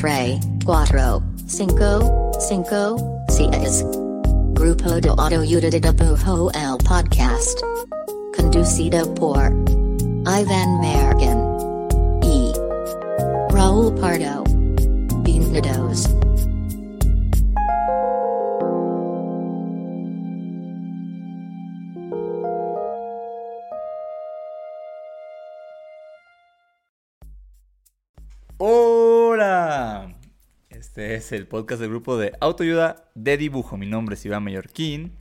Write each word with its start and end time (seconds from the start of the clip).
Tre, 0.00 0.40
cuatro, 0.64 1.22
cinco, 1.46 2.32
cinco, 2.38 2.96
seis. 3.28 3.84
Grupo 4.54 4.98
de 4.98 5.10
Autoayuda 5.10 5.68
de 5.68 5.92
Bujo 5.92 6.50
el 6.52 6.78
Podcast. 6.78 7.60
Conducido 8.34 9.04
por 9.16 9.52
Ivan 10.24 10.80
Mergen. 10.80 11.38
E. 12.22 12.50
Raúl 13.52 13.94
Pardo. 13.96 14.42
Bienvenidos. 15.22 16.19
Este 31.00 31.14
es 31.14 31.32
el 31.32 31.46
podcast 31.46 31.80
del 31.80 31.88
grupo 31.88 32.18
de 32.18 32.34
autoayuda 32.40 33.06
de 33.14 33.38
dibujo. 33.38 33.78
Mi 33.78 33.86
nombre 33.86 34.16
es 34.16 34.26
Iván 34.26 34.44
Mallorquín 34.44 35.16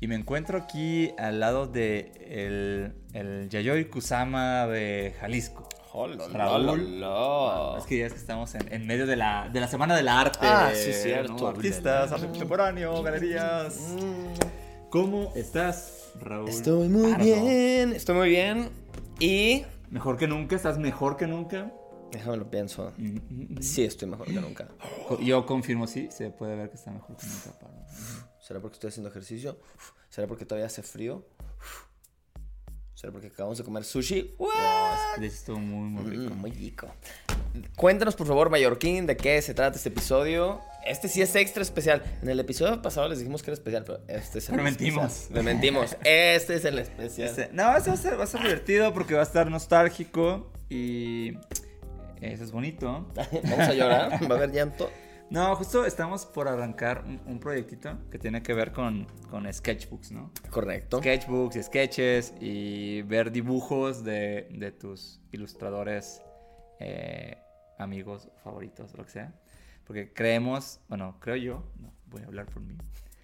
y 0.00 0.08
me 0.08 0.16
encuentro 0.16 0.58
aquí 0.58 1.12
al 1.16 1.38
lado 1.38 1.68
de 1.68 2.10
el, 2.26 2.92
el 3.12 3.48
Yayoi 3.48 3.84
Kusama 3.84 4.66
de 4.66 5.14
Jalisco. 5.20 5.68
Hola, 5.92 6.26
Raúl. 6.32 7.04
hola. 7.04 7.78
Es 7.78 7.84
que 7.86 7.98
ya 7.98 8.06
es 8.06 8.14
que 8.14 8.18
estamos 8.18 8.56
en, 8.56 8.72
en 8.72 8.84
medio 8.88 9.06
de 9.06 9.14
la, 9.14 9.48
de 9.48 9.60
la 9.60 9.68
Semana 9.68 9.94
del 9.94 10.08
Arte. 10.08 10.40
Ah, 10.42 10.72
sí, 10.74 10.92
cierto. 10.92 11.34
¿no? 11.34 11.46
Artistas, 11.46 12.10
arte 12.10 12.26
contemporáneo, 12.26 13.00
galerías. 13.00 13.78
¿Cómo 14.90 15.32
estás, 15.36 16.10
Raúl? 16.20 16.48
Estoy 16.48 16.88
muy 16.88 17.12
Pardo? 17.12 17.24
bien, 17.24 17.92
estoy 17.92 18.16
muy 18.16 18.28
bien. 18.30 18.70
Y. 19.20 19.62
Mejor 19.88 20.16
que 20.16 20.26
nunca, 20.26 20.56
estás 20.56 20.78
mejor 20.78 21.16
que 21.16 21.28
nunca. 21.28 21.70
Déjame 22.12 22.36
lo 22.36 22.50
pienso. 22.50 22.92
Mm, 22.96 23.04
mm, 23.04 23.54
mm. 23.54 23.62
Sí, 23.62 23.84
estoy 23.84 24.08
mejor 24.08 24.26
que 24.26 24.40
nunca. 24.40 24.68
Yo 25.20 25.44
confirmo, 25.46 25.86
sí, 25.86 26.08
se 26.10 26.30
puede 26.30 26.56
ver 26.56 26.70
que 26.70 26.76
está 26.76 26.90
mejor 26.90 27.16
que 27.16 27.26
nunca. 27.26 27.52
¿Será 28.40 28.60
porque 28.60 28.74
estoy 28.74 28.88
haciendo 28.88 29.10
ejercicio? 29.10 29.58
¿Será 30.08 30.26
porque 30.26 30.44
todavía 30.44 30.66
hace 30.66 30.82
frío? 30.82 31.26
¿Será 32.94 33.12
porque 33.12 33.26
acabamos 33.26 33.58
de 33.58 33.64
comer 33.64 33.84
sushi? 33.84 34.34
Hecho, 35.16 35.22
estuvo 35.22 35.58
muy, 35.58 35.88
muy 35.88 36.10
rico. 36.10 36.34
Mm, 36.34 36.38
muy 36.38 36.50
rico. 36.50 36.88
Cuéntanos, 37.76 38.16
por 38.16 38.26
favor, 38.26 38.48
Mallorquín, 38.48 39.06
de 39.06 39.16
qué 39.16 39.42
se 39.42 39.52
trata 39.52 39.76
este 39.76 39.90
episodio. 39.90 40.60
Este 40.86 41.08
sí 41.08 41.20
es 41.20 41.34
extra 41.34 41.62
especial. 41.62 42.02
En 42.22 42.30
el 42.30 42.40
episodio 42.40 42.80
pasado 42.80 43.08
les 43.08 43.18
dijimos 43.18 43.42
que 43.42 43.50
era 43.50 43.54
especial, 43.54 43.84
pero 43.84 44.00
este 44.08 44.38
es 44.38 44.48
el 44.48 44.52
Pero 44.52 44.62
mentimos. 44.62 45.28
Le 45.30 45.42
mentimos. 45.42 45.96
Este 46.04 46.54
es 46.54 46.64
el 46.64 46.78
especial. 46.78 47.28
Este, 47.28 47.48
no, 47.52 47.76
este 47.76 47.90
va 47.90 47.94
a, 47.94 47.98
ser, 47.98 48.18
va 48.18 48.24
a 48.24 48.26
ser 48.26 48.42
divertido 48.42 48.94
porque 48.94 49.14
va 49.14 49.20
a 49.20 49.24
estar 49.24 49.50
nostálgico 49.50 50.50
y 50.68 51.32
eso 52.20 52.44
es 52.44 52.52
bonito. 52.52 53.06
Vamos 53.14 53.68
a 53.68 53.74
llorar. 53.74 54.30
Va 54.30 54.34
a 54.34 54.38
haber 54.38 54.52
llanto. 54.52 54.90
No, 55.28 55.56
justo 55.56 55.84
estamos 55.84 56.24
por 56.24 56.46
arrancar 56.46 57.02
un, 57.04 57.20
un 57.26 57.40
proyectito 57.40 57.98
que 58.10 58.18
tiene 58.18 58.44
que 58.44 58.54
ver 58.54 58.70
con, 58.70 59.06
con 59.28 59.52
sketchbooks, 59.52 60.12
¿no? 60.12 60.30
Correcto. 60.50 60.98
Sketchbooks 60.98 61.56
y 61.56 61.62
sketches 61.64 62.34
y 62.40 63.02
ver 63.02 63.32
dibujos 63.32 64.04
de, 64.04 64.46
de 64.52 64.70
tus 64.70 65.20
ilustradores, 65.32 66.22
eh, 66.78 67.38
amigos, 67.76 68.28
favoritos, 68.44 68.94
lo 68.94 69.04
que 69.04 69.10
sea. 69.10 69.32
Porque 69.84 70.12
creemos, 70.12 70.78
bueno, 70.88 71.16
creo 71.20 71.36
yo, 71.36 71.72
no, 71.80 71.92
voy 72.06 72.22
a 72.22 72.26
hablar 72.26 72.46
por 72.46 72.62
mí. 72.62 72.76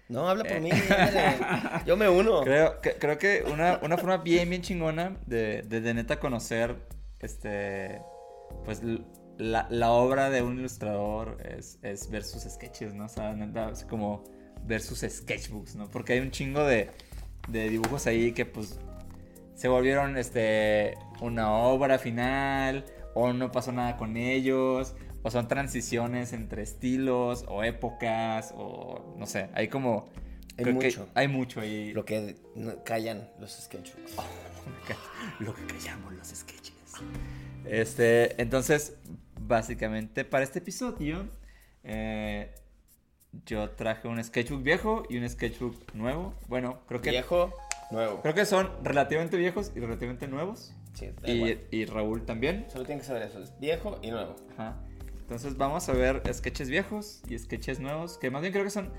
No, 0.09 0.27
habla 0.29 0.43
por 0.43 0.59
mí. 0.59 0.71
ándale. 0.89 1.37
Yo 1.85 1.95
me 1.95 2.09
uno. 2.09 2.41
Creo 2.41 2.81
que, 2.81 2.95
creo 2.95 3.17
que 3.17 3.45
una, 3.49 3.79
una 3.81 3.97
forma 3.97 4.17
bien, 4.17 4.49
bien 4.49 4.61
chingona 4.61 5.15
de, 5.25 5.61
de, 5.61 5.79
de 5.79 5.93
neta 5.93 6.19
conocer, 6.19 6.75
este, 7.19 8.01
pues, 8.65 8.81
la, 9.37 9.67
la 9.69 9.91
obra 9.91 10.29
de 10.29 10.41
un 10.41 10.59
ilustrador 10.59 11.37
es, 11.43 11.79
es 11.81 12.09
ver 12.09 12.23
sus 12.23 12.43
sketches, 12.43 12.93
¿no? 12.93 13.05
O 13.05 13.09
sea, 13.09 13.33
neta, 13.33 13.69
es 13.69 13.83
como 13.85 14.23
ver 14.65 14.81
sus 14.81 14.99
sketchbooks, 14.99 15.75
¿no? 15.75 15.89
Porque 15.89 16.13
hay 16.13 16.19
un 16.19 16.31
chingo 16.31 16.63
de, 16.63 16.89
de 17.47 17.69
dibujos 17.69 18.07
ahí 18.07 18.31
que, 18.33 18.45
pues, 18.45 18.79
se 19.55 19.67
volvieron, 19.67 20.17
este, 20.17 20.95
una 21.21 21.51
obra 21.51 21.99
final, 21.99 22.85
o 23.13 23.33
no 23.33 23.51
pasó 23.51 23.71
nada 23.71 23.97
con 23.97 24.17
ellos, 24.17 24.95
o 25.21 25.31
son 25.31 25.47
transiciones 25.47 26.33
entre 26.33 26.63
estilos, 26.63 27.45
o 27.47 27.63
épocas, 27.63 28.53
o, 28.55 29.15
no 29.17 29.25
sé, 29.25 29.49
hay 29.53 29.67
como... 29.67 30.09
Hay 30.55 30.65
creo 30.65 30.77
que 30.77 30.85
mucho. 30.87 31.09
hay 31.15 31.27
mucho 31.27 31.61
ahí. 31.61 31.93
Lo 31.93 32.05
que 32.05 32.35
callan 32.85 33.27
los 33.39 33.53
sketchbooks. 33.53 34.17
lo 35.39 35.55
que 35.55 35.65
callamos 35.65 36.13
los 36.13 36.27
sketches. 36.27 36.73
Este, 37.65 38.41
entonces, 38.41 38.95
básicamente 39.39 40.25
para 40.25 40.43
este 40.43 40.59
episodio, 40.59 41.27
eh, 41.83 42.53
yo 43.45 43.69
traje 43.71 44.07
un 44.07 44.23
sketchbook 44.23 44.63
viejo 44.63 45.03
y 45.09 45.17
un 45.17 45.27
sketchbook 45.29 45.93
nuevo. 45.93 46.33
Bueno, 46.47 46.79
creo 46.87 47.01
que, 47.01 47.11
Viejo, 47.11 47.53
nuevo. 47.91 48.21
creo 48.21 48.33
que 48.33 48.45
son 48.45 48.69
relativamente 48.83 49.37
viejos 49.37 49.71
y 49.75 49.79
relativamente 49.79 50.27
nuevos. 50.27 50.73
Sí, 50.93 51.09
da 51.21 51.29
igual. 51.29 51.59
Y, 51.71 51.77
y 51.77 51.85
Raúl 51.85 52.25
también. 52.25 52.65
Solo 52.69 52.85
tienen 52.85 52.99
que 52.99 53.07
saber 53.07 53.23
eso. 53.23 53.41
Es 53.41 53.57
viejo 53.59 53.99
y 54.01 54.11
nuevo. 54.11 54.35
Ajá. 54.53 54.77
Entonces 55.19 55.57
vamos 55.57 55.87
a 55.89 55.93
ver 55.93 56.21
sketches 56.31 56.69
viejos 56.69 57.21
y 57.27 57.39
sketches 57.39 57.79
nuevos, 57.79 58.17
que 58.17 58.29
más 58.29 58.41
bien 58.41 58.51
creo 58.51 58.65
que 58.65 58.69
son, 58.69 58.91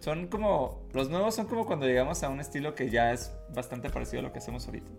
son 0.00 0.26
como, 0.26 0.86
los 0.92 1.08
nuevos 1.08 1.34
son 1.36 1.46
como 1.46 1.66
cuando 1.66 1.86
llegamos 1.86 2.22
a 2.24 2.28
un 2.28 2.40
estilo 2.40 2.74
que 2.74 2.90
ya 2.90 3.12
es 3.12 3.32
bastante 3.54 3.88
parecido 3.88 4.20
a 4.20 4.22
lo 4.24 4.32
que 4.32 4.38
hacemos 4.38 4.66
ahorita. 4.66 4.90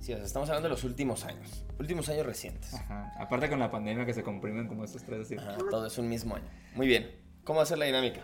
Sí, 0.00 0.12
o 0.12 0.16
sea, 0.16 0.24
estamos 0.24 0.48
hablando 0.48 0.68
de 0.68 0.74
los 0.74 0.84
últimos 0.84 1.24
años. 1.24 1.64
Últimos 1.78 2.08
años 2.08 2.24
recientes. 2.26 2.74
Ajá. 2.74 3.12
Aparte 3.18 3.48
con 3.48 3.58
la 3.58 3.70
pandemia 3.70 4.06
que 4.06 4.14
se 4.14 4.22
comprimen 4.22 4.68
como 4.68 4.84
estos 4.84 5.02
tres 5.02 5.20
así. 5.26 5.36
Ajá, 5.36 5.56
todo 5.70 5.86
es 5.86 5.98
un 5.98 6.08
mismo 6.08 6.36
año. 6.36 6.48
Muy 6.74 6.86
bien. 6.86 7.10
¿Cómo 7.44 7.58
va 7.58 7.62
a 7.64 7.66
ser 7.66 7.78
la 7.78 7.86
dinámica? 7.86 8.20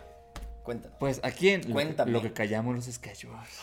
Cuéntanos. 0.63 0.97
Pues 0.99 1.19
aquí 1.23 1.49
en 1.49 1.61
lo 1.61 1.67
que- 1.67 1.73
Cuéntame. 1.73 2.11
Lo, 2.11 2.21
que 2.21 2.31
callamos 2.31 2.75
los 2.75 2.85
sketchbooks. 2.85 3.59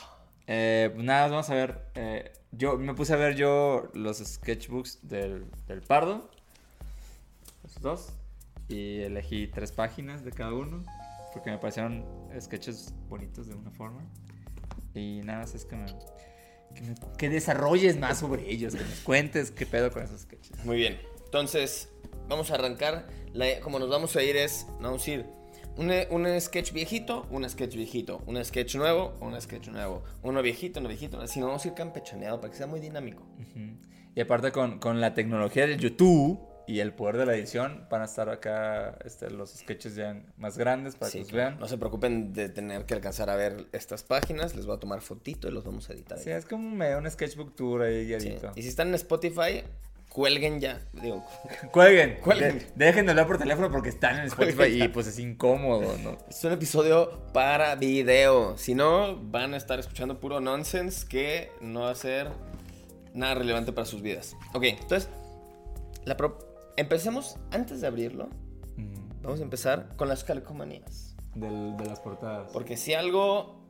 Eh, 0.47 0.91
pues 0.93 1.05
nada, 1.05 1.29
vamos 1.29 1.49
a 1.51 1.55
ver. 1.55 1.87
eh, 1.95 2.33
yo 2.53 2.77
me 2.77 2.95
puse 2.95 3.13
a 3.15 3.17
ver 3.17 3.37
yo 3.37 3.89
los 3.95 4.19
sketchbooks 4.19 4.99
del, 5.09 5.47
del 5.67 5.81
Pardo. 5.81 6.29
Los 7.63 7.81
dos. 7.81 8.13
Y 8.69 9.01
elegí 9.01 9.47
tres 9.49 9.73
páginas 9.73 10.25
de 10.25 10.33
cada 10.33 10.53
uno. 10.53 10.85
Porque 11.33 11.51
me 11.51 11.59
parecieron 11.59 12.05
sketches 12.41 12.93
bonitos 13.09 13.47
de 13.47 13.55
una 13.55 13.71
forma. 13.71 14.03
Y 14.95 15.21
nada 15.25 15.41
más 15.41 15.55
es 15.55 15.65
que 15.65 15.77
me, 15.77 15.87
que 16.75 16.83
me- 16.83 16.95
que 17.19 17.29
desarrolles 17.29 17.99
más 17.99 18.19
sobre 18.19 18.51
ellos. 18.51 18.75
Que 18.75 18.83
nos 18.85 19.01
cuentes 19.01 19.51
qué 19.51 19.67
pedo 19.67 19.91
con 19.91 20.03
esos 20.03 20.23
sketches. 20.23 20.65
Muy 20.65 20.77
bien. 20.77 20.99
Entonces, 21.25 21.89
vamos 22.29 22.51
a 22.51 22.55
arrancar. 22.55 23.07
La- 23.33 23.61
como 23.61 23.79
nos 23.79 23.89
vamos 23.89 24.17
a 24.17 24.23
ir 24.23 24.37
es, 24.37 24.67
vamos 24.81 25.07
a 25.07 25.11
ir 25.11 25.27
un, 25.77 25.91
un 26.11 26.41
sketch 26.41 26.73
viejito, 26.73 27.27
un 27.31 27.49
sketch 27.49 27.77
viejito, 27.77 28.23
un 28.27 28.45
sketch 28.45 28.75
nuevo, 28.75 29.15
un 29.21 29.41
sketch 29.41 29.69
nuevo, 29.69 30.03
uno 30.23 30.43
viejito, 30.43 30.81
uno 30.81 30.89
viejito. 30.89 31.21
Así 31.21 31.39
nos 31.41 31.49
vamos 31.49 31.65
a 31.65 31.69
ir 31.69 31.75
campechaneado 31.75 32.41
para 32.41 32.51
que 32.51 32.57
sea 32.59 32.67
muy 32.67 32.81
dinámico. 32.81 33.23
Y 34.15 34.21
aparte 34.21 34.51
con, 34.51 34.79
con 34.81 35.01
la 35.01 35.15
tecnología 35.15 35.67
del 35.67 35.79
YouTube 35.79 36.41
y 36.71 36.81
el 36.81 36.93
poder 36.95 37.17
de 37.17 37.27
la 37.27 37.35
edición, 37.35 37.87
van 37.91 38.03
a 38.03 38.05
estar 38.05 38.29
acá 38.29 38.97
este, 39.05 39.31
los 39.31 39.51
sketches 39.51 39.95
ya 39.97 40.23
más 40.37 40.57
grandes 40.59 40.95
para 40.97 41.11
Sí, 41.11 41.19
que 41.19 41.25
los 41.25 41.33
vean. 41.33 41.59
No 41.59 41.67
se 41.69 41.79
preocupen 41.79 42.33
de 42.33 42.49
tener 42.49 42.85
que 42.87 42.95
alcanzar 42.95 43.29
a 43.31 43.37
ver 43.37 43.67
estas 43.73 44.03
páginas. 44.03 44.55
Les 44.55 44.67
voy 44.67 44.77
a 44.77 44.81
tomar 44.81 45.01
fotito 45.01 45.49
y 45.49 45.51
los 45.53 45.65
vamos 45.65 45.91
a 45.91 45.95
editar. 45.95 46.19
ahí. 46.19 46.25
Sí, 46.25 46.31
es 46.31 46.45
como 46.47 46.71
medio 46.71 46.99
un 46.99 47.11
sketchbook 47.11 47.55
tour 47.57 47.83
ahí 47.83 48.03
Sí. 48.03 48.07
guiadito. 48.07 48.53
Y 48.55 48.63
si 48.63 48.69
están 48.69 48.89
en 48.89 48.95
Spotify, 48.95 49.65
cuelguen 50.09 50.61
ya. 50.61 50.81
Digo, 50.93 51.25
Cuelguen, 51.73 52.19
Cuelguen. 52.23 52.59
De- 52.59 52.67
dejen 52.77 53.07
de 53.07 53.11
hablar 53.13 53.27
por 53.27 53.39
teléfono 53.39 53.71
porque 53.71 53.89
están 53.91 54.19
en 54.19 54.25
Spotify 54.27 54.57
Cuelguen 54.57 54.79
ya. 54.79 54.85
y 54.87 54.89
pues 54.89 55.07
es 55.07 55.19
incómodo, 55.19 55.97
¿no? 56.03 56.19
es 56.29 56.45
un 56.45 56.53
episodio 56.53 57.21
para 57.33 57.75
video. 57.77 58.57
Si 58.59 58.75
no, 58.75 59.17
van 59.17 59.55
a 59.55 59.57
estar 59.57 59.79
escuchando 59.81 60.19
puro 60.21 60.41
nonsense 60.41 61.07
que 61.09 61.51
no 61.61 61.83
va 61.83 61.91
a 61.91 61.95
ser 61.95 62.29
nada 63.15 63.35
relevante 63.35 63.73
para 63.73 63.87
sus 63.87 64.03
vidas. 64.03 64.37
Ok, 64.53 64.65
entonces, 64.65 65.09
la 66.05 66.17
pro- 66.17 66.39
empecemos 66.81 67.37
antes 67.51 67.81
de 67.81 67.87
abrirlo. 67.87 68.29
Mm, 68.77 69.23
Vamos 69.23 69.41
a 69.41 69.43
empezar 69.43 69.95
con 69.97 70.09
las 70.09 70.25
calcomanías. 70.25 71.15
del- 71.35 71.77
de 71.77 71.85
las 71.87 72.01
portadas. 72.01 72.51
Porque 72.53 72.77
si 72.77 72.93
algo 72.95 73.61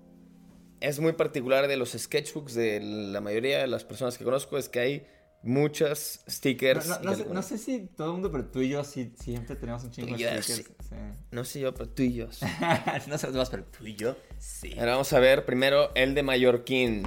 es 0.80 0.98
muy 0.98 1.12
particular 1.12 1.68
de 1.68 1.76
los 1.76 1.90
sketchbooks 1.92 2.54
de 2.54 2.80
la 2.80 3.20
mayoría 3.20 3.58
de 3.58 3.66
las 3.66 3.84
personas 3.84 4.16
que 4.16 4.24
conozco 4.24 4.56
es 4.56 4.70
que 4.70 4.80
hay 4.80 5.06
muchas 5.42 6.24
stickers. 6.28 6.86
No, 6.86 6.94
no- 6.96 7.02
no 7.04 7.12
y 7.12 7.14
sé, 7.16 7.22
algunas- 7.22 7.50
no 7.52 7.58
sé 7.58 7.62
si 7.62 7.80
todo 7.96 8.06
el 8.08 8.12
mundo, 8.14 8.30
pero 8.32 8.46
tú 8.46 8.60
y 8.62 8.70
yo 8.70 8.82
sí, 8.84 9.12
siempre 9.18 9.56
tenemos 9.56 9.84
un 9.84 9.90
chingo 9.90 10.16
de 10.16 10.42
stickers. 10.42 10.74
Sí. 10.88 10.94
No 11.32 11.44
sé 11.44 11.60
yo, 11.60 11.74
pero 11.74 11.88
tú 11.90 12.02
y 12.02 12.14
yo. 12.14 12.32
sí. 12.32 12.46
no 13.08 13.18
sé 13.18 13.26
los 13.26 13.34
demás, 13.34 13.50
pero 13.50 13.64
tú 13.64 13.86
y 13.86 13.94
yo 13.94 14.16
sí. 14.38 14.72
Ahora 14.78 14.92
vamos 14.92 15.12
a 15.12 15.18
ver 15.20 15.44
primero 15.44 15.90
el 15.94 16.14
de 16.14 16.22
Mallorquín. 16.22 17.02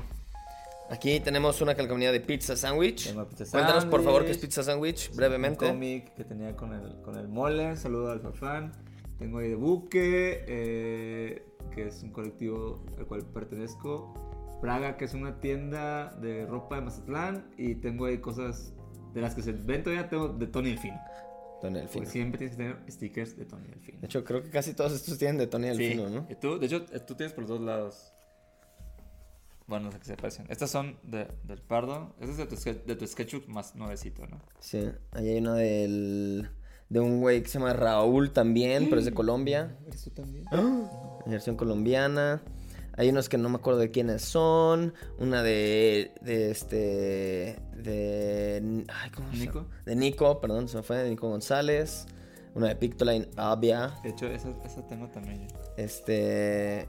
Aquí 0.93 1.19
tenemos 1.19 1.59
una 1.59 1.73
calcomanía 1.73 2.11
de 2.11 2.19
pizza 2.19 2.55
sandwich. 2.55 3.15
Pizza 3.29 3.45
Cuéntanos 3.51 3.85
por 3.85 4.03
favor 4.03 4.25
qué 4.25 4.31
es 4.31 4.37
pizza 4.37 4.61
sandwich, 4.61 5.09
Un 5.09 5.17
brevemente. 5.17 5.67
cómic 5.67 6.13
que 6.13 6.23
tenía 6.23 6.55
con 6.55 6.71
el, 6.71 7.01
con 7.01 7.17
el 7.17 7.27
mole. 7.27 7.75
Saludo 7.77 8.11
al 8.11 8.19
Farfán. 8.19 8.71
Tengo 9.17 9.39
ahí 9.39 9.49
de 9.49 9.55
Buque, 9.55 10.43
eh, 10.47 11.45
que 11.73 11.87
es 11.87 12.03
un 12.03 12.11
colectivo 12.11 12.85
al 12.99 13.07
cual 13.07 13.25
pertenezco. 13.25 14.13
Praga, 14.61 14.95
que 14.95 15.05
es 15.05 15.15
una 15.15 15.39
tienda 15.39 16.11
de 16.21 16.45
ropa 16.45 16.75
de 16.75 16.81
Mazatlán. 16.83 17.49
Y 17.57 17.73
tengo 17.75 18.05
ahí 18.05 18.19
cosas 18.19 18.73
de 19.15 19.21
las 19.21 19.33
que 19.33 19.41
se 19.41 19.51
ven 19.51 19.81
todavía. 19.81 20.07
Tengo 20.09 20.27
de 20.29 20.45
Tony 20.45 20.69
el 20.69 20.77
Fino. 20.77 20.99
Tony 21.59 21.79
Delfino. 21.79 21.91
Porque 21.93 22.09
siempre 22.09 22.37
tienes 22.37 22.55
que 22.55 22.63
tener 22.63 22.77
stickers 22.91 23.35
de 23.35 23.45
Tony 23.45 23.65
Delfino. 23.67 23.99
De 23.99 24.05
hecho, 24.05 24.23
creo 24.23 24.43
que 24.43 24.51
casi 24.51 24.75
todos 24.75 24.91
estos 24.93 25.17
tienen 25.17 25.37
de 25.39 25.47
Tony 25.47 25.71
Sí. 25.71 25.77
Delfino, 25.77 26.09
¿no? 26.09 26.27
Y 26.29 26.35
tú, 26.35 26.59
de 26.59 26.67
hecho, 26.67 26.85
eh, 26.91 26.99
tú 26.99 27.15
tienes 27.15 27.33
por 27.33 27.43
los 27.45 27.49
dos 27.49 27.61
lados. 27.61 28.13
Bueno, 29.67 29.85
no 29.85 29.91
sé 29.91 29.99
qué 29.99 30.05
se 30.05 30.15
parecen. 30.17 30.45
Estas 30.49 30.69
son 30.69 30.97
de, 31.03 31.27
del 31.43 31.61
Pardo. 31.61 32.15
Este 32.19 32.31
es 32.31 32.37
de 32.37 32.45
tu, 32.45 32.55
ske- 32.55 32.83
de 32.83 32.95
tu 32.95 33.07
sketchbook 33.07 33.47
más 33.47 33.75
nuevecito, 33.75 34.25
¿no? 34.27 34.41
Sí, 34.59 34.89
ahí 35.11 35.29
hay 35.29 35.37
una 35.37 35.55
del... 35.55 36.49
De 36.89 36.99
un 36.99 37.21
güey 37.21 37.41
que 37.41 37.47
se 37.49 37.57
llama 37.57 37.73
Raúl 37.73 38.31
también, 38.33 38.85
pero 38.89 38.99
es 38.99 39.05
de 39.05 39.13
Colombia. 39.13 39.75
¿Eres 39.87 40.03
tú 40.03 40.09
también? 40.11 40.45
Versión 41.25 41.55
colombiana. 41.55 42.43
Hay 42.95 43.09
unos 43.09 43.29
que 43.29 43.39
no 43.39 43.49
me 43.49 43.55
acuerdo 43.55 43.79
de 43.79 43.89
quiénes 43.89 44.21
son. 44.21 44.93
Una 45.17 45.41
de. 45.41 46.11
de 46.21 46.51
este. 46.51 47.57
de. 47.75 48.85
Ay, 48.93 49.09
¿cómo 49.09 49.31
se 49.31 49.37
¿Nico? 49.39 49.61
llama? 49.61 49.81
De 49.85 49.95
Nico, 49.95 50.39
perdón, 50.39 50.67
se 50.67 50.77
me 50.77 50.83
fue, 50.83 50.97
de 50.97 51.09
Nico 51.09 51.27
González. 51.29 52.05
Una 52.53 52.67
de 52.67 52.75
Pictoline 52.75 53.27
Avia. 53.37 53.95
De 54.03 54.09
hecho, 54.09 54.27
esa, 54.27 54.49
esa 54.63 54.85
tengo 54.85 55.07
también 55.09 55.47
yo. 55.47 55.55
Este. 55.77 56.87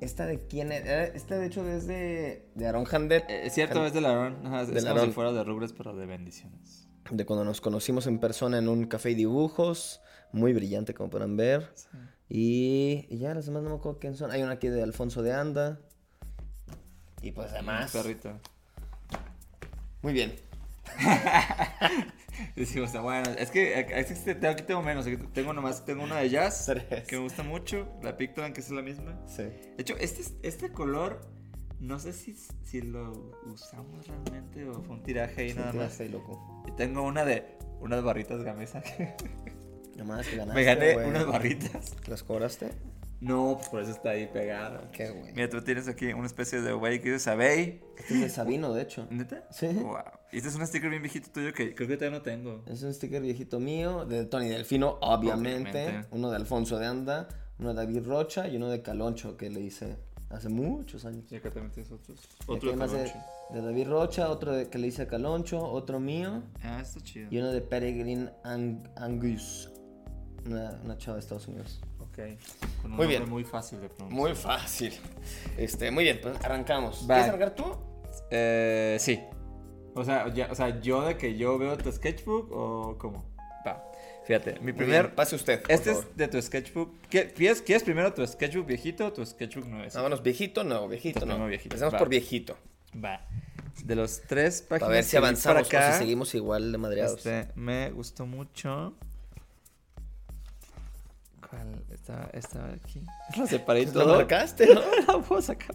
Esta 0.00 0.26
de 0.26 0.46
quién 0.46 0.70
era. 0.72 1.04
Esta 1.04 1.36
de 1.38 1.46
hecho 1.46 1.66
es 1.68 1.86
de. 1.86 2.48
de 2.54 2.66
Aaron 2.66 2.86
Handet. 2.90 3.28
Eh, 3.28 3.46
Es 3.46 3.54
cierto, 3.54 3.84
es 3.84 3.92
de 3.92 4.00
Larón. 4.00 4.46
Ajá, 4.46 4.62
es 4.62 4.68
Del 4.68 4.76
como 4.84 4.94
si 4.94 4.98
Aarón. 5.00 5.12
fuera 5.12 5.32
de 5.32 5.44
Rubres, 5.44 5.72
pero 5.72 5.94
de 5.96 6.06
bendiciones. 6.06 6.88
De 7.10 7.24
cuando 7.26 7.44
nos 7.44 7.60
conocimos 7.60 8.06
en 8.06 8.18
persona 8.20 8.58
en 8.58 8.68
un 8.68 8.86
café 8.86 9.10
y 9.10 9.14
dibujos. 9.14 10.00
Muy 10.30 10.52
brillante, 10.52 10.94
como 10.94 11.10
podrán 11.10 11.36
ver. 11.36 11.72
Sí. 11.74 11.88
Y, 12.28 13.06
y 13.08 13.18
ya, 13.18 13.32
las 13.34 13.46
demás 13.46 13.62
no 13.62 13.70
me 13.70 13.76
acuerdo 13.76 13.98
quién 13.98 14.14
son. 14.14 14.30
Hay 14.30 14.42
una 14.42 14.52
aquí 14.52 14.68
de 14.68 14.82
Alfonso 14.82 15.22
de 15.22 15.32
Anda. 15.32 15.80
Y 17.22 17.32
pues 17.32 17.50
además. 17.52 17.92
Un 17.94 18.02
perrito. 18.02 18.38
Muy 20.02 20.12
bien. 20.12 20.34
Decimos, 22.56 22.92
bueno, 23.02 23.30
es 23.38 23.50
que 23.50 23.78
eh, 23.80 23.86
es 24.00 24.06
que 24.20 24.34
tengo- 24.34 24.52
aquí 24.52 24.62
tengo 24.64 24.82
menos. 24.82 25.06
Tengo 25.32 25.52
nomás, 25.52 25.84
tengo 25.84 26.02
una 26.04 26.16
de 26.16 26.28
jazz 26.30 26.64
Tres. 26.88 27.06
que 27.06 27.16
me 27.16 27.22
gusta 27.22 27.42
mucho. 27.42 27.88
La 28.02 28.16
Pictoline, 28.16 28.52
que 28.52 28.60
es 28.60 28.70
la 28.70 28.82
misma. 28.82 29.18
Sí. 29.26 29.42
De 29.42 29.74
hecho, 29.78 29.96
este, 29.98 30.22
este 30.46 30.70
color, 30.70 31.20
no 31.80 31.98
sé 31.98 32.12
si, 32.12 32.34
si 32.64 32.82
lo 32.82 33.32
usamos 33.46 34.06
realmente 34.06 34.68
o 34.68 34.82
fue 34.82 34.96
un 34.96 35.02
tiraje 35.02 35.42
ahí 35.42 35.54
nada 35.54 35.72
más. 35.72 36.00
Ahí, 36.00 36.08
loco. 36.08 36.64
Y 36.66 36.72
tengo 36.72 37.02
una 37.02 37.24
de 37.24 37.44
unas 37.80 38.02
barritas 38.02 38.42
gamesa 38.42 38.80
que 38.82 39.14
Nomás 39.96 40.26
que 40.28 40.36
ganaste, 40.36 40.54
me 40.60 40.64
gané 40.64 40.96
unas 40.96 41.26
barritas. 41.26 41.94
¿Las 42.06 42.22
cobraste? 42.22 42.70
No, 43.20 43.56
pues 43.56 43.68
por 43.68 43.82
eso 43.82 43.90
está 43.90 44.10
ahí 44.10 44.28
pegada. 44.32 44.88
Qué 44.92 45.10
güey. 45.10 45.32
Mira, 45.32 45.48
tú 45.50 45.60
tienes 45.62 45.88
aquí 45.88 46.12
una 46.12 46.26
especie 46.26 46.60
de 46.60 46.72
güey 46.72 47.00
que 47.02 47.08
dice 47.12 47.24
Sabey. 47.24 47.80
Este 47.96 48.14
es 48.14 48.20
de 48.20 48.28
Sabino, 48.30 48.72
de 48.72 48.82
hecho. 48.82 49.08
¿Neta? 49.10 49.44
Sí. 49.50 49.66
Wow. 49.68 49.96
Y 50.30 50.36
este 50.36 50.48
es 50.50 50.54
un 50.54 50.64
sticker 50.66 50.88
bien 50.90 51.02
viejito 51.02 51.28
tuyo 51.32 51.52
que 51.52 51.74
creo 51.74 51.88
que 51.88 51.96
todavía 51.96 52.18
no 52.18 52.22
tengo. 52.22 52.62
Es 52.66 52.82
un 52.82 52.94
sticker 52.94 53.20
viejito 53.20 53.58
mío, 53.58 54.04
de 54.04 54.24
Tony 54.26 54.48
Delfino, 54.48 54.98
obviamente. 55.00 55.68
Obviamente. 55.84 56.08
Uno 56.12 56.30
de 56.30 56.36
Alfonso 56.36 56.78
de 56.78 56.86
Anda, 56.86 57.28
uno 57.58 57.70
de 57.70 57.74
David 57.74 58.06
Rocha 58.06 58.46
y 58.46 58.56
uno 58.56 58.68
de 58.68 58.82
Caloncho 58.82 59.36
que 59.36 59.50
le 59.50 59.60
hice 59.62 59.96
hace 60.30 60.48
muchos 60.48 61.04
años. 61.04 61.24
Y 61.32 61.36
acá 61.36 61.50
también 61.50 61.72
tienes 61.72 61.90
otros. 61.90 62.20
Otro 62.46 62.70
de 62.70 62.76
más 62.76 62.92
de, 62.92 62.98
Caloncho. 62.98 63.18
de 63.52 63.60
David 63.62 63.88
Rocha, 63.88 64.28
otro 64.30 64.52
de- 64.52 64.68
que 64.68 64.78
le 64.78 64.86
hice 64.86 65.02
a 65.02 65.08
Caloncho, 65.08 65.60
otro 65.60 65.98
mío 65.98 66.42
Ah, 66.62 66.80
está 66.82 67.00
chido. 67.00 67.26
y 67.32 67.38
uno 67.38 67.50
de 67.50 67.62
Peregrine 67.62 68.30
Ang- 68.44 68.88
Angus. 68.96 69.72
Una, 70.46 70.80
una 70.84 70.96
chava 70.96 71.16
de 71.16 71.20
Estados 71.20 71.48
Unidos. 71.48 71.80
Ok. 72.18 72.82
Con 72.82 72.90
un 72.92 72.96
Muy 72.96 73.06
bien. 73.06 73.28
muy 73.28 73.44
fácil 73.44 73.80
de 73.80 73.88
pronunciar. 73.88 74.20
Muy 74.20 74.34
fácil. 74.34 74.92
Este, 75.56 75.90
muy 75.90 76.04
bien, 76.04 76.18
pues 76.22 76.36
arrancamos. 76.44 77.02
Va. 77.02 77.14
¿Quieres 77.14 77.28
arrancar 77.28 77.54
tú? 77.54 77.64
Eh, 78.30 78.96
sí. 79.00 79.20
O 79.94 80.04
sea, 80.04 80.32
ya, 80.32 80.48
o 80.50 80.54
sea, 80.54 80.80
yo 80.80 81.02
de 81.02 81.16
que 81.16 81.36
yo 81.36 81.58
veo 81.58 81.76
tu 81.78 81.90
sketchbook 81.92 82.50
o 82.52 82.96
cómo. 82.98 83.24
Va. 83.66 83.84
Fíjate, 84.26 84.54
mi 84.60 84.64
Muy 84.66 84.72
primer. 84.74 85.02
bien, 85.04 85.14
pase 85.14 85.36
usted. 85.36 85.62
por 85.62 85.70
Este 85.70 85.90
favor. 85.90 86.06
es 86.10 86.16
de 86.16 86.28
tu 86.28 86.42
sketchbook. 86.42 86.94
¿Qué- 87.08 87.28
¿Quieres, 87.32 87.62
¿Quieres 87.62 87.82
primero 87.82 88.12
tu 88.12 88.26
sketchbook 88.26 88.66
viejito 88.66 89.06
o 89.06 89.12
tu 89.12 89.24
sketchbook 89.24 89.66
nuevo? 89.66 89.88
Vámonos, 89.94 90.22
viejito, 90.22 90.64
no, 90.64 90.86
viejito, 90.88 91.24
no. 91.24 91.46
viejito, 91.46 91.74
Empecemos 91.74 91.94
va. 91.94 91.98
por 91.98 92.08
viejito. 92.08 92.56
Va. 93.02 93.20
De 93.84 93.94
los 93.96 94.20
tres 94.22 94.60
páginas. 94.62 94.80
Para 94.80 94.92
ver 94.92 95.04
si 95.04 95.16
avanzamos 95.16 95.68
para 95.68 95.80
acá, 95.84 95.90
o 95.90 95.92
si 95.94 95.98
seguimos 96.00 96.34
igual 96.34 96.72
de 96.72 96.78
madreados. 96.78 97.24
Este, 97.24 97.48
me 97.54 97.90
gustó 97.90 98.26
mucho. 98.26 98.94
¿Cuál? 101.48 101.82
Esta, 102.08 102.30
esta 102.32 102.66
de 102.66 102.74
aquí. 102.74 103.02
Lo 103.36 103.46
separé 103.46 103.82
y 103.82 103.86
Lo 103.86 103.92
todo. 103.92 104.16
marcaste, 104.16 104.66
¿no? 104.74 104.80
La 105.06 105.22
puedo 105.22 105.42
sacar. 105.42 105.74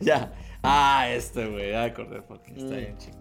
Ya. 0.00 0.32
Ah, 0.62 1.08
este, 1.10 1.46
güey. 1.46 1.70
Ya 1.72 1.84
acordé 1.84 2.20
porque 2.22 2.50
está 2.52 2.64
Mm. 2.74 2.76
bien 2.76 2.98
chico. 2.98 3.18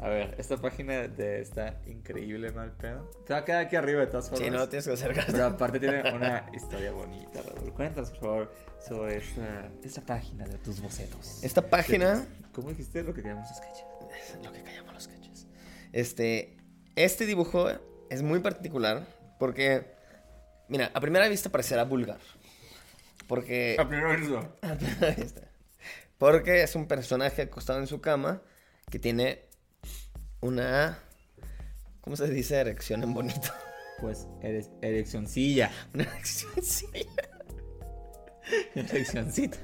A 0.00 0.08
ver, 0.08 0.34
esta 0.38 0.56
página 0.56 1.06
de 1.06 1.40
está 1.40 1.80
increíble, 1.86 2.50
mal 2.50 2.72
pedo. 2.72 3.08
Te 3.24 3.32
va 3.34 3.40
a 3.40 3.44
quedar 3.44 3.66
aquí 3.66 3.76
arriba 3.76 4.00
de 4.00 4.08
todas 4.08 4.28
formas. 4.30 4.44
Sí, 4.44 4.50
no, 4.50 4.68
tienes 4.68 4.86
que 4.86 4.92
acercarte. 4.94 5.30
Pero 5.32 5.46
aparte 5.46 5.78
tiene 5.78 6.12
una 6.12 6.46
historia 6.54 6.90
bonita, 6.92 7.40
Raúl. 7.42 7.72
Cuéntanos, 7.72 8.10
por 8.10 8.20
favor, 8.20 8.52
sobre 8.84 9.18
esta, 9.18 9.70
esta 9.84 10.00
página 10.02 10.44
de 10.44 10.58
tus 10.58 10.80
bocetos. 10.80 11.42
Esta 11.44 11.62
página 11.68 12.26
¿Cómo 12.52 12.70
dijiste 12.70 13.02
lo 13.04 13.14
que 13.14 13.22
queríamos 13.22 13.48
sketches? 13.48 13.84
es 14.38 14.44
lo 14.44 14.52
que 14.52 14.62
callamos 14.62 14.92
los 14.92 15.06
caches. 15.08 15.46
Este, 15.92 16.56
este 16.96 17.24
dibujo 17.26 17.68
es 18.10 18.22
muy 18.22 18.40
particular 18.40 19.06
porque, 19.38 19.94
mira, 20.72 20.90
a 20.94 21.00
primera 21.00 21.28
vista 21.28 21.50
parecerá 21.50 21.84
vulgar. 21.84 22.18
Porque, 23.28 23.76
A 23.78 23.86
primera 23.86 24.16
vista. 24.16 24.50
a 24.62 24.74
primera 24.74 25.10
vista. 25.14 25.42
porque 26.18 26.62
es 26.62 26.74
un 26.74 26.86
personaje 26.88 27.42
acostado 27.42 27.78
en 27.78 27.86
su 27.86 28.00
cama 28.00 28.42
que 28.90 28.98
tiene 28.98 29.42
una, 30.40 30.98
¿cómo 32.00 32.16
se 32.16 32.28
dice 32.28 32.56
erección 32.56 33.02
en 33.02 33.14
bonito? 33.14 33.50
Pues 34.00 34.26
eres 34.42 34.70
ereccioncilla. 34.82 35.70
Una 35.94 36.04
erección, 36.04 36.52
sí. 36.62 36.86
Ereccioncita. 38.74 39.58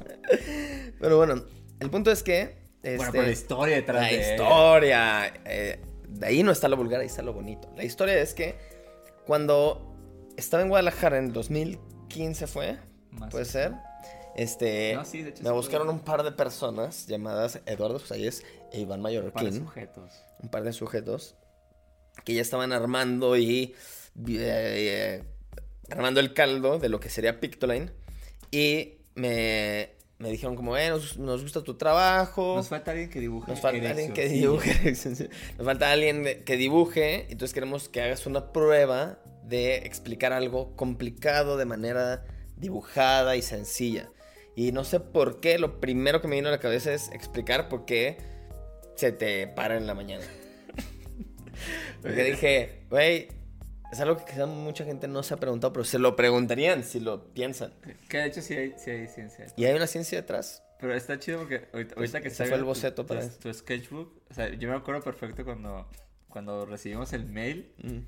Pero 1.01 1.17
bueno, 1.17 1.45
el 1.81 1.91
punto 1.91 2.11
es 2.13 2.23
que, 2.23 2.57
Bueno, 2.83 3.03
este, 3.03 3.11
pero 3.13 3.23
la 3.25 3.31
historia 3.33 3.77
detrás 3.77 4.03
La 4.03 4.09
de 4.09 4.15
ella. 4.15 4.31
historia. 4.35 5.35
eh, 5.45 5.81
de 6.09 6.27
ahí 6.27 6.43
no 6.43 6.53
está 6.53 6.69
lo 6.69 6.77
vulgar, 6.77 7.01
ahí 7.01 7.07
está 7.07 7.23
lo 7.23 7.33
bonito. 7.33 7.73
La 7.77 7.85
historia 7.85 8.19
es 8.19 8.35
que 8.35 8.55
cuando 9.27 9.88
estaba 10.39 10.63
en 10.63 10.69
Guadalajara 10.71 11.19
en 11.19 11.33
2015 11.33 12.47
fue, 12.47 12.79
Más 13.11 13.31
puede 13.31 13.45
ser. 13.45 13.73
Este, 14.37 14.95
No, 14.95 15.05
sí, 15.05 15.23
de 15.23 15.31
hecho 15.31 15.43
me 15.43 15.49
sí 15.49 15.55
buscaron 15.55 15.89
un 15.89 16.01
par 16.01 16.23
de 16.23 16.31
personas 16.33 17.07
llamadas 17.09 17.61
Eduardo 17.67 17.99
Sayes 17.99 18.45
e 18.73 18.81
Iván 18.81 19.01
Mallorquín, 19.03 19.53
sujetos. 19.65 20.13
un 20.41 20.49
par 20.49 20.63
de 20.63 20.73
sujetos 20.73 21.35
que 22.25 22.35
ya 22.35 22.43
estaban 22.43 22.73
armando 22.73 23.37
y 23.37 23.75
eh, 24.29 24.35
eh, 24.39 25.25
armando 25.91 26.21
el 26.21 26.35
caldo 26.35 26.79
de 26.79 26.89
lo 26.89 27.01
que 27.01 27.09
sería 27.11 27.41
Pictoline 27.41 27.91
y 28.53 28.99
me, 29.17 29.91
me 30.19 30.31
dijeron 30.31 30.55
como, 30.55 30.77
eh, 30.77 30.89
nos, 30.91 31.19
nos 31.19 31.43
gusta 31.43 31.63
tu 31.65 31.77
trabajo. 31.77 32.55
Nos 32.57 32.69
falta 32.69 32.93
alguien 32.93 33.11
que 33.11 33.19
dibuje. 33.21 33.51
Nos 33.51 33.61
falta 33.61 33.91
alguien 33.91 34.13
que 34.13 34.29
dibuje. 34.29 34.93
Nos 35.59 35.65
falta 35.67 35.91
alguien 35.91 36.23
de- 36.23 36.45
que 36.45 36.57
dibuje. 36.57 37.27
Entonces 37.31 37.53
queremos 37.55 37.89
que 37.89 38.03
hagas 38.03 38.27
una 38.27 38.53
prueba 38.53 39.19
de 39.49 39.77
explicar 39.79 40.33
algo 40.33 40.77
complicado 40.77 41.57
de 41.57 41.65
manera 41.65 42.25
dibujada 42.57 43.37
y 43.37 43.43
sencilla. 43.43 44.11
Y 44.55 44.73
no 44.73 44.85
sé 44.85 45.01
por 45.01 45.41
qué, 45.41 45.59
lo 45.59 45.81
primero 45.81 46.21
que 46.21 46.29
me 46.29 46.37
vino 46.37 46.49
a 46.49 46.51
la 46.51 46.59
cabeza 46.59 46.93
es 46.93 47.11
explicar 47.13 47.69
por 47.69 47.85
qué 47.85 48.19
se 48.97 49.13
te 49.13 49.47
para 49.47 49.77
en 49.77 49.87
la 49.87 49.95
mañana. 49.95 50.25
Porque 52.03 52.25
dije, 52.25 52.83
güey, 52.91 53.29
es 53.93 54.01
algo 54.01 54.17
que 54.17 54.25
quizá 54.25 54.47
mucha 54.47 54.85
gente 54.85 55.09
no 55.09 55.23
se 55.23 55.35
ha 55.35 55.37
preguntado, 55.37 55.73
pero 55.73 55.85
se 55.85 55.99
lo 55.99 56.17
preguntarían 56.17 56.85
si 56.85 57.01
lo 57.01 57.33
piensan. 57.33 57.73
Que 58.09 58.19
de 58.19 58.27
hecho 58.27 58.43
sí 58.43 58.55
hay, 58.55 58.75
sí 58.77 58.91
hay 58.91 59.07
ciencia. 59.07 59.47
Y 59.57 59.65
hay 59.65 59.75
una 59.75 59.87
ciencia 59.87 60.21
detrás. 60.21 60.63
Pero 60.81 60.95
está 60.95 61.19
chido 61.19 61.39
porque 61.39 61.69
ahorita, 61.73 61.95
ahorita 61.97 62.21
que 62.21 62.29
Ese 62.29 62.37
salga 62.37 62.51
fue 62.51 62.59
el 62.59 62.65
boceto 62.65 63.03
tu, 63.03 63.09
para 63.09 63.29
tu, 63.29 63.37
tu 63.39 63.55
sketchbook, 63.55 64.23
o 64.31 64.35
sea, 64.35 64.49
yo 64.55 64.69
me 64.69 64.77
acuerdo 64.77 65.03
perfecto 65.03 65.45
cuando, 65.45 65.89
cuando 66.29 66.67
recibimos 66.67 67.13
el 67.13 67.27
mail, 67.27 67.73
Mm. 67.79 67.99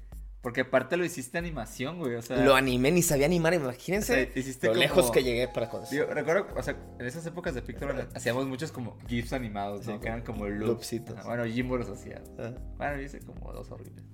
Porque 0.43 0.63
aparte 0.63 0.97
lo 0.97 1.05
hiciste 1.05 1.37
animación, 1.39 1.99
güey, 1.99 2.15
o 2.15 2.23
sea... 2.23 2.39
Lo 2.45 2.55
animé, 2.55 2.91
ni 2.91 3.03
sabía 3.03 3.27
animar, 3.27 3.53
imagínense 3.55 4.13
O 4.13 4.17
sea, 4.17 4.39
hiciste 4.41 4.67
lo 4.69 4.73
como- 4.73 4.83
lejos 4.83 5.11
que 5.11 5.23
llegué 5.23 5.49
para 5.49 5.69
con. 5.69 5.83
Digo, 5.91 6.07
recuerdo, 6.07 6.47
o 6.57 6.63
sea, 6.63 6.77
en 6.99 7.07
esas 7.07 7.27
épocas 7.27 7.55
de 7.55 7.63
Pictoline 7.63 8.07
hacíamos 8.15 8.47
muchos 8.47 8.73
como 8.73 8.97
GIFs 9.07 9.33
animados, 9.35 9.87
¿no? 9.87 9.95
Sí, 9.95 10.01
que 10.01 10.09
eran 10.09 10.23
como 10.23 10.47
loops. 10.49 10.93
Ajá, 11.15 11.23
Bueno, 11.25 11.45
Jimbo 11.45 11.77
los 11.77 11.89
hacía. 11.91 12.23
Ah. 12.39 12.53
Bueno, 12.79 12.97
yo 12.97 13.03
hice 13.03 13.21
como 13.21 13.53
dos 13.53 13.71
horribles. 13.71 14.05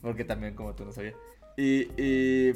Porque 0.00 0.24
también 0.24 0.54
como 0.54 0.74
tú 0.74 0.84
no 0.84 0.92
sabías. 0.92 1.14
Y, 1.56 1.88
y 2.00 2.52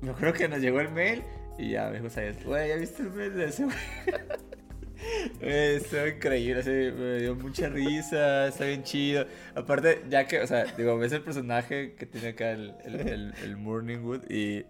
me 0.00 0.12
acuerdo 0.12 0.32
que 0.32 0.48
nos 0.48 0.60
llegó 0.60 0.80
el 0.80 0.88
mail 0.90 1.22
y 1.58 1.72
ya 1.72 1.88
me 1.90 1.98
dijo, 1.98 2.08
¿sabes? 2.08 2.42
Güey, 2.44 2.70
¿ya 2.70 2.76
viste 2.76 3.02
el 3.02 3.10
mail 3.10 3.34
de 3.34 3.44
ese 3.44 3.64
güey? 3.64 3.76
Güey, 5.40 5.76
Estuvo 5.76 6.06
increíble, 6.06 6.92
me 6.92 7.18
dio 7.20 7.34
mucha 7.34 7.68
risa, 7.68 8.48
está 8.48 8.64
bien 8.64 8.82
chido. 8.84 9.26
Aparte, 9.54 10.02
ya 10.08 10.26
que, 10.26 10.40
o 10.40 10.46
sea, 10.46 10.64
digo, 10.76 10.96
ves 10.98 11.12
el 11.12 11.22
personaje 11.22 11.94
que 11.94 12.06
tiene 12.06 12.28
acá 12.28 12.50
el, 12.52 12.74
el, 12.84 13.00
el, 13.00 13.34
el 13.42 13.56
Morningwood 13.56 14.30
y, 14.30 14.64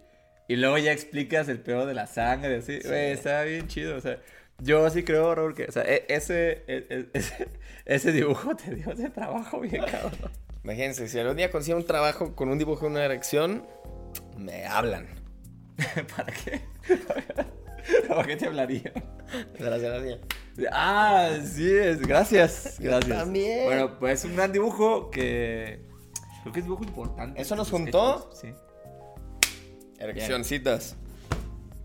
y 0.48 0.56
luego 0.56 0.78
ya 0.78 0.92
explicas 0.92 1.48
el 1.48 1.60
peor 1.60 1.86
de 1.86 1.94
la 1.94 2.06
sangre, 2.06 2.56
así, 2.56 2.78
güey, 2.84 3.12
está 3.12 3.42
bien 3.44 3.68
chido, 3.68 3.96
o 3.96 4.00
sea, 4.00 4.18
yo 4.58 4.88
sí 4.90 5.02
creo, 5.02 5.34
Raúl, 5.34 5.54
que, 5.54 5.64
o 5.64 5.72
sea, 5.72 5.82
e- 5.82 6.04
ese, 6.08 6.62
e- 6.66 6.86
e- 6.88 7.06
ese, 7.14 7.48
ese 7.84 8.12
dibujo 8.12 8.54
te 8.56 8.74
dio 8.74 8.92
ese 8.92 9.10
trabajo 9.10 9.60
bien 9.60 9.84
cabrón. 9.84 10.30
Imagínense, 10.64 11.08
si 11.08 11.18
algún 11.18 11.36
día 11.36 11.50
consigo 11.50 11.76
un 11.76 11.84
trabajo 11.86 12.36
con 12.36 12.48
un 12.48 12.58
dibujo 12.58 12.86
de 12.86 12.92
una 12.92 13.04
erección, 13.04 13.66
me 14.38 14.64
hablan. 14.64 15.08
¿Para 16.16 16.32
qué? 16.32 16.60
¿Para 18.08 18.24
qué 18.24 18.36
te 18.36 18.46
hablaría? 18.46 18.92
Gracias, 19.58 19.82
gracias. 19.82 20.20
Ah, 20.70 21.30
sí, 21.44 21.70
es, 21.70 22.00
gracias. 22.00 22.76
Gracias. 22.80 23.18
también. 23.18 23.64
Bueno, 23.64 23.98
pues 23.98 24.20
es 24.20 24.24
un 24.26 24.36
gran 24.36 24.52
dibujo 24.52 25.10
que. 25.10 25.84
Creo 26.42 26.52
que 26.52 26.58
es 26.60 26.64
dibujo 26.64 26.84
importante. 26.84 27.40
¿Eso 27.40 27.56
nos 27.56 27.70
juntó? 27.70 28.30
Sí. 28.34 28.52
Ereccioncitas. 29.98 30.96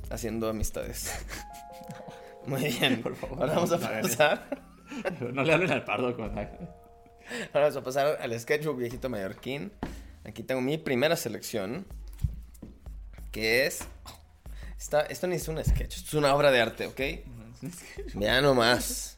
Haciendo 0.10 0.50
amistades. 0.50 1.14
Muy 2.48 2.64
bien. 2.64 3.02
Por 3.02 3.16
favor, 3.16 3.40
Ahora 3.42 3.56
vamos 3.56 3.72
a 3.72 3.80
pasar. 3.80 4.68
No 5.34 5.44
le 5.44 5.54
hablen 5.54 5.72
al 5.72 5.84
pardo 5.84 6.16
cuando 6.16 6.40
Ahora 6.40 6.58
vamos 7.54 7.76
a 7.76 7.84
pasar 7.84 8.18
al 8.22 8.40
sketchbook 8.40 8.78
viejito 8.78 9.10
mallorquín. 9.10 9.72
Aquí 10.24 10.44
tengo 10.44 10.62
mi 10.62 10.78
primera 10.78 11.16
selección. 11.16 11.86
Que 13.32 13.66
es. 13.66 13.88
Esta, 14.78 15.02
esto 15.02 15.28
ni 15.28 15.36
es 15.36 15.48
un 15.48 15.64
sketch, 15.64 15.96
esto 15.98 16.08
es 16.10 16.14
una 16.14 16.34
obra 16.36 16.52
de 16.52 16.62
arte, 16.62 16.86
¿ok? 16.88 17.02
Ya 18.16 18.42
nomás. 18.42 19.18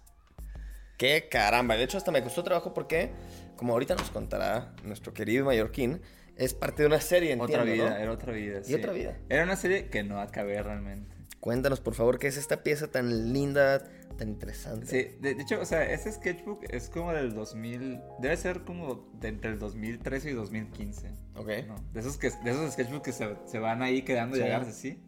Qué 0.97 1.27
caramba. 1.29 1.75
De 1.77 1.83
hecho, 1.83 1.97
hasta 1.97 2.11
me 2.11 2.21
costó 2.23 2.43
trabajo 2.43 2.73
porque, 2.73 3.11
como 3.55 3.73
ahorita 3.73 3.95
nos 3.95 4.09
contará 4.09 4.73
nuestro 4.83 5.13
querido 5.13 5.45
mallorquín, 5.45 6.01
es 6.35 6.53
parte 6.53 6.83
de 6.83 6.87
una 6.87 7.01
serie, 7.01 7.31
entiendo, 7.33 7.53
Otra 7.61 7.63
vida, 7.63 7.89
¿no? 7.89 7.95
era 7.97 8.11
otra 8.11 8.33
vida. 8.33 8.61
Y 8.65 8.73
otra 8.73 8.93
vida. 8.93 9.17
Era 9.29 9.43
una 9.43 9.55
serie 9.55 9.89
que 9.89 10.03
no 10.03 10.19
acabé 10.21 10.61
realmente. 10.63 11.13
Cuéntanos, 11.41 11.79
por 11.79 11.95
favor, 11.95 12.19
qué 12.19 12.27
es 12.27 12.37
esta 12.37 12.63
pieza 12.63 12.87
tan 12.91 13.31
linda, 13.33 13.81
tan 14.17 14.27
interesante. 14.29 14.85
Sí, 14.87 15.17
de, 15.21 15.35
de 15.35 15.41
hecho, 15.41 15.59
o 15.61 15.65
sea, 15.65 15.83
ese 15.89 16.11
sketchbook 16.11 16.65
es 16.69 16.89
como 16.89 17.13
del 17.13 17.33
2000. 17.33 17.99
Debe 18.19 18.35
ser 18.35 18.61
como 18.65 19.09
de 19.19 19.29
entre 19.29 19.51
el 19.51 19.59
2013 19.59 20.31
y 20.31 20.33
2015. 20.33 21.07
Ok. 21.35 21.49
¿no? 21.67 21.75
De 21.93 21.99
esos, 22.01 22.17
que, 22.17 22.29
de 22.29 22.51
esos 22.51 22.73
sketchbooks 22.73 23.03
que 23.05 23.13
se, 23.13 23.35
se 23.45 23.59
van 23.59 23.81
ahí 23.81 24.01
quedando 24.01 24.35
y 24.35 24.41
Sí. 24.41 24.45
agarrarse 24.45 24.71
así. 24.71 25.03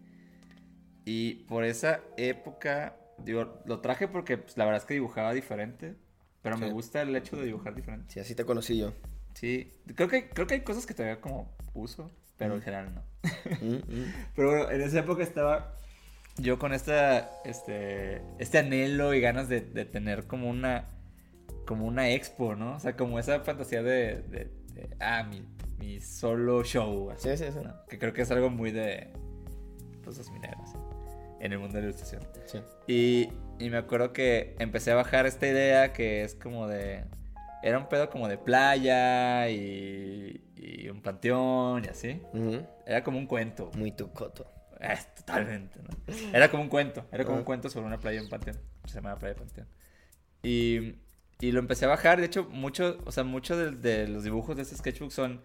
Y 1.05 1.35
por 1.45 1.63
esa 1.63 2.01
época, 2.17 2.95
digo, 3.17 3.61
lo 3.65 3.79
traje 3.79 4.07
porque 4.07 4.37
pues, 4.37 4.57
la 4.57 4.65
verdad 4.65 4.81
es 4.81 4.85
que 4.85 4.93
dibujaba 4.93 5.33
diferente. 5.33 5.95
Pero 6.41 6.57
me 6.57 6.71
gusta 6.71 7.01
el 7.03 7.15
hecho 7.15 7.35
de 7.37 7.45
dibujar 7.45 7.75
diferente. 7.75 8.11
Sí, 8.13 8.19
así 8.19 8.33
te 8.35 8.45
conocí 8.45 8.77
yo. 8.77 8.93
Sí, 9.35 9.71
creo 9.95 10.07
que, 10.07 10.27
creo 10.29 10.47
que 10.47 10.55
hay 10.55 10.61
cosas 10.61 10.85
que 10.85 10.93
todavía 10.93 11.21
como 11.21 11.55
uso, 11.73 12.11
pero 12.37 12.53
en 12.55 12.59
Mm. 12.59 12.63
general 12.63 12.95
no. 12.95 13.01
Mm, 13.61 13.75
mm. 13.75 14.13
Pero 14.35 14.49
bueno, 14.49 14.71
en 14.71 14.81
esa 14.81 14.99
época 14.99 15.21
estaba 15.23 15.75
yo 16.37 16.57
con 16.57 16.73
esta, 16.73 17.29
este, 17.45 18.21
este 18.39 18.57
anhelo 18.57 19.13
y 19.13 19.21
ganas 19.21 19.47
de, 19.49 19.61
de 19.61 19.85
tener 19.85 20.25
como 20.25 20.49
una, 20.49 20.89
como 21.67 21.85
una 21.85 22.09
expo, 22.09 22.55
¿no? 22.55 22.75
O 22.75 22.79
sea, 22.79 22.95
como 22.97 23.19
esa 23.19 23.41
fantasía 23.41 23.83
de, 23.83 24.21
de- 24.23 24.51
de, 24.73 24.89
ah, 24.99 25.23
mi, 25.23 25.43
mi 25.77 25.99
solo 25.99 26.63
show. 26.63 27.11
así, 27.11 27.29
Sí, 27.29 27.37
sí, 27.45 27.51
sí. 27.51 27.59
¿no? 27.63 27.73
Que 27.87 27.99
creo 27.99 28.13
que 28.13 28.23
es 28.23 28.31
algo 28.31 28.49
muy 28.49 28.71
de, 28.71 29.13
pues, 30.03 30.17
los 30.17 30.31
mineros. 30.31 30.69
En 31.41 31.51
el 31.53 31.59
mundo 31.59 31.75
de 31.75 31.81
la 31.81 31.87
ilustración. 31.89 32.21
Sí. 32.45 32.59
Y, 32.87 33.29
y 33.63 33.69
me 33.69 33.77
acuerdo 33.77 34.13
que 34.13 34.55
empecé 34.59 34.91
a 34.91 34.95
bajar 34.95 35.25
esta 35.25 35.47
idea 35.47 35.91
que 35.93 36.23
es 36.23 36.35
como 36.35 36.67
de... 36.67 37.03
Era 37.63 37.77
un 37.77 37.87
pedo 37.89 38.09
como 38.09 38.27
de 38.27 38.37
playa 38.37 39.47
y, 39.49 40.41
y 40.55 40.89
un 40.89 41.01
panteón 41.01 41.85
y 41.85 41.87
así. 41.89 42.21
Ujú. 42.33 42.65
Era 42.87 43.03
como 43.03 43.17
un 43.19 43.27
cuento. 43.27 43.69
Muy 43.77 43.91
tu 43.91 44.11
coto. 44.11 44.49
Eh, 44.79 44.97
totalmente, 45.15 45.79
¿no? 45.83 46.13
Era 46.33 46.49
como 46.49 46.63
un 46.63 46.69
cuento, 46.69 47.05
era 47.11 47.23
como 47.23 47.35
un 47.37 47.43
Ah. 47.43 47.45
cuento 47.45 47.69
sobre 47.69 47.85
una 47.85 47.99
playa 47.99 48.19
en 48.19 48.29
Panteón. 48.29 48.57
Se 48.85 48.95
llamaba 48.95 49.19
Playa 49.19 49.35
de 49.35 49.39
Panteón. 49.39 49.67
Y, 50.41 50.95
y 51.39 51.51
lo 51.51 51.59
empecé 51.59 51.85
a 51.85 51.89
bajar. 51.89 52.19
De 52.19 52.25
hecho, 52.25 52.45
mucho, 52.49 52.97
o 53.05 53.11
sea, 53.11 53.23
muchos 53.23 53.59
de, 53.59 53.71
de 53.71 54.07
los 54.07 54.23
dibujos 54.23 54.55
de 54.55 54.63
este 54.63 54.75
sketchbook 54.75 55.11
son, 55.11 55.41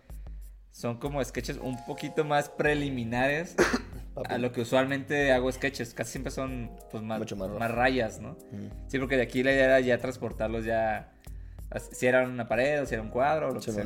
son 0.70 0.96
como 0.98 1.22
sketches 1.22 1.58
un 1.58 1.76
poquito 1.84 2.24
más 2.24 2.48
preliminares 2.48 3.56
Papi. 4.22 4.34
a 4.34 4.38
lo 4.38 4.50
que 4.52 4.60
usualmente 4.62 5.30
hago 5.32 5.50
sketches. 5.52 5.94
Casi 5.94 6.12
siempre 6.12 6.30
son 6.32 6.70
pues, 6.90 7.02
más, 7.02 7.18
Mucho 7.18 7.36
más 7.36 7.50
más, 7.50 7.70
rayas, 7.70 8.20
¿no? 8.20 8.32
Ujú. 8.32 8.70
Sí, 8.88 8.98
porque 8.98 9.16
de 9.16 9.22
aquí 9.22 9.42
la 9.42 9.52
idea 9.52 9.64
era 9.66 9.80
ya 9.80 9.98
transportarlos 9.98 10.64
ya. 10.64 11.12
Si 11.92 12.06
era 12.06 12.26
una 12.26 12.48
pared 12.48 12.82
o 12.82 12.86
si 12.86 12.94
era 12.94 13.02
un 13.02 13.10
cuadro 13.10 13.48
o 13.48 13.50
lo 13.52 13.60
que 13.60 13.70
sea. 13.72 13.84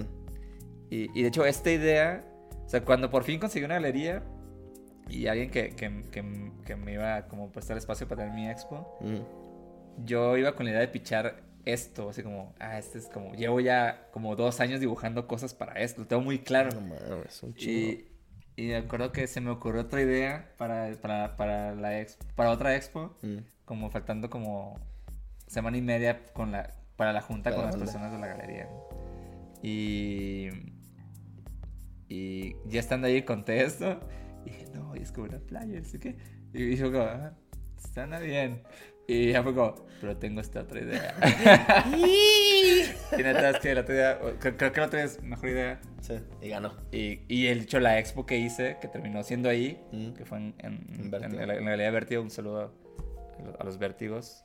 Y, 0.91 1.11
y 1.19 1.23
de 1.23 1.29
hecho, 1.29 1.45
esta 1.45 1.71
idea, 1.71 2.25
o 2.65 2.69
sea, 2.69 2.85
cuando 2.85 3.11
por 3.11 3.25
fin 3.25 3.39
conseguí 3.41 3.65
una 3.65 3.75
galería 3.75 4.23
y 5.09 5.27
alguien 5.27 5.51
que, 5.51 5.71
que, 5.71 6.03
que- 6.11 6.53
que 6.65 6.77
me 6.77 6.93
iba 6.95 7.17
a 7.17 7.27
como 7.29 7.51
prestar 7.51 7.77
espacio 7.77 8.07
para 8.07 8.23
tener 8.23 8.35
mi 8.37 8.49
expo, 8.49 8.97
Ujú. 9.01 9.25
yo 10.05 10.37
iba 10.37 10.55
con 10.55 10.67
la 10.67 10.73
idea 10.73 10.81
de 10.81 10.89
pichar 10.89 11.43
esto, 11.65 12.11
así 12.11 12.23
como, 12.23 12.55
ah, 12.61 12.79
este 12.79 12.99
es 12.99 13.07
como, 13.09 13.35
llevo 13.35 13.61
ya 13.61 14.09
como 14.13 14.35
dos 14.37 14.61
años 14.61 14.81
dibujando 14.81 15.27
cosas 15.27 15.53
para 15.55 15.75
esto, 15.81 16.03
lo 16.03 16.07
tengo 16.07 16.23
muy 16.23 16.39
claro. 16.41 16.71
No 16.73 16.81
mames, 16.81 17.43
un 17.43 17.55
chingo. 17.55 17.93
Y, 17.93 18.07
y 18.57 18.69
me 18.69 18.77
acuerdo 18.77 19.13
que 19.13 19.27
se 19.27 19.41
me 19.41 19.51
ocurrió 19.51 19.83
otra 19.83 20.01
idea 20.03 20.53
para, 20.59 20.91
para, 21.01 21.37
para, 21.37 21.75
la 21.75 22.01
ex- 22.01 22.19
para 22.37 22.51
otra 22.51 22.77
expo, 22.77 23.17
Mm. 23.23 23.39
como 23.65 23.91
faltando 23.91 24.29
como 24.31 24.79
semana 25.47 25.77
y 25.77 25.83
media 25.83 26.21
con 26.33 26.53
la, 26.53 26.71
para 26.97 27.13
la 27.13 27.23
junta 27.23 27.51
con 27.55 27.61
la 27.65 27.71
las 27.71 27.77
personas 27.77 28.13
de 28.13 28.19
la 28.19 28.27
galería. 28.29 28.69
Y, 29.63 30.49
y 32.09 32.55
ya 32.67 32.81
estando 32.81 33.07
ahí 33.07 33.23
conté 33.23 33.63
esto. 33.65 34.01
Y 34.45 34.51
dije, 34.51 34.67
no, 34.75 34.95
es 34.95 35.13
como 35.13 35.27
una 35.27 35.39
playa, 35.39 35.83
sé 35.85 35.99
qué. 36.01 36.17
Y 36.53 36.77
como, 36.81 36.99
ah, 36.99 37.33
suena 37.93 38.19
bien. 38.19 38.63
Y 39.13 39.33
ya 39.33 39.43
fue 39.43 39.55
como, 39.55 39.75
pero 40.01 40.17
tengo 40.17 40.41
esta 40.41 40.61
otra 40.61 40.81
idea. 40.81 41.15
y 41.97 43.23
neta, 43.23 43.51
es 43.51 43.59
que 43.59 43.75
la 43.75 43.81
otra 43.83 43.95
idea, 43.95 44.19
creo, 44.39 44.57
creo 44.57 44.73
que 44.73 44.81
la 44.81 44.87
otra 44.87 45.03
es 45.03 45.23
mejor 45.23 45.49
idea. 45.49 45.81
Sí, 46.01 46.15
y 46.41 46.49
ganó. 46.49 46.75
Y, 46.93 47.21
y 47.29 47.49
el 47.49 47.63
hecho, 47.63 47.81
la 47.81 47.99
expo 47.99 48.25
que 48.27 48.39
hice, 48.39 48.77
que 48.81 48.89
terminó 48.89 49.23
siendo 49.23 49.49
ahí, 49.49 49.81
Mm. 49.93 50.13
que 50.13 50.25
fue 50.25 50.39
en, 50.39 50.55
en, 50.59 51.11
En 51.13 51.15
en 51.15 51.49
la, 51.49 51.57
en 51.57 51.65
la 51.65 51.71
galería 51.71 51.91
Vértigo, 51.91 52.23
un 52.23 52.31
saludo 52.31 52.61
a, 53.39 53.43
los- 53.45 53.61
a 53.61 53.65
los 53.65 53.79
Vértigos, 53.79 54.45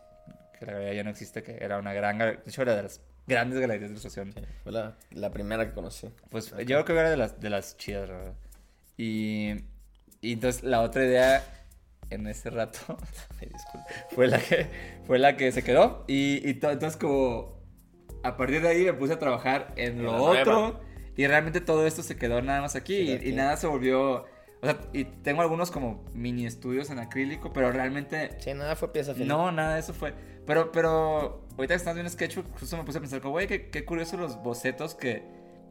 que 0.57 0.65
la 0.65 0.73
galería 0.73 0.93
ya 0.95 1.03
no 1.03 1.09
existe, 1.11 1.43
que 1.43 1.57
era 1.61 1.77
una 1.77 1.93
gran, 1.93 2.17
de 2.17 2.39
hecho 2.47 2.61
era 2.61 2.75
de 2.75 2.83
las 2.83 3.01
grandes 3.27 3.59
galerías 3.59 3.89
de 3.89 3.93
ilustración. 3.93 4.33
Sí, 4.33 4.41
fue 4.63 4.71
la, 4.71 4.95
la 5.11 5.31
primera 5.31 5.65
que 5.67 5.73
conocí. 5.73 6.09
Pues 6.29 6.51
Ok. 6.53 6.61
yo 6.61 6.83
creo 6.83 6.85
que 6.85 6.93
era 7.01 7.09
de 7.11 7.17
las, 7.17 7.39
de 7.39 7.49
las 7.49 7.77
chidas, 7.77 8.09
la 8.09 8.15
verdad. 8.17 8.33
Y, 8.97 9.51
y 10.21 10.33
entonces 10.33 10.63
la 10.63 10.81
otra 10.81 11.03
idea 11.05 11.43
en 12.09 12.27
ese 12.27 12.49
rato 12.49 12.79
disculpe. 13.39 13.87
fue 14.11 14.27
la 14.27 14.39
que, 14.39 14.67
fue 15.05 15.19
la 15.19 15.37
que 15.37 15.51
se 15.51 15.63
quedó. 15.63 16.03
Y, 16.07 16.47
y 16.47 16.53
to- 16.55 16.71
entonces 16.71 16.97
como 16.97 17.55
a 18.23 18.37
partir 18.37 18.61
de 18.61 18.69
ahí 18.69 18.85
me 18.85 18.93
puse 18.93 19.13
a 19.13 19.19
trabajar 19.19 19.73
en 19.75 20.03
lo 20.03 20.15
otro. 20.15 20.59
nueva. 20.61 20.79
Y 21.17 21.27
realmente 21.27 21.61
todo 21.61 21.85
esto 21.87 22.03
se 22.03 22.17
quedó 22.17 22.41
nada 22.41 22.61
más 22.61 22.75
aquí. 22.75 23.11
Y, 23.23 23.31
nada 23.33 23.55
se 23.57 23.67
volvió... 23.67 24.25
O 24.61 24.65
sea, 24.67 24.77
y 24.93 25.03
tengo 25.05 25.41
algunos 25.41 25.69
como 25.71 26.03
mini 26.13 26.45
estudios 26.45 26.89
en 26.89 26.97
acrílico, 26.99 27.53
pero 27.53 27.71
realmente 27.71 28.31
Sí, 28.39 28.53
nada 28.53 28.75
fue 28.75 28.91
pieza 28.91 29.13
final. 29.13 29.27
no, 29.29 29.51
nada 29.51 29.75
de 29.75 29.79
eso 29.81 29.93
fue. 29.93 30.13
Pero, 30.47 30.71
pero, 30.71 31.45
ahorita 31.55 31.67
que 31.73 31.75
estamos 31.75 31.95
viendo 31.95 32.09
Sketchbook, 32.11 32.59
justo 32.59 32.75
me 32.77 32.83
puse 32.83 32.97
a 32.97 33.01
pensar, 33.01 33.21
como, 33.21 33.33
güey, 33.33 33.47
qué, 33.47 33.69
qué 33.69 33.85
curioso 33.85 34.17
los 34.17 34.41
bocetos 34.41 34.95
que 34.95 35.23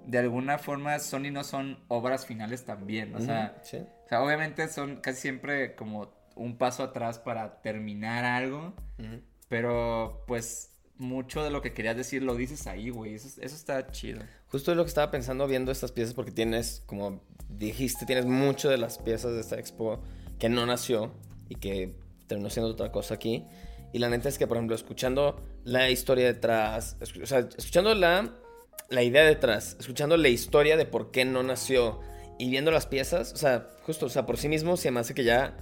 de 0.06 0.18
alguna 0.18 0.58
forma 0.58 0.98
son 1.00 1.26
y 1.26 1.30
no 1.30 1.42
son 1.44 1.78
obras 1.88 2.24
finales 2.24 2.64
también. 2.64 3.14
O 3.16 3.20
sea, 3.20 3.54
Ujú, 3.56 3.66
sí. 3.66 3.76
o 3.78 4.08
sea, 4.08 4.22
obviamente 4.22 4.68
son 4.68 4.96
casi 4.96 5.20
siempre 5.22 5.74
como 5.74 6.12
un 6.36 6.58
paso 6.58 6.82
atrás 6.82 7.18
para 7.18 7.60
terminar 7.62 8.24
algo, 8.24 8.74
pero 9.48 10.24
pues 10.26 10.70
mucho 10.96 11.42
de 11.42 11.50
lo 11.50 11.60
que 11.60 11.72
querías 11.72 11.96
decir 11.96 12.22
lo 12.22 12.36
dices 12.36 12.66
ahí, 12.66 12.90
güey. 12.90 13.14
Eso, 13.14 13.28
eso 13.40 13.54
está 13.54 13.90
chido. 13.90 14.20
Justo 14.48 14.70
es 14.70 14.76
lo 14.76 14.84
que 14.84 14.88
estaba 14.88 15.10
pensando 15.10 15.46
viendo 15.46 15.72
estas 15.72 15.92
piezas 15.92 16.14
porque 16.14 16.30
tienes, 16.30 16.82
como 16.86 17.22
dijiste, 17.48 18.06
tienes 18.06 18.26
mucho 18.26 18.68
de 18.68 18.78
las 18.78 18.98
piezas 18.98 19.32
de 19.32 19.40
esta 19.40 19.58
expo 19.58 20.00
que 20.38 20.48
no 20.48 20.66
nació 20.66 21.12
y 21.48 21.56
que 21.56 21.96
terminó 22.26 22.50
siendo 22.50 22.70
otra 22.70 22.92
cosa 22.92 23.14
aquí. 23.14 23.44
Y 23.92 23.98
la 23.98 24.08
neta 24.08 24.28
es 24.28 24.38
que, 24.38 24.46
por 24.46 24.56
ejemplo, 24.56 24.74
escuchando 24.74 25.40
la 25.64 25.88
historia 25.88 26.26
detrás, 26.26 26.96
o 27.00 27.26
sea, 27.26 27.40
escuchando 27.56 27.94
la, 27.94 28.34
la 28.90 29.02
idea 29.02 29.24
detrás, 29.24 29.76
escuchando 29.78 30.16
la 30.16 30.28
historia 30.28 30.76
de 30.76 30.84
por 30.84 31.10
qué 31.10 31.24
no 31.24 31.42
nació 31.42 32.00
y 32.38 32.50
viendo 32.50 32.72
las 32.72 32.86
piezas, 32.86 33.32
o 33.32 33.36
sea, 33.36 33.68
justo, 33.82 34.06
o 34.06 34.08
sea, 34.08 34.26
por 34.26 34.36
sí 34.36 34.48
mismo 34.48 34.76
se 34.76 34.90
me 34.90 35.00
hace 35.00 35.14
que 35.14 35.22
ya 35.22 35.56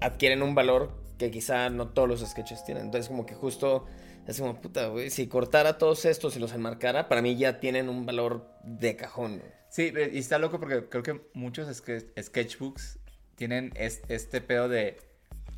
adquieren 0.00 0.42
un 0.42 0.54
valor 0.54 0.98
que 1.18 1.30
quizá 1.30 1.68
no 1.70 1.88
todos 1.88 2.08
los 2.08 2.20
sketches 2.26 2.64
tienen. 2.64 2.86
Entonces, 2.86 3.08
como 3.08 3.26
que 3.26 3.34
justo 3.34 3.86
es 4.26 4.38
como, 4.40 4.60
puta, 4.60 4.86
güey, 4.88 5.10
si 5.10 5.26
cortara 5.26 5.76
todos 5.78 6.04
estos 6.04 6.36
y 6.36 6.40
los 6.40 6.52
enmarcara, 6.52 7.08
para 7.08 7.20
mí 7.22 7.36
ya 7.36 7.60
tienen 7.60 7.88
un 7.88 8.06
valor 8.06 8.48
de 8.64 8.96
cajón. 8.96 9.38
güey. 9.38 9.50
Sí, 9.68 9.92
eh, 9.94 10.10
y 10.12 10.18
está 10.18 10.38
loco 10.38 10.58
porque 10.60 10.88
creo 10.88 11.02
que 11.02 11.20
muchos 11.34 11.68
ske- 11.68 12.06
sketchbooks 12.22 12.98
tienen 13.36 13.72
es- 13.76 14.02
este 14.08 14.40
pedo 14.40 14.68
de, 14.68 14.96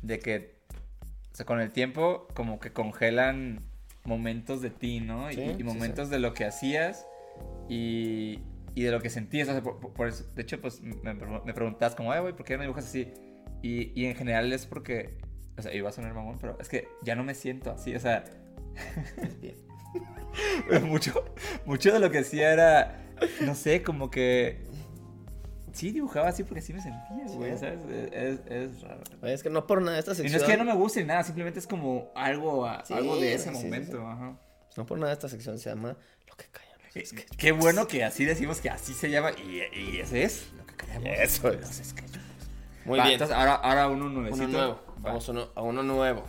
de 0.01 0.19
que, 0.19 0.55
o 1.31 1.35
sea, 1.35 1.45
con 1.45 1.59
el 1.59 1.71
tiempo 1.71 2.27
como 2.33 2.59
que 2.59 2.71
congelan 2.73 3.61
momentos 4.05 4.61
de 4.61 4.69
ti, 4.69 4.99
¿no? 4.99 5.31
Y, 5.31 5.35
sí, 5.35 5.63
momentos 5.63 6.09
de 6.09 6.19
lo 6.19 6.33
que 6.33 6.45
hacías 6.45 7.05
y, 7.69 8.39
y 8.75 8.83
de 8.83 8.91
lo 8.91 9.01
que 9.01 9.09
sentías. 9.09 9.47
O 9.47 9.51
sea, 9.53 9.61
por, 9.63 9.79
por- 9.79 9.93
por 9.93 10.07
eso, 10.07 10.25
de 10.35 10.41
hecho, 10.41 10.59
pues 10.61 10.81
me, 10.81 11.13
me 11.13 11.53
preguntas 11.53 11.95
como, 11.95 12.11
ay, 12.11 12.21
güey, 12.21 12.33
¿por 12.35 12.45
qué 12.45 12.55
no 12.57 12.63
dibujas 12.63 12.85
así? 12.85 13.07
Y, 13.63 13.99
y 13.99 14.05
en 14.05 14.15
general 14.15 14.53
es 14.53 14.67
porque, 14.67 15.17
o 15.57 15.61
sea, 15.63 15.73
iba 15.73 15.89
a 15.89 15.91
sonar 15.91 16.13
mamón, 16.13 16.37
pero 16.39 16.55
es 16.59 16.69
que 16.69 16.87
ya 17.01 17.15
no 17.15 17.23
me 17.23 17.33
siento 17.33 17.71
así, 17.71 17.95
o 17.95 17.99
sea... 17.99 18.23
mucho, 20.83 21.23
mucho 21.65 21.91
de 21.93 21.99
lo 21.99 22.09
que 22.11 22.19
hacía 22.19 22.51
era, 22.53 23.03
no 23.41 23.55
sé, 23.55 23.83
como 23.83 24.09
que 24.09 24.59
sí 25.71 25.91
dibujaba 25.91 26.29
así 26.29 26.43
porque 26.43 26.59
así 26.59 26.73
me 26.73 26.81
sentía, 26.81 27.25
güey, 27.35 27.51
Sí. 27.53 27.57
¿sabes? 27.59 27.79
Es, 28.11 28.39
es 28.47 28.81
raro. 28.81 29.01
Oye, 29.21 29.33
es 29.33 29.43
que 29.43 29.49
no 29.49 29.65
por 29.67 29.81
nada 29.81 29.97
esta 29.99 30.11
Y 30.11 30.15
sección. 30.15 30.39
no 30.41 30.45
es 30.47 30.51
que 30.51 30.57
no 30.57 30.65
me 30.65 30.73
guste 30.73 31.01
ni 31.01 31.07
nada, 31.07 31.23
simplemente 31.23 31.59
es 31.59 31.67
como 31.67 32.11
algo, 32.15 32.65
a- 32.65 32.83
Sí, 32.85 32.93
algo 32.93 33.17
de 33.17 33.33
ese 33.33 33.53
sí, 33.53 33.63
momento, 33.63 34.05
ajá. 34.07 34.37
No 34.75 34.85
por 34.85 34.97
nada 34.97 35.13
esta 35.13 35.29
sección 35.29 35.59
se 35.59 35.69
llama 35.69 35.95
Lo 36.27 36.35
que 36.35 36.45
callan 36.51 36.73
los 36.95 37.13
Eh. 37.13 37.25
Qué 37.37 37.51
bueno 37.51 37.87
que 37.87 38.03
así 38.03 38.25
decimos 38.25 38.59
que 38.59 38.69
así 38.71 38.93
se 38.93 39.09
llama 39.11 39.31
y, 39.33 39.61
y 39.79 39.99
ese 39.99 40.23
es 40.23 40.51
lo 40.57 40.65
que 40.65 40.75
queremos. 40.75 41.07
Eso 41.19 41.49
es. 41.51 41.61
Los. 41.61 41.93
Muy 42.85 42.99
Va, 42.99 43.05
bien. 43.05 43.13
Entonces 43.13 43.35
ahora, 43.35 43.55
ahora 43.55 43.87
uno 43.87 44.09
nuevecito. 44.09 44.45
uno 44.45 44.57
nuevo. 44.57 44.73
Va. 44.97 45.09
Vamos 45.09 45.27
uno- 45.29 45.47
a 45.55 45.61
uno 45.61 45.83
nuevo. 45.83 46.23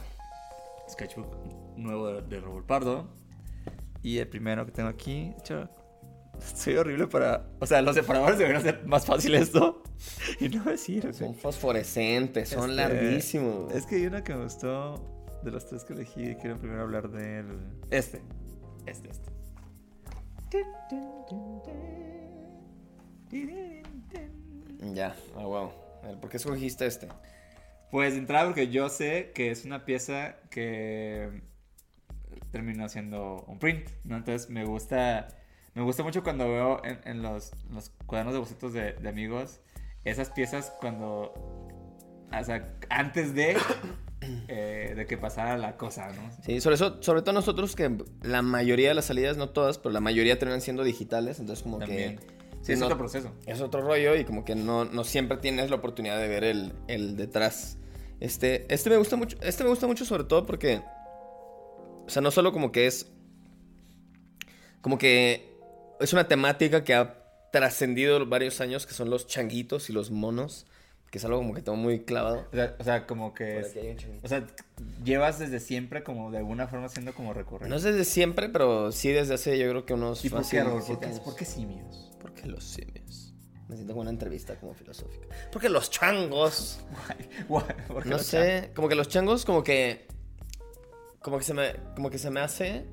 Sketchbook 0.90 1.76
nuevo 1.76 2.08
de, 2.08 2.22
de 2.22 2.40
Raúl 2.40 2.64
Pardo. 2.64 3.08
Y 4.02 4.18
el 4.18 4.28
primero 4.28 4.64
que 4.66 4.72
tengo 4.72 4.88
aquí, 4.88 5.30
de 5.30 5.36
hecho, 5.38 5.68
soy 6.54 6.76
horrible 6.76 7.06
para... 7.06 7.46
O 7.60 7.66
sea, 7.66 7.80
los 7.80 7.94
separadores 7.94 8.36
deberían 8.38 8.62
ser 8.62 8.84
más 8.86 9.06
fácil 9.06 9.34
esto. 9.34 9.82
Y 10.40 10.48
no 10.48 10.64
me 10.64 10.76
sirve. 10.76 11.12
Son 11.14 11.34
fosforescentes, 11.34 12.48
son 12.50 12.70
Este, 12.70 12.82
larguísimos. 12.82 13.72
Es 13.72 13.86
que 13.86 13.94
hay 13.96 14.06
una 14.06 14.22
que 14.24 14.34
me 14.34 14.42
gustó 14.44 14.96
de 15.42 15.50
los 15.50 15.66
tres 15.66 15.84
que 15.84 15.92
elegí. 15.94 16.34
Quiero 16.36 16.58
primero 16.58 16.82
hablar 16.82 17.08
del... 17.10 17.60
Este. 17.90 18.20
Este, 18.86 19.08
este. 19.10 19.30
Ya, 24.92 25.14
ah, 25.36 25.44
wow. 25.46 25.70
¿Por 26.20 26.30
qué 26.30 26.36
escogiste 26.36 26.86
este? 26.86 27.08
Pues 27.90 28.14
de 28.14 28.18
entrada 28.18 28.46
porque 28.46 28.68
yo 28.68 28.88
sé 28.88 29.32
que 29.34 29.50
es 29.50 29.64
una 29.64 29.84
pieza 29.84 30.36
que 30.50 31.42
terminó 32.50 32.88
siendo 32.88 33.44
un 33.46 33.58
print, 33.58 33.88
¿no? 34.04 34.16
Entonces 34.16 34.50
me 34.50 34.64
gusta, 34.64 35.28
me 35.74 35.82
gusta 35.82 36.02
mucho 36.02 36.22
cuando 36.22 36.48
veo 36.48 36.84
en, 36.84 37.00
en 37.04 37.22
los, 37.22 37.52
los 37.70 37.90
cuadernos 38.06 38.34
de 38.34 38.40
bocetos 38.40 38.72
de, 38.72 38.92
de 38.92 39.08
amigos 39.08 39.60
esas 40.04 40.30
piezas 40.30 40.72
cuando, 40.80 41.32
o 41.32 42.44
sea, 42.44 42.76
antes 42.90 43.34
de, 43.34 43.56
eh, 44.48 44.92
de 44.96 45.06
que 45.06 45.16
pasara 45.16 45.56
la 45.58 45.76
cosa, 45.76 46.08
¿no? 46.08 46.30
Sí, 46.44 46.60
sobre, 46.60 46.76
eso, 46.76 47.02
sobre 47.02 47.22
todo 47.22 47.32
nosotros 47.32 47.74
que 47.74 47.90
la 48.22 48.42
mayoría 48.42 48.88
de 48.88 48.94
las 48.94 49.06
salidas, 49.06 49.36
no 49.36 49.50
todas, 49.50 49.78
pero 49.78 49.92
la 49.92 50.00
mayoría 50.00 50.38
terminan 50.38 50.60
siendo 50.60 50.84
digitales, 50.84 51.40
entonces 51.40 51.62
como 51.62 51.78
También. 51.78 52.18
que... 52.18 52.43
Sí, 52.64 52.72
es 52.72 52.78
no- 52.80 52.86
otro 52.86 52.96
proceso. 52.98 53.30
Es 53.46 53.60
otro 53.60 53.82
rollo 53.82 54.16
y 54.16 54.24
como 54.24 54.44
que 54.44 54.54
no, 54.54 54.84
no 54.86 55.04
siempre 55.04 55.36
tienes 55.36 55.68
la 55.70 55.76
oportunidad 55.76 56.18
de 56.18 56.28
ver 56.28 56.44
el, 56.44 56.72
el 56.88 57.16
detrás. 57.16 57.76
Este, 58.20 58.64
este 58.72 58.88
me 58.90 58.96
gusta 58.96 59.16
mucho, 59.16 59.36
este 59.42 59.64
me 59.64 59.70
gusta 59.70 59.86
mucho 59.86 60.04
sobre 60.06 60.24
todo 60.24 60.46
porque, 60.46 60.80
o 62.06 62.08
sea, 62.08 62.22
no 62.22 62.30
solo 62.30 62.52
como 62.52 62.72
que 62.72 62.86
es, 62.86 63.06
como 64.80 64.98
que 64.98 65.52
es 66.00 66.12
una 66.12 66.26
temática 66.28 66.84
que 66.84 66.94
ha 66.94 67.18
trascendido 67.52 68.24
varios 68.26 68.60
años, 68.60 68.86
que 68.86 68.94
son 68.94 69.10
los 69.10 69.26
changuitos 69.26 69.90
y 69.90 69.92
los 69.92 70.10
monos, 70.10 70.66
que 71.10 71.18
es 71.18 71.24
algo 71.24 71.38
como 71.38 71.54
que 71.54 71.62
tengo 71.62 71.76
muy 71.76 72.00
clavado. 72.00 72.46
O 72.52 72.56
sea, 72.56 72.76
o 72.78 72.84
sea, 72.84 73.06
como 73.06 73.32
que... 73.34 73.60
Es- 73.60 73.76
o 74.22 74.28
sea, 74.28 74.46
llevas 75.04 75.38
desde 75.38 75.60
siempre 75.60 76.02
como 76.02 76.30
de 76.30 76.38
alguna 76.38 76.66
forma 76.66 76.88
siendo 76.88 77.14
como 77.14 77.32
recurrente. 77.34 77.68
No 77.68 77.76
es 77.76 77.82
desde 77.82 78.04
siempre, 78.04 78.48
pero 78.48 78.90
sí 78.90 79.10
desde 79.10 79.34
hace 79.34 79.58
yo 79.58 79.68
creo 79.68 79.86
que 79.86 79.94
unos... 79.94 80.24
¿Y 80.24 80.30
por 80.30 80.48
qué. 80.48 80.62
¿Por 81.24 81.36
qué 81.36 81.44
simios? 81.44 82.10
¿Por 82.34 82.42
qué 82.42 82.48
los 82.48 82.64
simios? 82.64 83.32
Me 83.68 83.76
siento 83.76 83.94
como 83.94 84.02
una 84.02 84.10
entrevista 84.10 84.56
como 84.56 84.74
filosófica. 84.74 85.26
Porque 85.50 85.68
los 85.68 85.90
changos... 85.90 86.80
¿por 87.48 88.02
qué 88.02 88.08
No 88.08 88.16
los 88.16 88.26
sé, 88.26 88.70
como 88.74 88.88
que 88.88 88.94
los 88.94 89.08
changos 89.08 89.44
como 89.44 89.62
que 89.62 90.06
como 91.20 91.38
que 91.38 91.44
se 91.44 91.54
me 91.54 91.74
como 91.94 92.10
que 92.10 92.18
se 92.18 92.28
me 92.30 92.40
hace 92.40 92.84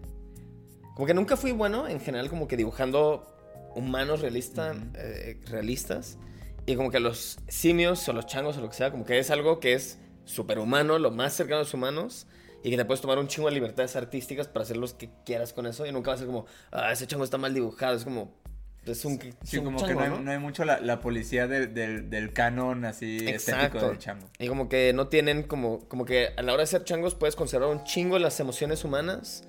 como 0.96 1.06
que 1.06 1.14
nunca 1.14 1.36
fui 1.36 1.52
bueno 1.52 1.88
en 1.90 2.00
general 2.00 2.30
como 2.30 2.48
que 2.48 2.56
dibujando 2.56 3.28
humanos 3.76 4.22
realistas 4.22 4.78
Ujú. 4.78 5.52
realistas 5.52 6.18
y 6.66 6.78
como 6.78 6.92
que 6.92 7.02
los 7.02 7.40
simios 7.50 8.08
o 8.08 8.14
los 8.14 8.26
changos 8.28 8.58
o 8.58 8.62
lo 8.62 8.70
que 8.70 8.76
sea 8.76 8.90
como 8.90 9.06
que 9.06 9.20
es 9.20 9.32
algo 9.32 9.60
que 9.60 9.74
es 9.74 10.00
superhumano, 10.24 10.98
lo 10.98 11.12
más 11.12 11.34
cercano 11.34 11.58
a 11.58 11.64
los 11.64 11.74
humanos 11.74 12.28
y 12.64 12.70
que 12.70 12.78
te 12.78 12.86
puedes 12.86 13.02
tomar 13.02 13.20
un 13.20 13.28
chingo 13.28 13.50
de 13.50 13.56
libertades 13.56 13.98
artísticas 13.98 14.48
para 14.48 14.64
hacer 14.64 14.78
los 14.78 14.94
que 14.94 15.10
quieras 15.26 15.52
con 15.52 15.66
eso 15.66 15.86
y 15.86 15.92
nunca 15.92 16.12
va 16.12 16.16
a 16.16 16.18
ser 16.18 16.28
como 16.28 16.46
ah 16.72 16.92
ese 16.94 17.08
chango 17.08 17.26
está 17.26 17.38
mal 17.38 17.54
dibujado, 17.54 17.98
es 17.98 18.06
como 18.06 18.40
es 18.86 19.06
un, 19.06 19.14
es 19.22 19.36
Sí, 19.44 19.58
un 19.60 19.66
como 19.66 19.80
chango, 19.80 19.88
que 19.88 19.96
no 19.96 20.02
hay, 20.02 20.10
¿no? 20.10 20.20
no 20.22 20.32
hay 20.32 20.40
mucho 20.40 20.66
la, 20.66 20.80
la 20.80 21.00
policía 21.02 21.48
del, 21.48 21.74
del, 21.74 22.10
del 22.10 22.34
canon 22.34 22.86
así 22.86 23.18
estético 23.28 23.80
del 23.90 23.98
chango. 24.00 24.28
Y 24.40 24.48
como 24.48 24.70
que 24.70 24.92
no 24.94 25.08
tienen 25.08 25.44
como, 25.44 25.88
como 25.88 26.06
que 26.06 26.30
a 26.36 26.42
la 26.42 26.54
hora 26.54 26.64
de 26.64 26.68
ser 26.68 26.84
changos 26.84 27.14
puedes 27.16 27.36
conservar 27.36 27.70
un 27.70 27.84
chingo 27.84 28.18
las 28.20 28.40
emociones 28.40 28.84
humanas 28.84 29.44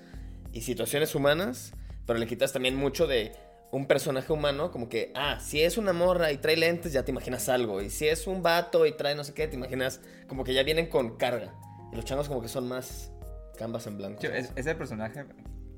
y 0.52 0.60
situaciones 0.62 1.14
humanas, 1.14 1.72
pero 2.06 2.18
le 2.18 2.26
quitas 2.26 2.52
también 2.52 2.76
mucho 2.76 3.06
de 3.06 3.32
un 3.70 3.86
personaje 3.86 4.30
humano, 4.34 4.70
como 4.70 4.90
que, 4.90 5.12
ah, 5.14 5.38
si 5.40 5.62
es 5.62 5.78
una 5.78 5.94
morra 5.94 6.30
y 6.30 6.36
trae 6.36 6.58
lentes, 6.58 6.92
ya 6.92 7.04
te 7.06 7.10
imaginas 7.10 7.48
algo. 7.48 7.80
Y 7.80 7.88
si 7.88 8.06
es 8.06 8.26
un 8.26 8.42
vato 8.42 8.84
y 8.84 8.92
trae 8.92 9.14
no 9.14 9.24
sé 9.24 9.32
qué, 9.32 9.48
te 9.48 9.56
imaginas 9.56 10.02
como 10.26 10.44
que 10.44 10.52
ya 10.52 10.62
vienen 10.62 10.88
con 10.88 11.16
carga. 11.16 11.54
Y 11.90 11.96
los 11.96 12.04
changos 12.04 12.28
como 12.28 12.42
que 12.42 12.48
son 12.48 12.68
más 12.68 13.10
canvas 13.58 13.86
en 13.86 13.96
blanco. 13.96 14.20
Yo, 14.20 14.28
¿sabes? 14.28 14.46
es- 14.46 14.52
ese 14.56 14.74
personaje 14.74 15.24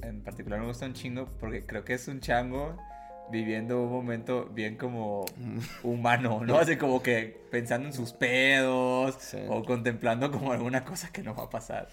en 0.02 0.22
particular 0.24 0.58
me 0.58 0.66
gusta 0.66 0.86
un 0.86 0.94
chingo 0.94 1.28
porque 1.38 1.64
creo 1.66 1.84
que 1.84 1.94
es 1.94 2.08
un 2.08 2.18
chango 2.20 2.76
viviendo 3.30 3.80
un 3.82 3.90
momento 3.92 4.46
bien 4.46 4.76
como 4.76 5.24
humano, 5.82 6.40
¿no? 6.44 6.58
Así 6.58 6.76
como 6.76 7.02
que 7.02 7.40
pensando 7.50 7.88
en 7.88 7.94
sus 7.94 8.12
pedos 8.12 9.16
Sí. 9.20 9.38
o 9.48 9.64
contemplando 9.64 10.30
como 10.30 10.52
alguna 10.52 10.84
cosa 10.84 11.10
que 11.12 11.22
no 11.22 11.34
va 11.34 11.44
a 11.44 11.50
pasar. 11.50 11.88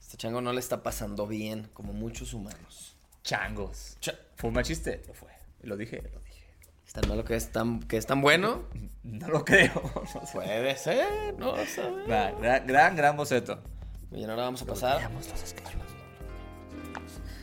Este 0.00 0.16
chango 0.16 0.40
no 0.40 0.52
le 0.52 0.60
está 0.60 0.82
pasando 0.82 1.26
bien, 1.26 1.68
como 1.72 1.92
muchos 1.92 2.34
humanos. 2.34 2.96
Changos. 3.22 3.96
Cha- 4.00 4.18
¿Fue 4.36 4.48
un 4.48 4.54
mal 4.54 4.64
chiste? 4.64 5.02
Lo 5.06 5.14
fue. 5.14 5.28
Lo 5.62 5.76
dije, 5.76 6.02
lo 6.12 6.20
dije. 6.20 6.42
¿Es 6.84 6.92
tan 6.92 7.08
malo 7.08 7.24
que 7.24 7.36
es 7.36 7.52
tan, 7.52 7.80
que 7.80 7.96
es 7.96 8.06
tan 8.06 8.20
bueno? 8.20 8.64
No 9.04 9.28
lo 9.28 9.44
creo. 9.44 9.70
No 10.14 10.26
sé. 10.26 10.32
Puede 10.32 10.76
ser, 10.76 11.34
no 11.38 11.56
lo 11.56 11.64
sabemos. 11.66 12.06
Gran, 12.06 12.66
gran, 12.66 12.96
gran 12.96 13.16
boceto. 13.16 13.62
Bien, 14.10 14.28
ahora 14.28 14.42
vamos 14.44 14.62
a 14.62 14.66
pasar. 14.66 15.00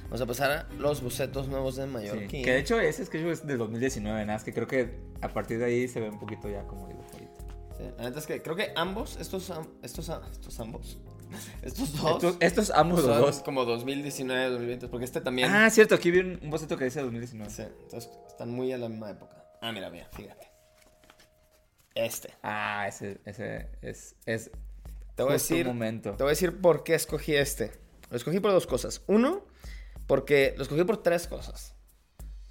Vamos 0.09 0.21
a 0.21 0.25
pasar 0.25 0.51
a 0.51 0.67
los 0.73 1.01
bocetos 1.03 1.47
nuevos 1.47 1.75
de 1.75 1.83
Sí, 1.85 1.89
Mallorquín. 1.89 2.43
que 2.43 2.51
de 2.51 2.59
hecho 2.59 2.79
ese 2.79 3.05
sketch 3.05 3.25
es 3.25 3.45
de 3.45 3.57
2019, 3.57 4.19
nada 4.25 4.33
más 4.37 4.43
que 4.43 4.53
creo 4.53 4.65
que 4.67 4.99
a 5.21 5.29
partir 5.29 5.59
de 5.59 5.65
ahí 5.65 5.87
se 5.87 5.99
ve 5.99 6.09
un 6.09 6.19
poquito 6.19 6.49
ya 6.49 6.63
como 6.63 6.87
digo 6.87 7.03
ahorita. 7.13 7.39
Sí, 7.77 7.83
la 7.97 8.03
neta 8.05 8.19
es 8.19 8.25
que 8.25 8.41
creo 8.41 8.55
que 8.55 8.71
ambos, 8.75 9.17
estos, 9.21 9.51
estos, 9.83 10.09
estos 10.31 10.59
ambos, 10.59 10.97
estos 11.61 11.95
dos, 11.95 12.15
Estos, 12.15 12.37
estos 12.39 12.69
ambos 12.71 13.03
los 13.03 13.17
dos. 13.19 13.39
como 13.43 13.63
2019, 13.65 14.49
2020, 14.49 14.87
porque 14.87 15.05
este 15.05 15.21
también. 15.21 15.49
Ah, 15.53 15.69
cierto, 15.69 15.93
aquí 15.93 16.09
vi 16.09 16.19
un, 16.19 16.39
un 16.41 16.49
boceto 16.49 16.75
que 16.75 16.85
dice 16.85 17.01
2019. 17.01 17.51
Sí, 17.51 17.61
entonces 17.83 18.09
están 18.27 18.49
muy 18.49 18.71
a 18.73 18.79
la 18.79 18.89
misma 18.89 19.11
época. 19.11 19.45
Ah, 19.61 19.71
mira, 19.71 19.91
mira, 19.91 20.07
fíjate. 20.11 20.47
Este. 21.95 22.33
Ah, 22.43 22.85
ese, 22.87 23.19
ese 23.25 23.67
es, 23.81 24.15
es 24.25 24.51
Te 25.15 25.23
voy 25.23 25.31
a 25.31 25.33
decir, 25.33 25.65
momento. 25.65 26.11
te 26.11 26.23
voy 26.23 26.29
a 26.29 26.31
decir 26.31 26.59
por 26.61 26.83
qué 26.83 26.95
escogí 26.95 27.35
este. 27.35 27.71
Lo 28.09 28.17
escogí 28.17 28.39
por 28.39 28.51
dos 28.51 28.65
cosas. 28.67 29.03
Uno, 29.07 29.43
porque 30.09 30.53
lo 30.57 30.63
escogí 30.63 30.83
por 30.83 30.97
tres 31.01 31.25
cosas. 31.27 31.75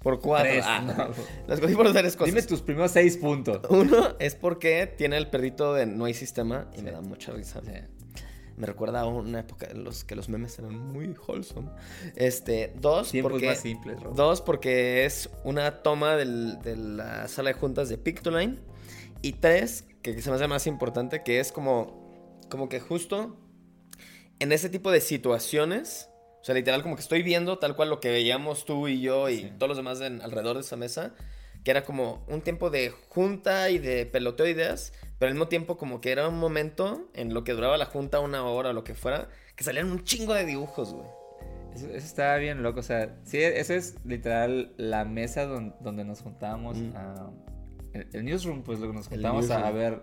Por 0.01 0.21
cuatro. 0.21 0.49
Tres, 0.49 0.63
Ah, 0.65 0.79
no. 0.81 1.09
Lo 1.47 1.53
escogí 1.53 1.75
por 1.75 1.91
tres 1.91 2.15
cosas. 2.15 2.33
Dime 2.33 2.41
tus 2.47 2.61
primeros 2.61 2.91
seis 2.91 3.17
puntos. 3.17 3.59
Uno 3.69 4.15
es 4.17 4.33
porque 4.33 4.87
tiene 4.87 5.17
el 5.17 5.29
perrito 5.29 5.73
de 5.73 5.85
No 5.85 6.05
hay 6.05 6.13
sistema 6.13 6.71
y 6.77 6.81
me 6.81 6.91
da 6.91 7.01
mucha 7.01 7.33
risa. 7.33 7.59
Sí. 7.65 7.71
Me 8.55 8.65
recuerda 8.65 9.01
a 9.01 9.05
una 9.07 9.41
época 9.41 9.67
en 9.69 9.83
los 9.83 10.03
que 10.05 10.15
los 10.15 10.27
memes 10.29 10.57
eran 10.59 10.77
muy 10.77 11.13
wholesome. 11.27 11.69
Este, 12.15 12.73
dos, 12.79 13.11
Tiempos 13.11 13.33
porque, 13.33 13.47
más 13.47 13.59
simples, 13.59 14.01
Rob. 14.01 14.15
dos, 14.15 14.41
porque 14.41 15.05
es 15.05 15.29
una 15.43 15.81
toma 15.83 16.15
del- 16.15 16.59
de 16.61 16.75
la 16.77 17.27
sala 17.27 17.49
de 17.49 17.53
juntas 17.55 17.89
de 17.89 17.97
Pictoline. 17.97 18.57
Y 19.21 19.33
tres, 19.33 19.85
que 20.01 20.21
se 20.21 20.29
me 20.29 20.37
hace 20.37 20.47
más 20.47 20.65
importante, 20.65 21.23
que 21.23 21.39
es 21.41 21.51
como, 21.51 22.39
como 22.49 22.67
que 22.69 22.79
justo 22.79 23.37
en 24.39 24.51
ese 24.53 24.69
tipo 24.69 24.91
de 24.91 25.01
situaciones, 25.01 26.08
sea, 26.49 26.55
literal 26.55 26.81
como 26.83 26.95
que 26.95 27.01
estoy 27.01 27.21
viendo 27.23 27.57
tal 27.59 27.75
cual 27.75 27.89
lo 27.89 27.99
que 27.99 28.09
veíamos 28.09 28.65
tú 28.65 28.87
y 28.87 29.01
yo 29.01 29.29
y 29.29 29.37
Sí. 29.37 29.51
todos 29.57 29.69
los 29.69 29.77
demás 29.77 30.01
en- 30.01 30.21
alrededor 30.21 30.55
de 30.55 30.61
esa 30.61 30.75
mesa, 30.75 31.13
que 31.63 31.71
era 31.71 31.83
como 31.83 32.23
un 32.27 32.41
tiempo 32.41 32.69
de 32.69 32.89
junta 33.09 33.69
y 33.69 33.77
de 33.79 34.05
peloteo 34.05 34.45
de 34.45 34.51
ideas, 34.53 34.93
pero 35.19 35.27
al 35.29 35.33
mismo 35.35 35.47
tiempo 35.49 35.77
como 35.77 35.99
que 36.01 36.11
era 36.11 36.27
un 36.27 36.39
momento 36.39 37.09
en 37.13 37.33
lo 37.33 37.43
que 37.43 37.51
duraba 37.53 37.77
la 37.77 37.85
junta 37.85 38.19
una 38.21 38.43
hora 38.45 38.69
o 38.69 38.73
lo 38.73 38.83
que 38.83 38.95
fuera, 38.95 39.27
que 39.55 39.63
salían 39.63 39.91
un 39.91 40.03
chingo 40.03 40.33
de 40.33 40.45
dibujos, 40.45 40.93
güey. 40.93 41.07
Eso, 41.75 41.85
eso 41.87 41.97
estaba 42.05 42.37
bien 42.37 42.63
loco, 42.63 42.79
o 42.79 42.83
sea, 42.83 43.15
sí, 43.25 43.37
esa 43.37 43.75
es 43.75 43.95
literal 44.05 44.73
la 44.77 45.05
mesa 45.05 45.45
don- 45.45 45.75
donde 45.81 46.03
nos 46.05 46.21
juntábamos 46.21 46.77
Mm. 46.77 46.91
a... 46.95 47.31
El, 47.93 48.07
el 48.13 48.23
newsroom, 48.25 48.63
pues, 48.63 48.79
lo 48.79 48.87
que 48.87 48.93
nos 48.93 49.07
juntábamos 49.07 49.49
a, 49.51 49.67
a 49.67 49.71
ver 49.71 50.01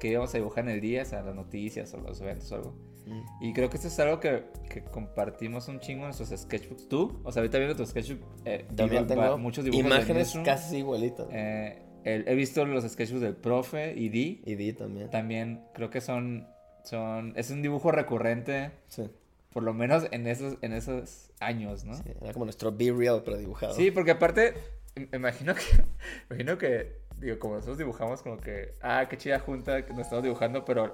qué 0.00 0.08
íbamos 0.08 0.34
a 0.34 0.38
dibujar 0.38 0.64
en 0.64 0.70
el 0.70 0.80
día, 0.80 1.02
o 1.02 1.04
sea, 1.04 1.22
las 1.22 1.34
noticias 1.34 1.92
o 1.94 1.98
los 1.98 2.20
eventos 2.20 2.50
o 2.52 2.54
algo. 2.56 2.74
Mm. 3.10 3.44
Y 3.44 3.52
creo 3.52 3.68
que 3.68 3.76
esto 3.76 3.88
es 3.88 3.98
algo 4.00 4.20
que, 4.20 4.44
que 4.68 4.82
compartimos 4.84 5.66
un 5.68 5.80
chingo 5.80 6.04
en 6.06 6.12
nuestros 6.16 6.30
sketchbooks. 6.40 6.88
Tú, 6.88 7.20
o 7.24 7.32
sea, 7.32 7.40
ahorita 7.40 7.58
viendo 7.58 7.76
tu 7.76 7.84
sketchbook, 7.84 8.20
eh, 8.44 8.64
También 8.76 9.04
iba- 9.04 9.06
tengo 9.06 9.38
muchos 9.38 9.64
dibujos 9.64 9.84
imágenes 9.84 10.38
casi 10.44 10.78
igualitas. 10.78 11.26
Eh, 11.32 11.82
el- 12.04 12.26
he 12.28 12.34
visto 12.34 12.64
los 12.64 12.84
sketchbooks 12.84 13.20
del 13.22 13.36
profe 13.36 13.92
y 13.96 14.08
Di. 14.08 14.42
y 14.46 14.54
di 14.54 14.72
también. 14.72 15.10
También 15.10 15.64
creo 15.74 15.90
que 15.90 16.00
son, 16.00 16.46
son... 16.84 17.32
Es 17.36 17.50
un 17.50 17.60
dibujo 17.62 17.90
recurrente, 17.92 18.70
Sí, 18.88 19.10
por 19.52 19.64
lo 19.64 19.74
menos 19.74 20.06
en 20.12 20.26
esos, 20.28 20.56
en 20.62 20.72
esos 20.72 21.30
años, 21.40 21.84
¿no? 21.84 21.94
sí, 21.94 22.04
Era 22.20 22.32
como 22.32 22.44
nuestro 22.46 22.70
Be 22.72 22.92
Real, 22.92 23.22
pero 23.24 23.36
dibujado. 23.36 23.74
Sí, 23.74 23.90
porque 23.90 24.12
aparte, 24.12 24.54
im- 24.94 25.08
imagino 25.14 25.54
que, 25.54 25.60
imagino 26.30 26.56
que, 26.56 27.00
digo, 27.18 27.38
como 27.40 27.54
nosotros 27.56 27.76
dibujamos 27.76 28.22
como 28.22 28.38
que, 28.38 28.74
ah, 28.80 29.06
qué 29.10 29.18
chida 29.18 29.40
junta 29.40 29.84
que 29.84 29.92
nos 29.92 30.02
estamos 30.02 30.22
dibujando, 30.22 30.64
pero 30.64 30.92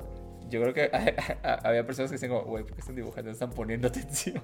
yo 0.48 0.61
creo 0.62 0.74
que 0.74 0.90
había 1.64 1.85
personas 1.87 2.11
que 2.11 2.14
decían 2.16 2.30
como, 2.32 2.44
güey, 2.44 2.64
¿por 2.64 2.74
qué 2.74 2.80
están 2.80 2.96
dibujando? 2.96 3.30
Están 3.30 3.50
poniendo 3.50 3.88
atención. 3.88 4.42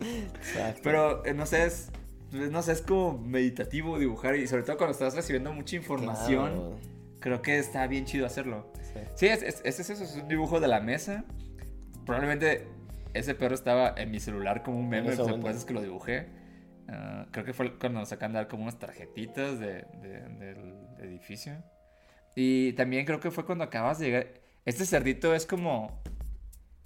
Exacto. 0.00 0.80
Pero, 0.84 1.24
eh, 1.24 1.34
no 1.34 1.46
sé, 1.46 1.64
es, 1.64 1.90
pues, 2.30 2.50
no 2.50 2.62
sé, 2.62 2.72
es 2.72 2.82
como 2.82 3.18
meditativo 3.18 3.98
dibujar 3.98 4.36
y 4.36 4.46
sobre 4.46 4.62
todo 4.62 4.76
cuando 4.76 4.92
estás 4.92 5.14
recibiendo 5.14 5.52
mucha 5.52 5.76
información, 5.76 6.50
Claro. 6.52 6.76
creo 7.20 7.42
que 7.42 7.58
está 7.58 7.86
bien 7.86 8.04
chido 8.04 8.26
hacerlo. 8.26 8.72
Sí. 8.82 9.00
Sí, 9.14 9.26
es, 9.26 9.42
es, 9.42 9.62
es 9.64 9.90
eso, 9.90 10.04
es 10.04 10.14
un 10.16 10.28
dibujo 10.28 10.60
de 10.60 10.68
la 10.68 10.80
mesa. 10.80 11.24
Probablemente 12.06 12.66
ese 13.14 13.34
perro 13.34 13.54
estaba 13.54 13.94
en 13.96 14.10
mi 14.10 14.20
celular 14.20 14.62
como 14.62 14.78
un 14.78 14.88
meme, 14.88 15.10
después 15.14 15.56
es 15.56 15.64
que 15.64 15.74
lo 15.74 15.82
dibujé. 15.82 16.26
Ah, 16.88 17.26
creo 17.32 17.44
que 17.44 17.52
fue 17.52 17.78
cuando 17.78 18.00
nos 18.00 18.08
sacan 18.08 18.32
de 18.32 18.36
dar 18.38 18.48
como 18.48 18.62
unas 18.62 18.78
tarjetitas 18.78 19.58
de- 19.58 19.84
de- 20.00 20.28
del 20.38 20.74
edificio. 21.00 21.52
Y 22.34 22.72
también 22.74 23.04
creo 23.04 23.20
que 23.20 23.30
fue 23.30 23.44
cuando 23.44 23.64
acabas 23.64 23.98
de 23.98 24.06
llegar. 24.06 24.26
Este 24.68 24.84
cerdito 24.86 25.34
es 25.34 25.46
como. 25.46 26.00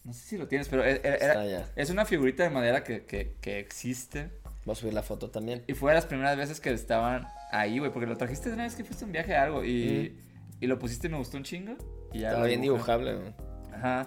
No 0.05 0.13
sé 0.13 0.21
si 0.21 0.37
lo 0.39 0.49
tienes, 0.49 0.69
pero 0.69 0.85
e- 0.85 1.01
era- 1.05 1.17
era- 1.17 1.47
ya. 1.47 1.69
es 1.77 1.91
una 1.91 2.05
figurita 2.05 2.43
de 2.43 2.51
madera 2.51 2.83
que, 2.83 3.05
que- 3.05 3.37
que 3.41 3.59
existe. 3.61 4.31
Voy 4.65 4.73
a 4.73 4.77
subir 4.77 4.95
la 4.95 5.03
foto 5.03 5.31
también. 5.31 5.63
Y 5.67 5.75
fue 5.75 5.91
de 5.93 5.97
las 5.97 6.07
primeras 6.07 6.37
veces 6.37 6.61
que 6.61 6.71
estaban 6.73 7.27
ahí, 7.53 7.79
güey, 7.79 7.93
porque 7.93 8.07
lo 8.07 8.17
trajiste 8.17 8.49
de 8.49 8.55
una 8.55 8.65
vez 8.65 8.75
que 8.75 8.85
fuiste 8.85 9.05
un 9.05 9.13
viaje 9.13 9.35
a 9.37 9.43
algo 9.45 9.65
y, 9.65 10.19
y 10.61 10.67
lo 10.67 10.79
pusiste 10.79 11.07
y 11.09 11.11
me 11.11 11.19
gustó 11.19 11.37
un 11.37 11.45
chingo. 11.45 11.77
Y 12.13 12.21
ya 12.21 12.29
Estaba 12.31 12.47
bien 12.47 12.61
dibujable, 12.63 13.15
¿no? 13.15 13.35
Ajá. 13.75 14.07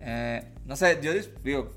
Eh, 0.00 0.42
no 0.66 0.76
sé, 0.76 0.98
yo 1.02 1.12
digo, 1.42 1.70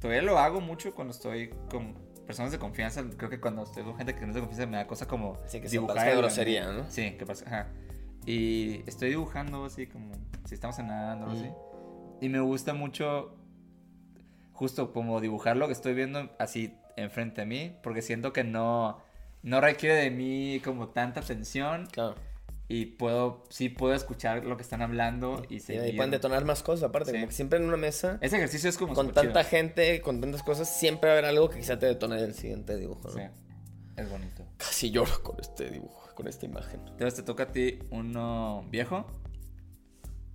todavía 0.00 0.22
lo 0.22 0.38
hago 0.38 0.60
mucho 0.60 0.94
cuando 0.94 1.12
estoy 1.12 1.48
con 1.70 1.94
personas 2.26 2.52
de 2.52 2.58
confianza. 2.58 3.02
Creo 3.16 3.30
que 3.30 3.40
cuando 3.40 3.64
estoy 3.64 3.82
con 3.84 3.96
gente 3.96 4.14
que 4.14 4.20
no 4.22 4.28
es 4.28 4.34
de 4.34 4.40
confianza 4.40 4.66
me 4.66 4.76
da 4.78 4.86
cosa 4.86 5.06
como 5.06 5.38
Así 5.44 5.60
que 5.60 5.68
se 5.68 5.72
dibujar. 5.72 5.96
parezca 5.96 6.12
el- 6.14 6.18
grosería, 6.18 6.72
¿no? 6.72 6.90
Sí, 6.90 7.12
que 7.18 7.24
pasa. 7.26 7.44
Ajá. 7.46 7.68
Y 8.26 8.82
estoy 8.88 9.10
dibujando 9.10 9.64
así 9.64 9.86
como 9.86 10.12
si 10.46 10.54
estamos 10.54 10.76
cenando 10.76 11.26
o 11.26 11.30
algo 11.30 11.40
Mm. 11.40 11.44
así. 11.44 11.54
Y 12.20 12.28
me 12.28 12.40
gusta 12.40 12.74
mucho 12.74 13.36
justo 14.52 14.92
como 14.92 15.20
dibujar 15.20 15.56
lo 15.56 15.66
que 15.66 15.72
estoy 15.72 15.94
viendo 15.94 16.30
así 16.38 16.74
enfrente 16.96 17.42
a 17.42 17.44
mí, 17.44 17.76
porque 17.82 18.02
siento 18.02 18.32
que 18.32 18.44
no, 18.44 18.98
no 19.42 19.60
requiere 19.60 19.96
de 19.96 20.10
mí 20.10 20.60
como 20.64 20.88
tanta 20.88 21.20
atención 21.20 21.86
Claro. 21.90 22.14
y 22.68 22.86
puedo, 22.86 23.42
sí 23.50 23.68
puedo 23.68 23.94
escuchar 23.94 24.44
lo 24.44 24.56
que 24.56 24.62
están 24.62 24.80
hablando 24.80 25.42
y 25.48 25.56
Y 25.56 25.60
seguir. 25.60 25.82
ahí 25.82 25.96
pueden 25.96 26.12
detonar 26.12 26.44
más 26.44 26.62
cosas, 26.62 26.84
aparte. 26.88 27.10
Sí. 27.10 27.16
Como 27.16 27.26
que 27.26 27.34
siempre 27.34 27.58
en 27.58 27.64
una 27.66 27.76
mesa, 27.76 28.18
Ese 28.20 28.36
ejercicio 28.36 28.70
es 28.70 28.78
como 28.78 28.94
con 28.94 29.12
tanta 29.12 29.40
chido. 29.40 29.50
gente, 29.50 30.00
con 30.02 30.20
tantas 30.20 30.42
cosas, 30.44 30.68
siempre 30.74 31.08
va 31.10 31.16
a 31.16 31.18
haber 31.18 31.28
algo 31.30 31.50
que 31.50 31.58
quizá 31.58 31.78
te 31.78 31.86
detone 31.86 32.16
el 32.20 32.34
siguiente 32.34 32.76
dibujo, 32.76 33.08
¿no? 33.08 33.14
Sí, 33.14 33.22
es 33.96 34.08
bonito. 34.08 34.44
Casi 34.56 34.90
lloro 34.92 35.20
con 35.24 35.40
este 35.40 35.68
dibujo, 35.70 36.03
con 36.14 36.28
esta 36.28 36.46
imagen. 36.46 36.80
Entonces 36.86 37.14
te 37.14 37.22
toca 37.22 37.44
a 37.44 37.52
ti 37.52 37.78
uno 37.90 38.64
viejo. 38.70 39.06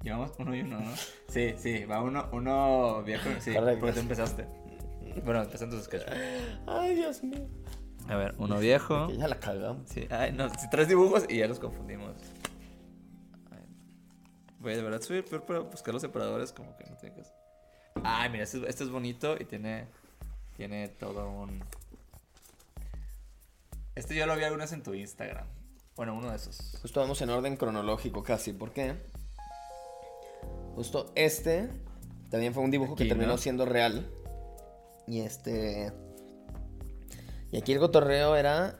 Llevamos 0.03 0.31
uno 0.37 0.55
y 0.55 0.61
uno, 0.61 0.79
¿no? 0.79 0.91
Sí, 1.27 1.53
sí, 1.57 1.85
va 1.85 2.01
uno, 2.01 2.29
uno 2.31 3.03
viejo. 3.03 3.29
Sí, 3.39 3.53
Correcto. 3.53 3.79
porque 3.81 3.93
tú 3.93 3.99
empezaste. 3.99 4.47
Bueno, 5.25 5.41
empezaste 5.41 5.75
tus 5.75 5.85
sketches. 5.85 6.09
Ay, 6.67 6.95
Dios 6.95 7.23
mío. 7.23 7.47
A 8.07 8.15
ver, 8.15 8.35
uno 8.37 8.57
viejo. 8.59 9.07
Que 9.07 9.17
ya 9.17 9.27
la 9.27 9.39
cagamos. 9.39 9.89
Sí, 9.89 10.07
ay, 10.09 10.31
no, 10.31 10.47
tres 10.71 10.87
dibujos 10.87 11.25
y 11.29 11.37
ya 11.37 11.47
los 11.47 11.59
confundimos. 11.59 12.15
Ay. 13.51 13.65
Voy 14.59 14.75
de 14.75 14.81
verdad 14.81 15.01
subir 15.01 15.25
peor 15.25 15.45
para 15.45 15.59
buscar 15.59 15.93
los 15.93 16.01
separadores 16.01 16.51
como 16.51 16.75
que 16.77 16.85
no 16.85 16.95
tengas. 16.97 17.33
Ay, 18.03 18.29
mira, 18.29 18.43
este, 18.43 18.67
este 18.69 18.83
es 18.83 18.89
bonito 18.89 19.35
y 19.39 19.45
tiene 19.45 19.87
tiene 20.55 20.89
todo 20.89 21.29
un 21.29 21.63
Este 23.95 24.15
yo 24.15 24.25
lo 24.25 24.35
vi 24.35 24.43
algunas 24.43 24.71
en 24.73 24.83
tu 24.83 24.93
Instagram. 24.93 25.47
Bueno, 25.99 26.13
uno 26.13 26.29
de 26.29 26.37
esos. 26.37 26.77
Justo 26.81 27.01
vamos 27.01 27.21
en 27.21 27.29
orden 27.29 27.57
cronológico 27.57 28.23
casi. 28.23 28.53
¿Por 28.53 28.71
qué? 28.71 28.95
Justo 30.73 31.11
este 31.13 31.67
también 32.29 32.53
fue 32.53 32.63
un 32.63 32.71
dibujo 32.71 32.95
que 32.95 33.03
terminó 33.03 33.33
¿no? 33.33 33.37
siendo 33.37 33.65
real. 33.65 34.09
Y 35.07 35.19
este. 35.19 35.91
Y 37.51 37.57
aquí 37.57 37.73
el 37.73 37.79
cotorreo 37.79 38.37
era 38.37 38.79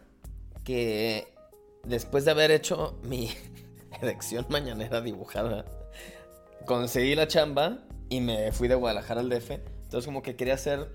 que 0.64 1.28
después 1.84 2.24
de 2.24 2.32
haber 2.32 2.52
hecho 2.52 2.98
mi 3.04 3.30
elección 4.02 4.46
mañanera 4.48 5.02
dibujada, 5.02 5.66
conseguí 6.66 7.16
la 7.16 7.28
chamba 7.28 7.80
y 8.08 8.22
me 8.22 8.54
fui 8.54 8.70
de 8.70 8.76
Guadalajara 8.76 9.20
al 9.20 9.28
DF. 9.28 9.52
Entonces 9.52 10.06
como 10.06 10.22
que 10.22 10.38
quería 10.38 10.54
hacer 10.54 10.88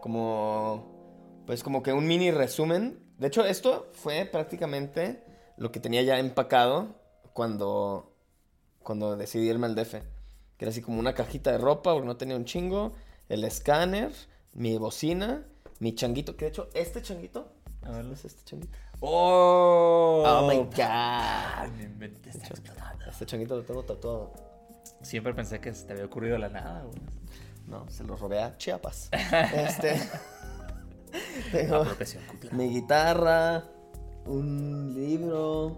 como 0.00 1.42
pues 1.44 1.64
como 1.64 1.82
que 1.82 1.92
un 1.92 2.06
mini 2.06 2.30
resumen. 2.30 3.00
De 3.18 3.26
hecho, 3.26 3.44
esto 3.44 3.90
fue 3.94 4.26
prácticamente 4.26 5.25
lo 5.56 5.72
que 5.72 5.80
tenía 5.80 6.02
ya 6.02 6.18
empacado 6.18 6.94
cuando 7.32 8.12
cuando 8.86 9.16
decidí 9.16 9.48
irme 9.48 9.66
al 9.66 9.74
DF. 9.74 9.94
Que 10.56 10.64
era 10.64 10.70
así 10.70 10.80
como 10.80 11.00
una 11.00 11.12
cajita 11.12 11.50
de 11.52 11.58
ropa, 11.58 11.92
porque 11.92 12.06
no 12.06 12.16
tenía 12.16 12.36
un 12.36 12.46
chingo, 12.46 12.92
el 13.28 13.44
escáner, 13.44 14.12
mi 14.54 14.78
bocina, 14.78 15.44
mi 15.80 15.94
changuito, 15.94 16.36
que 16.36 16.46
de 16.46 16.50
hecho 16.50 16.70
este 16.72 17.02
changuito, 17.02 17.52
A 17.82 17.90
ver, 17.90 18.06
¿es 18.06 18.24
este 18.24 18.42
changuito? 18.44 18.78
Oh, 19.00 20.22
Oh, 20.24 20.48
my 20.48 20.56
god. 20.56 21.70
Mente 21.98 22.30
está 22.30 22.46
explotando. 22.46 23.04
Este 23.06 23.26
changuito 23.26 23.56
lo 23.56 23.64
tengo 23.64 23.82
tatuado. 23.82 24.32
Siempre 25.02 25.34
pensé 25.34 25.60
que 25.60 25.74
se 25.74 25.84
te 25.84 25.92
había 25.92 26.06
ocurrido 26.06 26.38
la 26.38 26.48
nada, 26.48 26.84
güey. 26.84 27.00
No, 27.66 27.90
se 27.90 28.04
lo 28.04 28.16
robé 28.16 28.40
a 28.40 28.56
Chiapas. 28.56 29.10
este. 29.54 30.00
tengo 31.52 31.84
mi 32.52 32.68
guitarra, 32.68 33.64
un 34.26 34.94
libro 34.94 35.76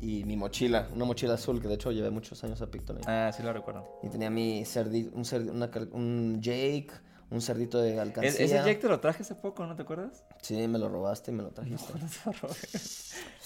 y 0.00 0.24
mi 0.24 0.36
mochila. 0.36 0.88
Una 0.94 1.04
mochila 1.04 1.34
azul 1.34 1.60
que 1.60 1.68
de 1.68 1.74
hecho 1.74 1.90
llevé 1.92 2.10
muchos 2.10 2.42
años 2.44 2.60
a 2.62 2.70
Picton. 2.70 3.00
Ah, 3.06 3.30
sí 3.36 3.42
lo 3.42 3.52
recuerdo. 3.52 3.98
Y 4.02 4.08
tenía 4.08 4.30
mi 4.30 4.64
cerdito, 4.64 5.16
un, 5.16 5.24
cerdi- 5.24 5.50
una 5.50 5.70
un 5.92 6.40
Jake, 6.40 6.88
un 7.30 7.40
cerdito 7.40 7.78
de 7.80 7.98
alcancía. 8.00 8.30
Es- 8.30 8.40
ese 8.40 8.56
Jake 8.56 8.76
te 8.76 8.88
lo 8.88 9.00
traje 9.00 9.22
hace 9.22 9.34
poco, 9.34 9.66
¿no 9.66 9.74
te 9.76 9.82
acuerdas? 9.82 10.24
Sí, 10.42 10.66
me 10.68 10.78
lo 10.78 10.88
robaste 10.88 11.30
y 11.30 11.34
me 11.34 11.42
lo 11.42 11.50
trajiste. 11.50 11.92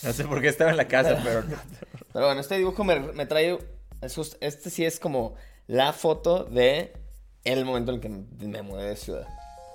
No 0.03 0.13
sé 0.13 0.25
por 0.25 0.41
qué 0.41 0.49
estaba 0.49 0.71
en 0.71 0.77
la 0.77 0.89
casa, 0.89 1.19
pero 1.25 1.43
no. 1.43 1.57
Pero 2.13 2.27
bueno, 2.27 2.41
este 2.41 2.59
dibujo 2.59 2.85
me, 2.85 3.01
me 3.01 3.27
trae. 3.27 3.59
este 4.41 4.71
sí 4.71 4.85
es 4.85 5.01
como 5.01 5.35
la 5.67 5.93
foto 5.93 6.45
de 6.45 6.93
el 7.45 7.65
momento 7.65 7.93
en 7.93 7.97
el 7.97 8.01
que 8.01 8.47
me 8.47 8.63
mudé 8.63 8.89
de 8.91 8.97
ciudad. 8.97 9.27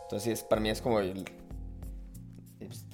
Entonces, 0.03 0.43
para 0.43 0.61
mí 0.61 0.69
es 0.69 0.81
como 0.81 0.99
el. 0.99 1.25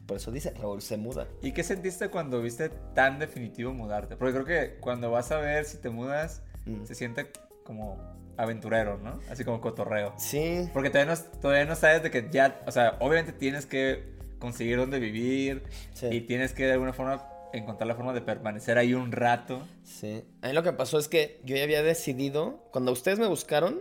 Por 0.05 0.17
eso 0.17 0.31
dice, 0.31 0.51
Raúl 0.59 0.81
se 0.81 0.97
muda. 0.97 1.27
¿Y 1.41 1.53
qué 1.53 1.63
sentiste 1.63 2.09
cuando 2.09 2.41
viste 2.41 2.69
tan 2.93 3.19
definitivo 3.19 3.73
mudarte? 3.73 4.15
Porque 4.17 4.33
creo 4.33 4.45
que 4.45 4.79
cuando 4.79 5.09
vas 5.11 5.31
a 5.31 5.37
ver 5.39 5.65
si 5.65 5.77
te 5.77 5.89
mudas, 5.89 6.41
Mm. 6.65 6.85
se 6.85 6.95
siente 6.95 7.31
como 7.63 7.97
aventurero, 8.37 8.97
¿no? 8.97 9.19
Así 9.29 9.43
como 9.43 9.61
cotorreo. 9.61 10.13
Sí. 10.17 10.69
Porque 10.73 10.89
todavía 10.89 11.13
no, 11.15 11.39
todavía 11.39 11.65
no 11.65 11.75
sabes 11.75 12.03
de 12.03 12.11
que 12.11 12.27
ya, 12.31 12.61
o 12.65 12.71
sea, 12.71 12.97
obviamente 12.99 13.31
tienes 13.33 13.65
que 13.65 14.13
conseguir 14.39 14.77
dónde 14.77 14.99
vivir 14.99 15.63
Sí. 15.93 16.07
y 16.11 16.21
tienes 16.21 16.53
que 16.53 16.65
de 16.65 16.73
alguna 16.73 16.93
forma 16.93 17.25
encontrar 17.53 17.87
la 17.87 17.95
forma 17.95 18.13
de 18.13 18.21
permanecer 18.21 18.77
ahí 18.77 18.93
un 18.93 19.11
rato. 19.11 19.61
Sí. 19.83 20.25
A 20.41 20.47
mí 20.47 20.53
lo 20.53 20.63
que 20.63 20.73
pasó 20.73 20.97
es 20.97 21.07
que 21.07 21.39
yo 21.45 21.55
ya 21.55 21.63
había 21.63 21.83
decidido. 21.83 22.67
Cuando 22.71 22.91
ustedes 22.91 23.19
me 23.19 23.27
buscaron, 23.27 23.75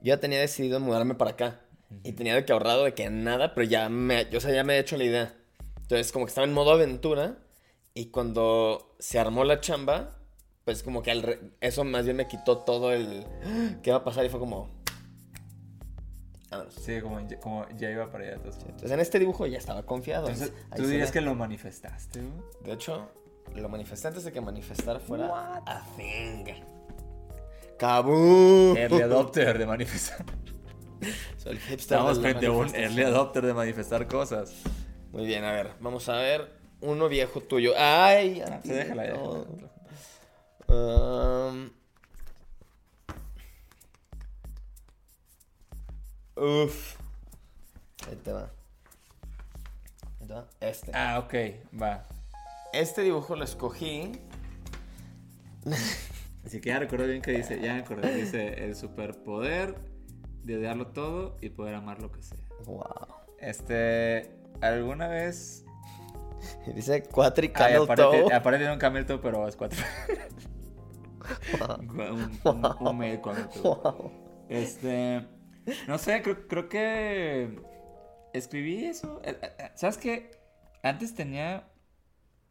yo 0.00 0.08
ya 0.14 0.20
tenía 0.20 0.40
decidido 0.40 0.80
mudarme 0.80 1.14
para 1.14 1.30
acá. 1.32 1.60
Y 2.02 2.12
tenía 2.12 2.34
de 2.34 2.44
que 2.44 2.52
ahorrado 2.52 2.82
de 2.84 2.94
que 2.94 3.08
nada, 3.10 3.54
pero 3.54 3.64
ya 3.66 3.88
me, 3.88 4.28
yo, 4.28 4.38
o 4.38 4.40
sea, 4.40 4.52
ya 4.52 4.64
me 4.64 4.74
he 4.74 4.78
hecho 4.80 4.96
la 4.96 5.04
idea. 5.04 5.34
Entonces, 5.86 6.10
como 6.12 6.24
que 6.24 6.30
estaba 6.30 6.46
en 6.46 6.52
modo 6.52 6.72
aventura. 6.72 7.38
Y 7.94 8.06
cuando 8.06 8.94
se 8.98 9.18
armó 9.18 9.44
la 9.44 9.60
chamba, 9.60 10.18
pues 10.64 10.82
como 10.82 11.02
que 11.02 11.10
al 11.12 11.22
re- 11.22 11.40
eso 11.60 11.82
más 11.84 12.04
bien 12.04 12.16
me 12.16 12.26
quitó 12.28 12.58
todo 12.58 12.92
el. 12.92 13.24
¿Qué 13.82 13.90
va 13.90 13.98
a 13.98 14.04
pasar? 14.04 14.24
Y 14.24 14.28
fue 14.28 14.38
como. 14.40 14.68
vámonos. 16.50 16.74
Sí, 16.74 17.00
como, 17.00 17.20
ya- 17.26 17.38
como 17.40 17.66
ya 17.78 17.90
iba 17.90 18.10
para 18.10 18.24
allá. 18.24 18.34
Entonces, 18.34 18.62
Entonces, 18.66 18.90
en 18.90 19.00
este 19.00 19.18
dibujo 19.18 19.46
ya 19.46 19.58
estaba 19.58 19.84
confiado. 19.84 20.28
Entonces, 20.28 20.52
tú 20.74 20.86
dirías 20.86 21.10
que 21.12 21.20
lo 21.20 21.34
manifestaste. 21.34 22.20
De 22.64 22.72
hecho, 22.72 23.08
lo 23.54 23.68
manifesté 23.68 24.08
antes 24.08 24.24
de 24.24 24.32
que 24.32 24.40
manifestar 24.40 25.00
fuera. 25.00 25.62
A 25.64 25.82
thing. 25.96 26.44
¡Kaboom! 27.78 28.76
Early 28.76 29.02
adopter 29.02 29.58
de 29.58 29.66
manifestar. 29.66 30.24
Soy 31.36 31.52
el 31.52 31.58
hipster 31.58 31.78
Estamos 31.98 32.20
frente 32.20 32.46
a 32.46 32.50
un 32.50 32.74
early 32.74 33.02
adopter 33.04 33.44
de 33.44 33.54
manifestar 33.54 34.06
cosas. 34.08 34.54
Muy 35.12 35.26
bien, 35.26 35.44
a 35.44 35.52
ver, 35.52 35.72
vamos 35.80 36.08
a 36.08 36.16
ver 36.16 36.56
uno 36.80 37.08
viejo 37.08 37.40
tuyo. 37.40 37.72
¡Ay! 37.76 38.42
Ah, 38.46 38.60
ti, 38.60 38.68
déjala, 38.70 39.02
déjala. 39.04 39.44
Um, 40.68 41.70
uf. 46.36 46.96
Ahí 48.08 48.16
te 48.16 48.32
va. 48.32 48.50
Ahí 50.20 50.26
te 50.26 50.34
va. 50.34 50.48
Este. 50.60 50.90
Ah, 50.94 51.18
ok, 51.18 51.34
va. 51.80 52.04
Este 52.72 53.02
dibujo 53.02 53.36
lo 53.36 53.44
escogí. 53.44 54.12
Así 56.44 56.60
que 56.60 56.68
ya 56.68 56.78
recuerdo 56.78 57.06
bien 57.06 57.22
que 57.22 57.32
dice, 57.32 57.60
ya 57.60 57.74
me 57.74 57.80
acordé, 57.80 58.14
dice 58.14 58.64
el 58.64 58.76
superpoder 58.76 59.74
de 60.44 60.58
odiarlo 60.58 60.88
todo 60.88 61.36
y 61.40 61.48
poder 61.48 61.74
amar 61.74 62.00
lo 62.00 62.12
que 62.12 62.22
sea. 62.22 62.38
Wow. 62.66 62.84
Este, 63.40 64.35
¿alguna 64.60 65.08
vez 65.08 65.66
dice 66.74 67.02
Quatri 67.02 67.48
Ay, 67.54 67.74
Camel 67.74 67.96
Toe. 67.96 68.34
aparte 68.34 68.58
tiene 68.58 68.72
un 68.72 68.78
camel 68.78 69.06
toe, 69.06 69.18
pero 69.18 69.46
es 69.48 69.56
cuatro. 69.56 69.78
un, 71.80 72.00
un, 72.44 72.76
un 72.80 72.98
male 72.98 73.20
camel 73.20 73.48
toe. 73.48 73.62
Wow. 73.62 74.12
Este. 74.48 75.26
No 75.88 75.98
sé, 75.98 76.22
creo, 76.22 76.46
creo 76.46 76.68
que. 76.68 77.60
Escribí 78.32 78.84
eso. 78.84 79.20
Eh, 79.24 79.36
eh, 79.40 79.52
eh, 79.58 79.70
¿Sabes 79.74 79.96
qué? 79.96 80.30
Antes 80.82 81.14
tenía 81.14 81.68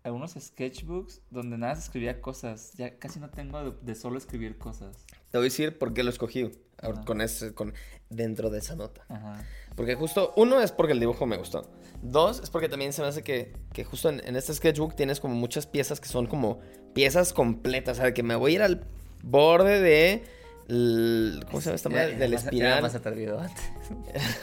algunos 0.03 0.33
sketchbooks 0.33 1.21
donde 1.29 1.57
nada 1.57 1.75
se 1.75 1.81
escribía 1.81 2.21
cosas. 2.21 2.73
Ya 2.73 2.97
casi 2.97 3.19
no 3.19 3.29
tengo 3.29 3.63
de, 3.63 3.77
de 3.81 3.95
solo 3.95 4.17
escribir 4.17 4.57
cosas. 4.57 5.05
Te 5.31 5.37
voy 5.37 5.45
a 5.45 5.49
decir 5.49 5.77
por 5.77 5.93
qué 5.93 6.03
lo 6.03 6.09
escogí 6.09 6.51
ahora 6.81 7.03
con 7.05 7.21
ese, 7.21 7.53
con, 7.53 7.73
dentro 8.09 8.49
de 8.49 8.59
esa 8.59 8.75
nota. 8.75 9.05
Ajá. 9.09 9.43
Porque 9.75 9.95
justo, 9.95 10.33
uno 10.37 10.61
es 10.61 10.71
porque 10.71 10.93
el 10.93 10.99
dibujo 10.99 11.25
me 11.25 11.37
gustó. 11.37 11.69
Dos, 12.01 12.41
es 12.41 12.49
porque 12.49 12.69
también 12.69 12.93
se 12.93 13.01
me 13.01 13.07
hace 13.07 13.23
que, 13.23 13.53
que 13.73 13.83
justo 13.83 14.09
en, 14.09 14.21
en 14.25 14.35
este 14.35 14.53
sketchbook 14.53 14.95
tienes 14.95 15.19
como 15.19 15.35
muchas 15.35 15.65
piezas 15.65 15.99
que 15.99 16.07
son 16.07 16.27
como 16.27 16.59
piezas 16.93 17.33
completas. 17.33 17.97
O 17.97 18.01
sea, 18.01 18.13
que 18.13 18.23
me 18.23 18.35
voy 18.35 18.53
a 18.53 18.55
ir 18.55 18.61
al 18.61 18.87
borde 19.23 19.81
de... 19.81 20.23
¿Cómo 20.67 21.61
se 21.61 21.65
llama 21.65 21.75
esta 21.75 21.89
madre? 21.89 22.15
Del 22.15 22.33
espiral. 22.33 22.81
más 22.81 22.95
atrevido 22.95 23.39
antes. 23.39 23.63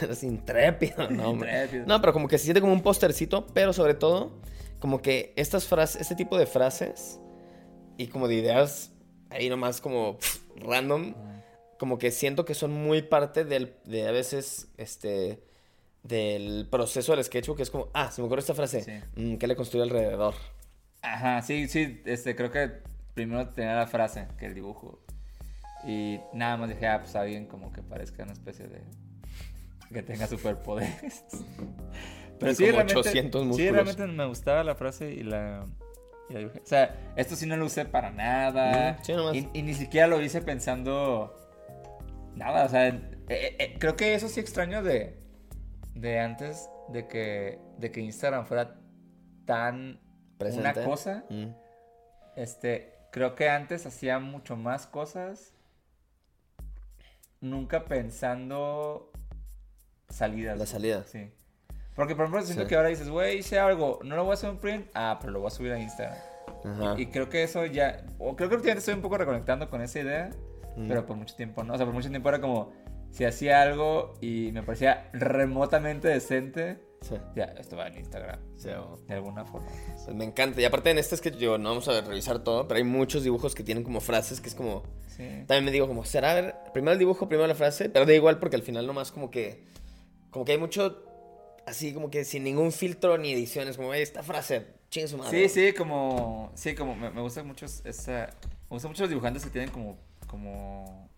Es 0.09 0.23
intrépido, 0.23 1.11
no. 1.11 1.33
Intrépido. 1.33 1.87
No, 1.87 2.01
pero 2.01 2.13
como 2.13 2.29
que 2.29 2.39
se 2.39 2.45
siente 2.45 2.61
como 2.61 2.73
un 2.73 2.83
postercito, 2.83 3.47
pero 3.49 3.73
sobre 3.73 3.95
todo, 3.95 4.39
como 4.79 5.03
que 5.03 5.33
estas 5.37 5.67
frases, 5.67 6.01
este 6.01 6.15
tipo 6.15 6.39
de 6.39 6.47
frases 6.47 7.19
y 7.97 8.07
como 8.07 8.29
de 8.29 8.37
ideas 8.37 8.93
ahí 9.31 9.49
nomás 9.49 9.81
como 9.81 10.19
pf, 10.19 10.41
random, 10.57 11.15
como 11.83 11.99
que 11.99 12.13
siento 12.13 12.45
que 12.45 12.55
son 12.55 12.71
muy 12.73 13.03
parte 13.03 13.45
del, 13.45 13.75
de 13.87 14.07
a 14.07 14.13
veces, 14.13 14.69
este, 14.77 15.43
del 16.05 16.69
proceso 16.71 17.11
del 17.17 17.25
sketchbook, 17.25 17.57
que 17.57 17.65
es 17.65 17.71
como, 17.73 17.89
ah, 17.93 18.09
se 18.13 18.23
me 18.23 18.27
ocurrió 18.27 18.39
esta 18.39 18.55
frase, 18.55 18.83
Sí. 18.83 18.93
mm, 19.21 19.37
¿qué 19.39 19.49
le 19.49 19.57
construyo 19.57 19.83
alrededor? 19.83 20.35
Ajá, 21.01 21.43
sí, 21.43 21.67
sí, 21.67 22.01
este, 22.05 22.37
creo 22.37 22.53
que 22.53 22.71
primero 23.15 23.49
tenía 23.49 23.75
la 23.75 23.89
frase 23.89 24.29
que 24.39 24.47
el 24.47 24.55
dibujo. 24.55 25.01
Y 25.85 26.21
nada 26.33 26.57
más 26.57 26.69
dije, 26.69 26.87
ah, 26.87 27.01
pues 27.01 27.17
alguien 27.17 27.47
como 27.47 27.73
que 27.73 27.83
parezca 27.83 28.23
una 28.23 28.33
especie 28.33 28.69
de... 28.69 28.81
que 29.93 30.05
tenga 30.05 30.29
superpoderes. 30.29 31.25
Pero 32.39 32.55
sí, 32.55 32.63
como 32.67 32.77
realmente, 32.77 32.95
800 33.01 33.41
sí, 33.43 33.47
músculos. 33.49 33.73
realmente 33.73 34.07
me 34.07 34.27
gustaba 34.27 34.63
la 34.63 34.77
frase 34.77 35.11
y 35.11 35.25
la... 35.25 35.67
y 36.31 36.35
la. 36.35 36.47
O 36.47 36.51
sea, 36.63 37.13
esto 37.17 37.35
sí 37.35 37.45
no 37.47 37.57
lo 37.57 37.65
usé 37.67 37.87
para 37.87 38.13
nada. 38.13 39.03
Sí, 39.03 39.15
nomás. 39.15 39.35
y, 39.35 39.49
y 39.53 39.63
ni 39.63 39.75
siquiera 39.75 40.07
lo 40.07 40.23
hice 40.23 40.43
pensando 40.43 41.37
nada. 42.37 42.65
O 42.65 42.69
sea, 42.69 42.89
eh, 42.89 43.01
eh, 43.29 43.57
eh, 43.59 43.77
creo 43.79 43.97
que 43.97 44.15
eso 44.15 44.29
sí 44.29 44.41
extraño 44.41 44.83
de, 44.83 45.19
de 45.95 46.21
antes 46.21 46.69
de 46.89 47.07
que, 47.09 47.59
de 47.79 47.91
que 47.91 48.01
Instagram 48.01 48.47
fuera 48.47 48.77
tan 49.47 50.01
Presente. 50.39 50.61
una 50.61 50.85
cosa. 50.85 51.25
Mm. 51.31 51.49
Este, 52.37 52.95
creo 53.11 53.35
que 53.35 53.49
antes 53.49 53.87
hacía 53.87 54.19
mucho 54.19 54.57
más 54.57 54.87
cosas. 54.87 55.55
Nunca 57.41 57.85
pensando 57.87 59.11
salidas. 60.09 60.59
La 60.59 60.67
salida. 60.67 61.05
Sí. 61.05 61.31
Porque, 61.97 62.15
por 62.15 62.25
ejemplo, 62.25 62.43
siento 62.43 62.63
Sí. 62.65 62.69
que 62.69 62.77
ahora 62.77 62.89
dices, 62.89 63.09
güey, 63.11 63.39
hice 63.39 63.59
algo, 63.59 63.99
no 64.05 64.17
lo 64.17 64.23
voy 64.25 64.31
a 64.31 64.35
hacer 64.35 64.49
un 64.49 64.59
print, 64.59 64.87
ah, 64.95 65.19
pero 65.21 65.33
lo 65.33 65.41
voy 65.41 65.49
a 65.49 65.51
subir 65.51 65.73
a 65.73 65.79
Instagram. 65.79 66.17
Ajá. 66.65 66.95
Y 66.99 67.07
creo 67.07 67.29
que 67.29 67.43
eso 67.43 67.67
ya, 67.67 68.05
o 68.19 68.37
creo 68.37 68.49
que 68.49 68.55
últimamente 68.55 68.79
estoy 68.79 68.95
un 68.95 69.03
poco 69.03 69.19
reconectando 69.19 69.69
con 69.69 69.83
esa 69.83 69.99
idea, 70.01 70.31
Mm. 70.77 70.89
pero 70.89 71.07
por 71.07 71.17
mucho 71.17 71.35
tiempo 71.35 71.63
no. 71.65 71.75
O 71.75 71.77
sea, 71.77 71.87
por 71.87 71.95
mucho 71.95 72.09
tiempo 72.09 72.29
era 72.29 72.41
como, 72.41 72.73
si 73.11 73.25
hacía 73.25 73.61
algo 73.63 74.15
y 74.21 74.51
me 74.53 74.63
parecía 74.63 75.11
remotamente 75.13 76.09
decente, 76.09 76.79
Sí. 77.03 77.17
ya, 77.35 77.45
esto 77.59 77.77
va 77.77 77.89
en 77.89 77.99
Instagram. 77.99 78.39
Sí, 78.57 78.69
o- 78.71 78.97
De 79.09 79.15
alguna 79.15 79.45
forma. 79.45 79.67
Pues 80.05 80.15
me 80.17 80.25
encanta. 80.25 80.61
Y 80.61 80.65
aparte 80.65 80.91
en 80.91 80.99
este 80.99 81.17
sketch, 81.17 81.35
digo, 81.37 81.59
no 81.59 81.71
vamos 81.71 81.89
a 81.89 82.01
revisar 82.01 82.45
todo, 82.45 82.69
pero 82.69 82.79
hay 82.79 82.85
muchos 82.85 83.25
dibujos 83.25 83.55
que 83.55 83.63
tienen 83.65 83.83
como 83.85 84.01
frases 84.01 84.41
que 84.41 84.49
es 84.49 84.55
como... 84.55 84.83
Sí. 85.09 85.25
También 85.47 85.65
me 85.65 85.73
digo 85.73 85.89
como, 85.89 86.05
será, 86.05 86.31
a 86.31 86.35
ver, 86.35 86.55
primero 86.73 86.93
el 86.93 86.99
dibujo, 86.99 87.29
primero 87.29 87.47
la 87.49 87.55
frase, 87.57 87.91
pero 87.91 88.07
da 88.07 88.15
igual 88.15 88.39
porque 88.39 88.57
al 88.57 88.63
final 88.63 88.87
nomás 88.87 89.11
como 89.13 89.31
que... 89.31 89.65
Como 90.31 90.45
que 90.45 90.53
hay 90.53 90.59
mucho... 90.59 91.05
Así 91.67 91.93
como 91.93 92.11
que 92.11 92.25
sin 92.25 92.45
ningún 92.45 92.73
filtro 92.73 93.19
ni 93.19 93.33
ediciones, 93.33 93.77
como, 93.77 93.93
"Ey, 93.95 94.03
esta 94.03 94.23
frase, 94.25 94.67
chingue 94.89 95.07
su 95.09 95.17
madre. 95.19 95.49
Sí, 95.49 95.67
sí, 95.69 95.73
como. 95.73 96.51
Sí, 96.57 96.75
como 96.75 96.97
me, 96.97 97.09
me 97.11 97.21
gusta 97.21 97.45
mucho 97.45 97.67
esa. 97.67 98.31
Me 98.69 98.69
gustan 98.71 98.91
mucho 98.91 99.05
los 99.05 99.11
dibujantes 99.11 99.45
que 99.45 99.51
tienen 99.51 99.71
como. 99.71 99.97
Como. 100.33 101.09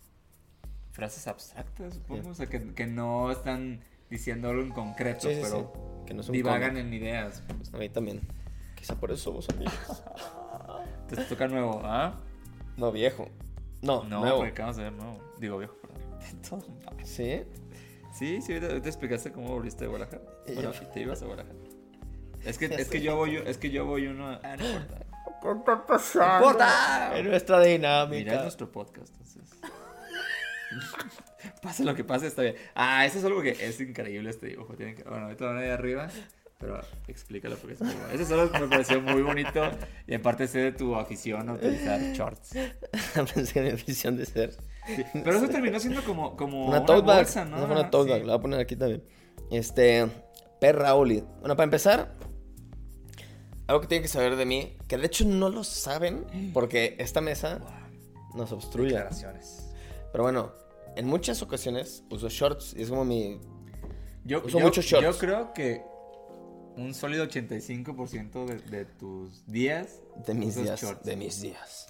frases 0.90 1.26
abstractas, 1.26 1.94
supongo. 1.94 2.22
Sí. 2.24 2.28
O 2.30 2.34
sea, 2.34 2.46
que, 2.46 2.74
que 2.74 2.86
no 2.86 3.30
están 3.30 3.80
diciendo 4.10 4.50
algo 4.50 4.62
en 4.62 4.70
concreto, 4.72 5.28
Sí, 5.28 5.36
sí, 5.36 5.40
pero. 5.42 6.02
Que 6.06 6.12
no 6.12 6.22
divagan 6.24 6.70
cómic. 6.72 6.84
en 6.84 6.92
ideas. 6.94 7.42
Pues, 7.56 7.72
A 7.72 7.78
mí 7.78 7.88
también. 7.88 8.20
Quizá 8.74 8.94
por 9.00 9.10
eso 9.10 9.22
somos 9.24 9.48
amigos. 9.48 10.02
te 11.08 11.16
toca 11.24 11.48
nuevo, 11.48 11.80
¿ah? 11.84 12.20
no, 12.76 12.92
viejo. 12.92 13.28
No, 13.80 14.04
No, 14.04 14.20
nuevo. 14.20 14.36
porque 14.38 14.52
acabamos 14.52 14.76
de 14.76 14.82
ver 14.84 14.92
nuevo. 14.92 15.18
Digo 15.38 15.58
viejo, 15.58 15.76
perdón. 15.80 16.62
¿Sí? 17.04 17.42
Sí, 18.12 18.40
sí, 18.42 18.52
ahorita 18.52 18.68
ahorita 18.72 18.88
explicaste 18.88 19.32
cómo 19.32 19.48
volviste 19.48 19.84
de 19.84 19.88
Guadalajara. 19.88 20.22
Y 20.46 20.54
Bueno, 20.54 20.70
te 20.92 21.00
ibas 21.00 21.22
a 21.22 21.26
Guadalajara. 21.26 21.58
Es 22.44 22.58
que, 22.58 22.66
es 22.66 22.88
que 22.88 23.00
yo 23.00 23.16
voy, 23.16 23.36
es 23.36 23.56
que 23.58 23.70
yo 23.70 23.86
voy 23.86 24.06
uno. 24.06 24.38
Ah, 24.42 24.56
no 24.58 24.66
importa. 24.66 25.03
¿Qué 25.44 25.58
está 25.58 25.86
pasando? 25.86 26.46
importa! 26.46 27.18
En 27.18 27.28
nuestra 27.28 27.60
dinámica. 27.60 28.18
Mira, 28.18 28.34
es 28.36 28.42
nuestro 28.42 28.72
podcast, 28.72 29.12
entonces. 29.12 29.60
pase 31.62 31.84
lo 31.84 31.94
que 31.94 32.02
pase, 32.02 32.26
está 32.26 32.42
bien. 32.42 32.56
Ah, 32.74 33.04
eso 33.04 33.18
es 33.18 33.24
algo 33.24 33.42
que 33.42 33.50
es 33.50 33.78
increíble 33.80 34.30
este 34.30 34.46
dibujo. 34.46 34.74
Tienen 34.74 34.94
que... 34.96 35.02
Bueno, 35.02 35.26
ahorita 35.26 35.44
van 35.44 35.58
ahí 35.58 35.68
arriba, 35.68 36.08
pero 36.58 36.80
explícalo 37.08 37.56
porque 37.56 37.74
es 37.74 37.82
muy 37.82 37.92
bueno. 37.94 38.08
Ese 38.10 38.24
solo 38.24 38.50
me 38.58 38.68
pareció 38.68 39.02
muy 39.02 39.20
bonito 39.20 39.70
y 40.06 40.14
en 40.14 40.22
parte 40.22 40.48
sé 40.48 40.60
de 40.60 40.72
tu 40.72 40.96
afición 40.96 41.48
a 41.50 41.52
utilizar 41.52 42.00
shorts. 42.00 42.50
Pensé 43.34 43.58
en 43.58 43.64
mi 43.66 43.70
afición 43.72 44.16
de 44.16 44.24
ser. 44.24 44.52
Sí, 44.86 45.04
Pero 45.12 45.36
eso 45.36 45.48
terminó 45.48 45.78
siendo 45.78 46.02
como, 46.04 46.36
como 46.36 46.68
Una 46.68 46.80
bag. 46.80 47.04
bolsa, 47.04 47.44
¿no? 47.44 47.58
Fue 47.58 47.66
una 47.66 47.90
tote 47.90 48.04
sí. 48.06 48.10
bag. 48.12 48.26
La 48.26 48.32
voy 48.34 48.38
a 48.38 48.42
poner 48.42 48.60
aquí 48.60 48.76
también. 48.76 49.04
Este. 49.50 50.06
Per 50.58 50.76
Rauli. 50.76 51.22
Bueno, 51.40 51.54
para 51.54 51.64
empezar. 51.64 52.12
Algo 53.66 53.80
que 53.80 53.86
tienen 53.88 54.02
que 54.02 54.08
saber 54.08 54.36
de 54.36 54.44
mí. 54.46 54.76
Que 54.88 54.96
de 54.98 55.06
hecho 55.06 55.24
no 55.24 55.48
lo 55.48 55.64
saben. 55.64 56.50
Porque 56.52 56.96
esta 56.98 57.20
mesa 57.20 57.60
nos 58.34 58.52
obstruye. 58.52 58.90
Declaraciones. 58.92 59.64
Pero 60.12 60.24
bueno. 60.24 60.52
En 60.96 61.06
muchas 61.06 61.42
ocasiones 61.42 62.04
uso 62.10 62.28
shorts. 62.28 62.74
Y 62.76 62.82
es 62.82 62.88
como 62.90 63.04
mi. 63.04 63.40
Yo, 64.24 64.38
Uso 64.44 64.58
yo- 64.58 64.64
muchos 64.64 64.84
shorts. 64.84 65.04
yo 65.04 65.18
creo 65.18 65.52
que 65.52 65.82
un 66.76 66.94
sólido 66.94 67.26
85% 67.26 68.46
de, 68.46 68.56
de 68.78 68.84
tus 68.84 69.44
días 69.46 70.00
De 70.26 70.34
mis 70.34 70.54
días. 70.56 70.80
shorts. 70.80 71.04
De 71.04 71.16
mis 71.16 71.40
días. 71.40 71.88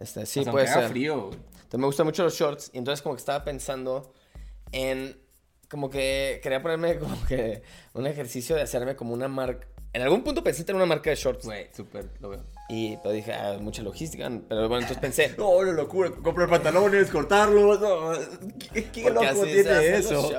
Este, 0.00 0.26
sí, 0.26 0.40
O 0.40 0.42
sea, 0.44 0.52
puede 0.52 0.66
ser. 0.68 0.88
frío. 0.88 1.30
Entonces 1.32 1.80
me 1.80 1.86
gustan 1.86 2.06
mucho 2.06 2.22
los 2.24 2.34
shorts. 2.34 2.70
Y 2.72 2.78
entonces 2.78 3.02
como 3.02 3.14
que 3.14 3.20
estaba 3.20 3.44
pensando 3.44 4.12
en... 4.72 5.20
Como 5.68 5.90
que 5.90 6.40
quería 6.42 6.62
ponerme 6.62 6.98
como 6.98 7.16
que 7.26 7.62
un 7.94 8.06
ejercicio 8.06 8.54
de 8.56 8.62
hacerme 8.62 8.94
como 8.96 9.12
una 9.14 9.28
marca... 9.28 9.66
En 9.96 10.02
algún 10.02 10.22
punto 10.22 10.44
pensé 10.44 10.60
en 10.60 10.66
tener 10.66 10.76
una 10.76 10.84
marca 10.84 11.08
de 11.08 11.16
shorts. 11.16 11.46
Güey, 11.46 11.68
súper, 11.74 12.10
lo 12.20 12.28
veo. 12.28 12.40
Y 12.68 12.98
pero 12.98 13.12
dije, 13.12 13.32
ah, 13.32 13.56
mucha 13.58 13.82
logística. 13.82 14.30
Pero 14.46 14.68
bueno, 14.68 14.82
entonces 14.82 14.98
pensé... 14.98 15.34
No, 15.38 15.62
la 15.62 15.72
locura, 15.72 16.10
comprar 16.22 16.50
pantalones, 16.50 17.10
cortarlos. 17.10 17.80
No, 17.80 18.12
¿Qué, 18.74 18.90
qué 18.90 19.04
¿por 19.04 19.14
loco 19.14 19.44
tiene 19.44 19.96
eso? 19.96 20.30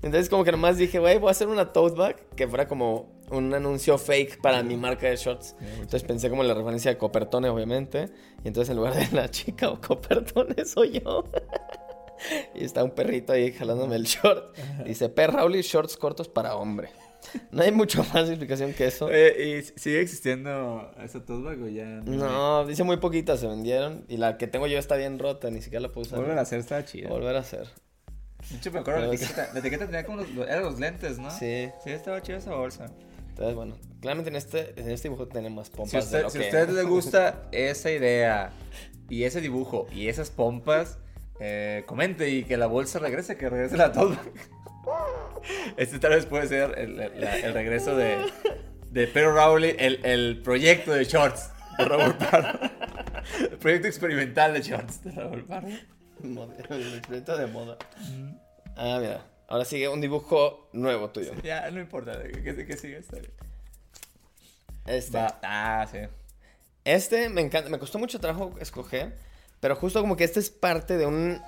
Entonces 0.00 0.28
como 0.28 0.44
que 0.44 0.52
nomás 0.52 0.78
dije, 0.78 1.00
güey, 1.00 1.18
voy 1.18 1.26
a 1.26 1.30
hacer 1.32 1.48
una 1.48 1.72
tote 1.72 1.96
bag 1.96 2.16
que 2.36 2.46
fuera 2.46 2.68
como 2.68 3.08
un 3.32 3.52
anuncio 3.52 3.98
fake 3.98 4.40
para 4.40 4.62
mi 4.62 4.76
marca 4.76 5.08
de 5.08 5.16
shorts. 5.16 5.56
Entonces 5.80 6.04
pensé 6.04 6.30
como 6.30 6.42
en 6.42 6.48
la 6.48 6.54
referencia 6.54 6.92
de 6.92 6.98
Copertone, 6.98 7.48
obviamente. 7.48 8.10
Y 8.44 8.46
entonces 8.46 8.70
en 8.70 8.76
lugar 8.76 8.94
de 8.94 9.08
la 9.10 9.28
chica 9.32 9.70
o 9.70 9.80
Copertone 9.80 10.64
soy 10.64 11.00
yo. 11.00 11.24
y 12.54 12.64
está 12.64 12.84
un 12.84 12.92
perrito 12.92 13.32
ahí 13.32 13.50
jalándome 13.50 13.96
el 13.96 14.04
short. 14.04 14.56
Dice, 14.84 15.08
Per 15.08 15.32
Rauli, 15.32 15.62
shorts 15.62 15.96
cortos 15.96 16.28
para 16.28 16.54
hombre. 16.54 16.90
No 17.50 17.62
hay 17.62 17.72
mucho 17.72 18.04
más 18.14 18.28
explicación 18.28 18.72
que 18.72 18.86
eso. 18.86 19.08
Eh, 19.10 19.62
¿Y 19.76 19.80
sigue 19.80 20.00
existiendo 20.00 20.90
esa 21.02 21.24
tote 21.24 21.42
bag 21.42 21.62
o 21.62 21.68
ya? 21.68 21.86
No, 22.04 22.66
dice 22.66 22.84
muy 22.84 22.96
poquitas 22.98 23.40
se 23.40 23.46
vendieron. 23.46 24.04
Y 24.08 24.16
la 24.16 24.38
que 24.38 24.46
tengo 24.46 24.66
yo 24.66 24.78
está 24.78 24.96
bien 24.96 25.18
rota, 25.18 25.50
ni 25.50 25.60
siquiera 25.62 25.82
la 25.82 25.92
puedo 25.92 26.06
usar. 26.06 26.20
Volver 26.20 26.38
a 26.38 26.42
hacer 26.42 26.60
está 26.60 26.84
chido. 26.84 27.08
Volver 27.10 27.36
a 27.36 27.40
hacer. 27.40 27.66
De 28.50 28.56
hecho, 28.56 28.70
me 28.70 28.80
acuerdo 28.80 29.00
la 29.00 29.14
etiqueta. 29.14 29.50
La 29.52 29.60
etiqueta 29.60 29.86
tenía 29.86 30.04
como 30.04 30.18
los, 30.18 30.48
eran 30.48 30.62
los 30.62 30.78
lentes, 30.78 31.18
¿no? 31.18 31.30
Sí. 31.30 31.68
Sí, 31.82 31.90
estaba 31.90 32.22
chida 32.22 32.36
esa 32.38 32.54
bolsa. 32.54 32.86
Entonces, 33.30 33.54
bueno, 33.54 33.76
claramente 34.00 34.30
en 34.30 34.36
este, 34.36 34.80
en 34.80 34.90
este 34.90 35.08
dibujo 35.08 35.28
tiene 35.28 35.50
más 35.50 35.66
Si 35.66 35.72
pompas 35.74 36.04
usted, 36.04 36.16
de 36.18 36.22
lo 36.22 36.30
si 36.30 36.38
que... 36.38 36.44
a 36.44 36.48
usted 36.48 36.68
le 36.70 36.82
gusta 36.84 37.42
esa 37.52 37.90
idea 37.90 38.50
y 39.10 39.24
ese 39.24 39.40
dibujo 39.40 39.86
y 39.92 40.08
esas 40.08 40.30
pompas, 40.30 40.98
eh, 41.38 41.84
comente 41.86 42.30
y 42.30 42.44
que 42.44 42.56
la 42.56 42.66
bolsa 42.66 42.98
regrese, 42.98 43.36
que 43.36 43.50
regrese 43.50 43.76
la 43.76 43.92
tote 43.92 44.16
bag. 44.16 44.32
Este 45.76 45.98
tal 45.98 46.10
vez 46.12 46.26
puede 46.26 46.46
ser 46.48 46.78
el, 46.78 46.98
el- 47.00 47.20
la- 47.20 47.36
el 47.38 47.54
regreso 47.54 47.96
de, 47.96 48.18
de 48.90 49.06
Pedro 49.06 49.32
Rowley, 49.34 49.76
el, 49.78 50.04
el 50.04 50.40
proyecto 50.42 50.92
de 50.92 51.04
shorts 51.04 51.50
de 51.78 51.84
Raúl 51.84 52.14
Pardo. 52.16 52.58
El 53.40 53.58
proyecto 53.58 53.88
experimental 53.88 54.52
de 54.54 54.62
shorts 54.62 55.04
de 55.04 55.12
Pardo. 55.44 55.68
El 56.22 56.94
experimento 56.94 57.36
de 57.36 57.46
moda. 57.46 57.76
Ah, 58.76 58.98
mira. 59.00 59.26
Ahora 59.48 59.64
sigue 59.64 59.88
un 59.88 60.00
dibujo 60.00 60.68
nuevo 60.72 61.10
tuyo. 61.10 61.32
Ya, 61.44 61.70
no 61.70 61.80
importa, 61.80 62.20
que, 62.22 62.42
que, 62.42 62.72
está 62.72 63.16
bien. 63.16 63.30
Este. 64.86 65.16
Va. 65.16 65.38
Ah, 65.42 65.86
sí. 65.90 65.98
Este 66.84 67.28
me 67.28 67.40
encanta, 67.40 67.68
me 67.68 67.78
costó 67.78 67.98
mucho 67.98 68.20
trabajo 68.20 68.54
escoger, 68.60 69.16
pero 69.60 69.74
justo 69.76 70.00
como 70.00 70.16
que 70.16 70.24
este 70.24 70.38
es 70.40 70.50
parte 70.50 70.96
de 70.96 71.06
un, 71.06 71.40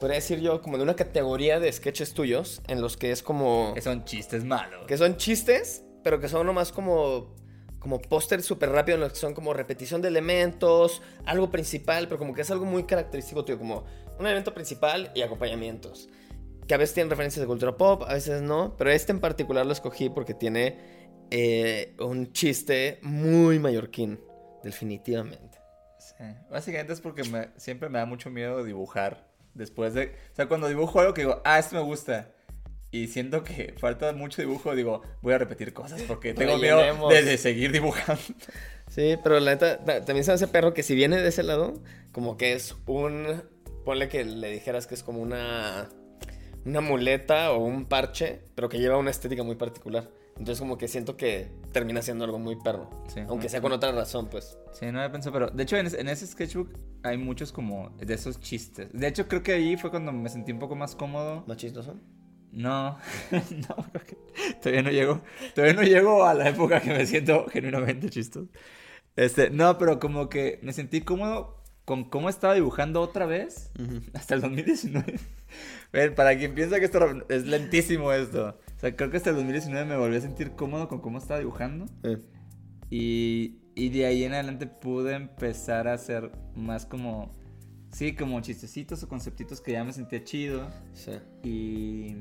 podría 0.00 0.16
decir 0.16 0.40
yo, 0.40 0.60
como 0.60 0.76
de 0.76 0.82
una 0.82 0.94
categoría 0.96 1.60
de 1.60 1.72
sketches 1.72 2.14
tuyos 2.14 2.62
en 2.68 2.80
los 2.80 2.96
que 2.96 3.10
es 3.10 3.22
como, 3.22 3.72
Que 3.74 3.80
son 3.80 4.04
chistes 4.04 4.44
malos. 4.44 4.86
que 4.86 4.96
son 4.98 5.16
chistes, 5.16 5.84
pero 6.02 6.20
que 6.20 6.28
son 6.28 6.46
nomás 6.46 6.72
como, 6.72 7.34
como 7.78 8.00
póster 8.00 8.42
súper 8.42 8.70
rápido 8.70 8.96
en 8.96 9.00
los 9.02 9.12
que 9.12 9.18
son 9.18 9.34
como 9.34 9.52
repetición 9.54 10.02
de 10.02 10.08
elementos, 10.08 11.00
algo 11.26 11.50
principal, 11.50 12.06
pero 12.08 12.18
como 12.18 12.34
que 12.34 12.42
es 12.42 12.50
algo 12.50 12.64
muy 12.64 12.84
característico 12.84 13.44
tuyo, 13.44 13.58
como 13.58 13.84
un 14.18 14.26
elemento 14.26 14.52
principal 14.54 15.10
y 15.14 15.22
acompañamientos. 15.22 16.08
Que 16.66 16.74
a 16.74 16.78
veces 16.78 16.94
tienen 16.94 17.10
referencias 17.10 17.40
de 17.42 17.46
cultura 17.46 17.76
pop, 17.76 18.04
a 18.08 18.14
veces 18.14 18.40
no, 18.42 18.74
pero 18.78 18.90
este 18.90 19.12
en 19.12 19.20
particular 19.20 19.66
lo 19.66 19.72
escogí 19.72 20.08
porque 20.08 20.32
tiene 20.34 20.78
eh, 21.30 21.94
un 22.00 22.32
chiste 22.32 22.98
muy 23.02 23.58
mallorquín, 23.58 24.18
definitivamente. 24.62 25.58
Sí. 25.98 26.24
Básicamente 26.50 26.92
es 26.92 27.00
porque 27.00 27.24
me- 27.24 27.48
siempre 27.56 27.88
me 27.88 27.98
da 27.98 28.06
mucho 28.06 28.30
miedo 28.30 28.62
dibujar. 28.64 29.26
Después 29.54 29.94
de. 29.94 30.14
O 30.32 30.34
sea, 30.36 30.46
cuando 30.46 30.68
dibujo 30.68 31.00
algo 31.00 31.14
que 31.14 31.22
digo, 31.22 31.40
ah, 31.44 31.58
esto 31.58 31.76
me 31.76 31.82
gusta. 31.82 32.30
Y 32.90 33.08
siento 33.08 33.42
que 33.42 33.74
falta 33.78 34.12
mucho 34.12 34.40
dibujo, 34.40 34.74
digo, 34.76 35.02
voy 35.22 35.34
a 35.34 35.38
repetir 35.38 35.72
cosas 35.72 36.02
porque 36.02 36.32
tengo 36.34 36.58
miedo 36.58 37.08
de, 37.08 37.22
de 37.22 37.38
seguir 37.38 37.72
dibujando. 37.72 38.22
Sí, 38.88 39.16
pero 39.22 39.40
la 39.40 39.52
neta, 39.52 39.84
ta- 39.84 40.04
también 40.04 40.24
se 40.24 40.32
hace 40.32 40.46
perro 40.46 40.74
que 40.74 40.82
si 40.84 40.94
viene 40.94 41.20
de 41.20 41.28
ese 41.28 41.42
lado, 41.42 41.74
como 42.12 42.36
que 42.36 42.52
es 42.52 42.76
un. 42.86 43.42
Ponle 43.84 44.08
que 44.08 44.24
le 44.24 44.50
dijeras 44.50 44.86
que 44.86 44.94
es 44.94 45.02
como 45.02 45.20
una. 45.20 45.88
Una 46.64 46.80
muleta 46.80 47.52
o 47.52 47.58
un 47.64 47.84
parche, 47.84 48.40
pero 48.54 48.68
que 48.70 48.78
lleva 48.78 48.96
una 48.96 49.10
estética 49.10 49.42
muy 49.42 49.56
particular. 49.56 50.08
Entonces, 50.36 50.58
como 50.58 50.76
que 50.78 50.88
siento 50.88 51.16
que 51.16 51.48
termina 51.72 52.02
siendo 52.02 52.24
algo 52.24 52.38
muy 52.38 52.56
perro. 52.56 52.90
Sí. 53.08 53.20
Aunque 53.28 53.48
sea 53.48 53.60
con 53.60 53.72
otra 53.72 53.92
razón, 53.92 54.28
pues. 54.30 54.58
Sí, 54.72 54.86
no 54.86 54.98
había 55.00 55.12
pensado, 55.12 55.32
pero 55.32 55.50
de 55.50 55.62
hecho 55.62 55.76
en, 55.76 55.86
ese- 55.86 56.00
en 56.00 56.08
ese 56.08 56.26
sketchbook 56.26 56.70
hay 57.04 57.16
muchos 57.18 57.52
como 57.52 57.90
de 57.98 58.14
esos 58.14 58.40
chistes. 58.40 58.88
De 58.92 59.06
hecho 59.06 59.28
creo 59.28 59.42
que 59.42 59.52
ahí 59.52 59.76
fue 59.76 59.90
cuando 59.90 60.10
me 60.12 60.28
sentí 60.28 60.50
un 60.52 60.58
poco 60.58 60.74
más 60.74 60.96
cómodo. 60.96 61.44
¿Más 61.46 61.56
chistoso? 61.56 61.96
No, 62.50 62.98
no, 63.30 63.76
creo 63.92 64.04
que 64.06 64.16
todavía 64.62 64.82
no 64.82 64.90
llego, 64.90 65.20
todavía 65.54 65.74
no 65.74 65.82
llego 65.82 66.24
a 66.24 66.34
la 66.34 66.48
época 66.48 66.80
que 66.80 66.90
me 66.90 67.04
siento 67.06 67.46
genuinamente 67.48 68.08
chistoso. 68.10 68.48
Este, 69.16 69.50
no, 69.50 69.78
pero 69.78 69.98
como 70.00 70.28
que 70.28 70.58
me 70.62 70.72
sentí 70.72 71.00
cómodo 71.00 71.62
con 71.84 72.08
cómo 72.08 72.28
estaba 72.28 72.54
dibujando 72.54 73.00
otra 73.00 73.26
vez 73.26 73.70
hasta 74.14 74.34
el 74.34 74.40
2019. 74.40 75.18
Ven, 75.92 76.14
para 76.14 76.36
quien 76.36 76.54
piensa 76.54 76.78
que 76.80 76.86
esto 76.86 77.24
es 77.28 77.46
lentísimo 77.46 78.12
esto. 78.12 78.58
Sea, 78.84 78.96
creo 78.96 79.10
que 79.10 79.16
hasta 79.16 79.30
el 79.30 79.36
2019 79.36 79.86
me 79.86 79.96
volví 79.96 80.16
a 80.16 80.20
sentir 80.20 80.50
cómodo 80.52 80.88
con 80.88 81.00
cómo 81.00 81.16
estaba 81.18 81.40
dibujando. 81.40 81.86
Eh. 82.02 82.18
Y, 82.90 83.56
y 83.74 83.88
de 83.88 84.04
ahí 84.04 84.24
en 84.24 84.34
adelante 84.34 84.66
pude 84.66 85.14
empezar 85.14 85.88
a 85.88 85.94
hacer 85.94 86.30
más 86.54 86.84
como, 86.84 87.32
sí, 87.92 88.14
como 88.14 88.38
chistecitos 88.42 89.02
o 89.02 89.08
conceptitos 89.08 89.62
que 89.62 89.72
ya 89.72 89.84
me 89.84 89.92
sentía 89.94 90.22
chido. 90.22 90.68
Sí. 90.92 91.12
Y 91.42 92.14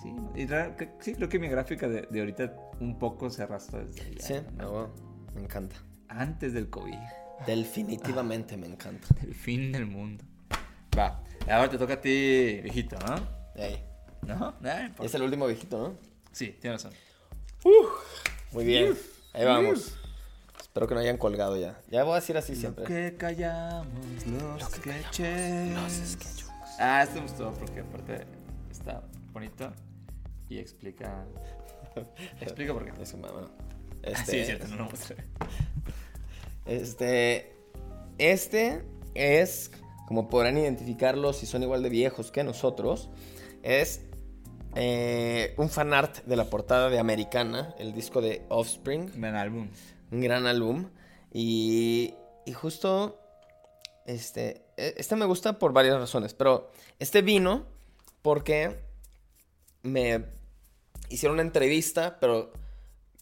sí, 0.00 0.14
y 0.36 0.46
ra- 0.46 0.76
que- 0.76 0.90
sí, 1.00 1.14
creo 1.14 1.28
que 1.28 1.40
mi 1.40 1.48
gráfica 1.48 1.88
de, 1.88 2.02
de 2.08 2.20
ahorita 2.20 2.54
un 2.78 2.96
poco 2.98 3.28
se 3.28 3.42
arrastra 3.42 3.80
desde 3.84 4.02
allá, 4.02 4.20
Sí, 4.20 4.34
¿no? 4.56 4.94
me, 5.34 5.42
encanta. 5.42 5.74
Antes 6.08 6.52
del 6.52 6.70
COVID, 6.70 6.94
Definitivamente 7.44 8.56
me 8.56 8.68
encanta. 8.68 9.08
el 9.22 9.34
fin 9.34 9.72
del 9.72 9.86
mundo. 9.86 10.24
Va, 10.96 11.22
ahora 11.50 11.68
te 11.68 11.76
toca 11.76 11.94
a 11.94 12.00
ti, 12.00 12.60
viejito, 12.62 12.96
¿no? 13.04 13.16
Ey. 13.56 13.87
¿No? 14.26 14.54
Importa. 14.60 15.04
Es 15.04 15.14
el 15.14 15.22
último 15.22 15.46
viejito, 15.46 15.78
¿no? 15.78 15.94
Sí, 16.32 16.56
tienes 16.60 16.82
razón. 16.82 16.98
Muy 18.52 18.64
bien. 18.64 18.96
Ahí 19.32 19.44
vamos. 19.44 19.94
Espero 20.60 20.86
que 20.86 20.94
no 20.94 21.00
hayan 21.00 21.16
colgado 21.16 21.56
ya. 21.56 21.80
Ya 21.90 22.04
voy 22.04 22.12
a 22.12 22.16
decir 22.16 22.36
así 22.36 22.54
Lo 22.54 22.60
siempre. 22.60 22.84
que 22.84 23.16
callamos 23.16 23.86
los 24.26 24.68
que 24.68 24.80
callamos 24.80 25.12
sketches. 25.12 25.74
los 25.74 25.92
sketchbooks. 25.92 26.70
Ah, 26.78 27.02
este 27.02 27.16
me 27.16 27.22
gustó 27.22 27.52
porque 27.54 27.80
aparte 27.80 28.26
está 28.70 29.02
bonito 29.32 29.72
y 30.48 30.58
explica. 30.58 31.24
explica 32.40 32.72
por 32.74 32.84
qué. 32.84 32.92
Bueno. 32.92 33.50
Ah, 33.58 33.98
Este, 34.02 34.30
sí, 34.30 34.38
es 34.38 34.46
cierto, 34.46 34.68
no 34.68 34.76
lo 34.76 34.84
mostré. 34.84 35.16
Este. 36.66 37.54
Este 38.18 38.84
es, 39.14 39.70
como 40.06 40.28
podrán 40.28 40.58
identificarlo 40.58 41.32
si 41.32 41.46
son 41.46 41.62
igual 41.62 41.82
de 41.82 41.88
viejos 41.88 42.30
que 42.30 42.42
nosotros, 42.44 43.10
es 43.62 44.02
eh, 44.80 45.54
un 45.56 45.68
fanart 45.68 46.24
de 46.24 46.36
la 46.36 46.44
portada 46.44 46.88
de 46.88 47.00
Americana, 47.00 47.74
el 47.78 47.92
disco 47.92 48.20
de 48.20 48.46
Offspring, 48.48 49.10
Ven 49.20 49.34
álbum. 49.34 49.68
un 50.12 50.20
gran 50.20 50.46
álbum. 50.46 50.88
Y, 51.32 52.14
y 52.46 52.52
justo, 52.52 53.18
este, 54.06 54.62
e- 54.76 54.94
este 54.96 55.16
me 55.16 55.24
gusta 55.26 55.58
por 55.58 55.72
varias 55.72 55.98
razones, 55.98 56.32
pero 56.32 56.70
este 57.00 57.22
vino 57.22 57.66
porque 58.22 58.78
me 59.82 60.26
hicieron 61.08 61.34
una 61.34 61.42
entrevista, 61.42 62.18
pero 62.20 62.52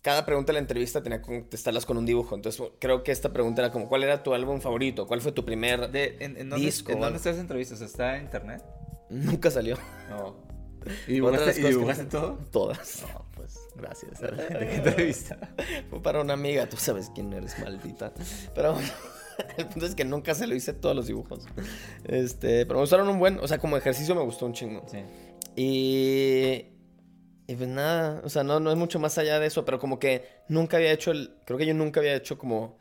cada 0.03 0.27
pregunta 0.27 0.49
de 0.49 0.55
la 0.55 0.61
entrevista 0.61 1.03
tenía 1.03 1.23
que 1.23 1.27
contestarlas 1.27 1.87
con 1.87 1.97
un 1.97 2.05
dibujo. 2.05 2.35
Entonces 2.35 2.62
creo 2.79 3.03
que 3.03 3.12
esta 3.12 3.33
pregunta 3.33 3.62
era 3.62 3.73
como, 3.73 3.88
¿cuál 3.88 4.05
era 4.05 4.23
tu 4.23 4.35
álbum 4.35 4.61
favorito? 4.61 5.07
¿Cuál 5.07 5.23
fue 5.23 5.33
tu 5.33 5.45
primer...? 5.45 5.90
De, 5.90 6.19
¿En, 6.21 6.37
en 6.37 6.51
dónde, 6.51 6.66
Disco, 6.66 6.92
¿en 6.92 7.01
dónde 7.01 7.16
está 7.16 7.31
esa 7.31 7.40
entrevista? 7.40 7.75
¿Está 7.83 8.16
en 8.19 8.25
internet? 8.25 8.62
Nunca 9.09 9.51
salió. 9.51 9.79
No. 10.11 10.45
¿Y 11.07 11.14
dibujaste, 11.14 11.61
¿y 11.61 11.64
que 11.64 12.05
todo? 12.05 12.38
Todas. 12.51 13.03
No, 13.03 13.25
pues 13.35 13.59
gracias. 13.77 14.20
¿De 14.20 14.66
qué 14.66 14.75
entrevista? 14.77 15.38
Fue 15.90 16.03
para 16.03 16.20
una 16.20 16.35
amiga, 16.35 16.68
tú 16.68 16.77
sabes 16.77 17.11
quién 17.14 17.33
eres, 17.33 17.59
maldita. 17.59 18.12
Pero 18.55 18.75
bueno, 18.75 18.88
el 19.57 19.66
punto 19.66 19.87
es 19.87 19.94
que 19.94 20.05
nunca 20.05 20.35
se 20.35 20.46
lo 20.46 20.55
hice 20.55 20.72
todos 20.72 20.94
los 20.94 21.07
dibujos. 21.07 21.44
Este, 22.05 22.66
pero 22.66 22.79
me 22.79 22.83
gustaron 22.83 23.09
un 23.09 23.18
buen, 23.18 23.38
o 23.38 23.49
sea, 23.49 23.59
como 23.59 23.77
ejercicio 23.77 24.14
me 24.14 24.22
gustó 24.22 24.46
un 24.46 24.53
chingo. 24.53 24.85
Sí. 24.90 24.99
Y. 25.57 26.72
Y 27.49 27.55
pues 27.55 27.68
nada, 27.68 28.22
o 28.25 28.29
sea, 28.29 28.42
no, 28.42 28.59
no 28.59 28.72
es 28.72 28.77
mucho 28.77 28.99
más 28.99 29.18
allá 29.18 29.38
de 29.38 29.46
eso, 29.46 29.64
pero 29.64 29.79
como 29.79 30.01
que 30.01 30.25
nunca 30.49 30.79
había 30.79 30.90
hecho 30.90 31.12
el. 31.12 31.37
Creo 31.44 31.59
que 31.59 31.66
yo 31.66 31.75
nunca 31.75 32.01
había 32.01 32.14
hecho 32.14 32.38
como 32.38 32.79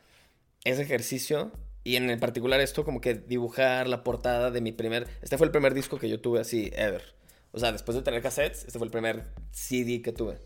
ese 0.64 0.82
ejercicio. 0.82 1.52
Y 1.84 1.94
en 1.94 2.10
el 2.10 2.18
particular 2.18 2.60
esto, 2.60 2.84
como 2.84 3.00
que 3.00 3.14
dibujar 3.14 3.86
la 3.86 4.02
portada 4.02 4.50
de 4.50 4.60
mi 4.60 4.72
primer. 4.72 5.06
Este 5.22 5.38
fue 5.38 5.46
el 5.46 5.52
primer 5.52 5.72
disco 5.72 6.00
que 6.00 6.08
yo 6.08 6.20
tuve 6.20 6.40
así, 6.40 6.72
ever. 6.74 7.14
O 7.56 7.58
sea, 7.58 7.72
después 7.72 7.96
de 7.96 8.02
tener 8.02 8.20
cassettes, 8.22 8.64
este 8.66 8.78
fue 8.78 8.86
el 8.86 8.92
primer 8.92 9.24
CD 9.50 10.02
que 10.02 10.12
tuve. 10.12 10.36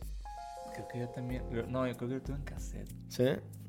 Creo 0.74 0.88
que 0.88 0.98
yo 1.00 1.08
también. 1.08 1.42
No, 1.68 1.86
yo 1.86 1.96
creo 1.96 2.08
que 2.08 2.14
lo 2.14 2.22
tuve 2.22 2.36
en 2.36 2.44
cassette. 2.44 2.88
¿Sí? 3.08 3.24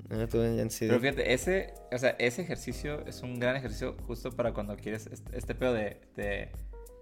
Yo 0.10 0.30
tuve 0.30 0.62
en 0.62 0.70
CD. 0.70 0.90
Pero 0.90 1.02
fíjate, 1.02 1.34
ese, 1.34 1.74
o 1.92 1.98
sea, 1.98 2.12
ese 2.20 2.44
ejercicio 2.44 3.04
es 3.08 3.22
un 3.24 3.40
gran 3.40 3.56
ejercicio 3.56 3.98
justo 4.06 4.32
para 4.32 4.54
cuando 4.54 4.76
quieres 4.78 5.08
este, 5.08 5.36
este 5.38 5.56
pedo 5.56 5.74
de, 5.74 6.00
de 6.16 6.52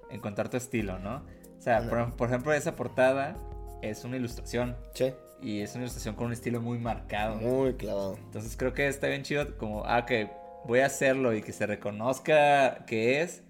encontrar 0.10 0.50
tu 0.50 0.56
estilo, 0.58 0.98
¿no? 1.00 1.26
O 1.58 1.62
sea, 1.62 1.90
por, 1.90 2.16
por 2.16 2.30
ejemplo, 2.30 2.54
esa 2.54 2.76
portada 2.76 3.36
es 3.82 4.06
una 4.06 4.16
ilustración 4.16 4.78
Sí. 4.94 5.14
y 5.42 5.60
es 5.60 5.74
una 5.76 5.84
ilustración 5.84 6.16
con 6.16 6.28
un 6.28 6.34
estilo 6.34 6.62
muy 6.62 6.80
marcado. 6.80 7.36
Muy 7.36 7.74
clavado. 7.74 8.16
Entonces 8.18 8.56
creo 8.56 8.74
que 8.74 8.88
está 8.88 9.08
bien 9.08 9.24
chido 9.24 9.58
como, 9.58 9.84
ah, 9.86 10.06
que 10.06 10.30
voy 10.66 10.80
a 10.80 10.86
hacerlo 10.86 11.34
y 11.34 11.42
que 11.42 11.52
se 11.52 11.66
reconozca 11.68 12.86
que 12.86 13.22
es, 13.22 13.44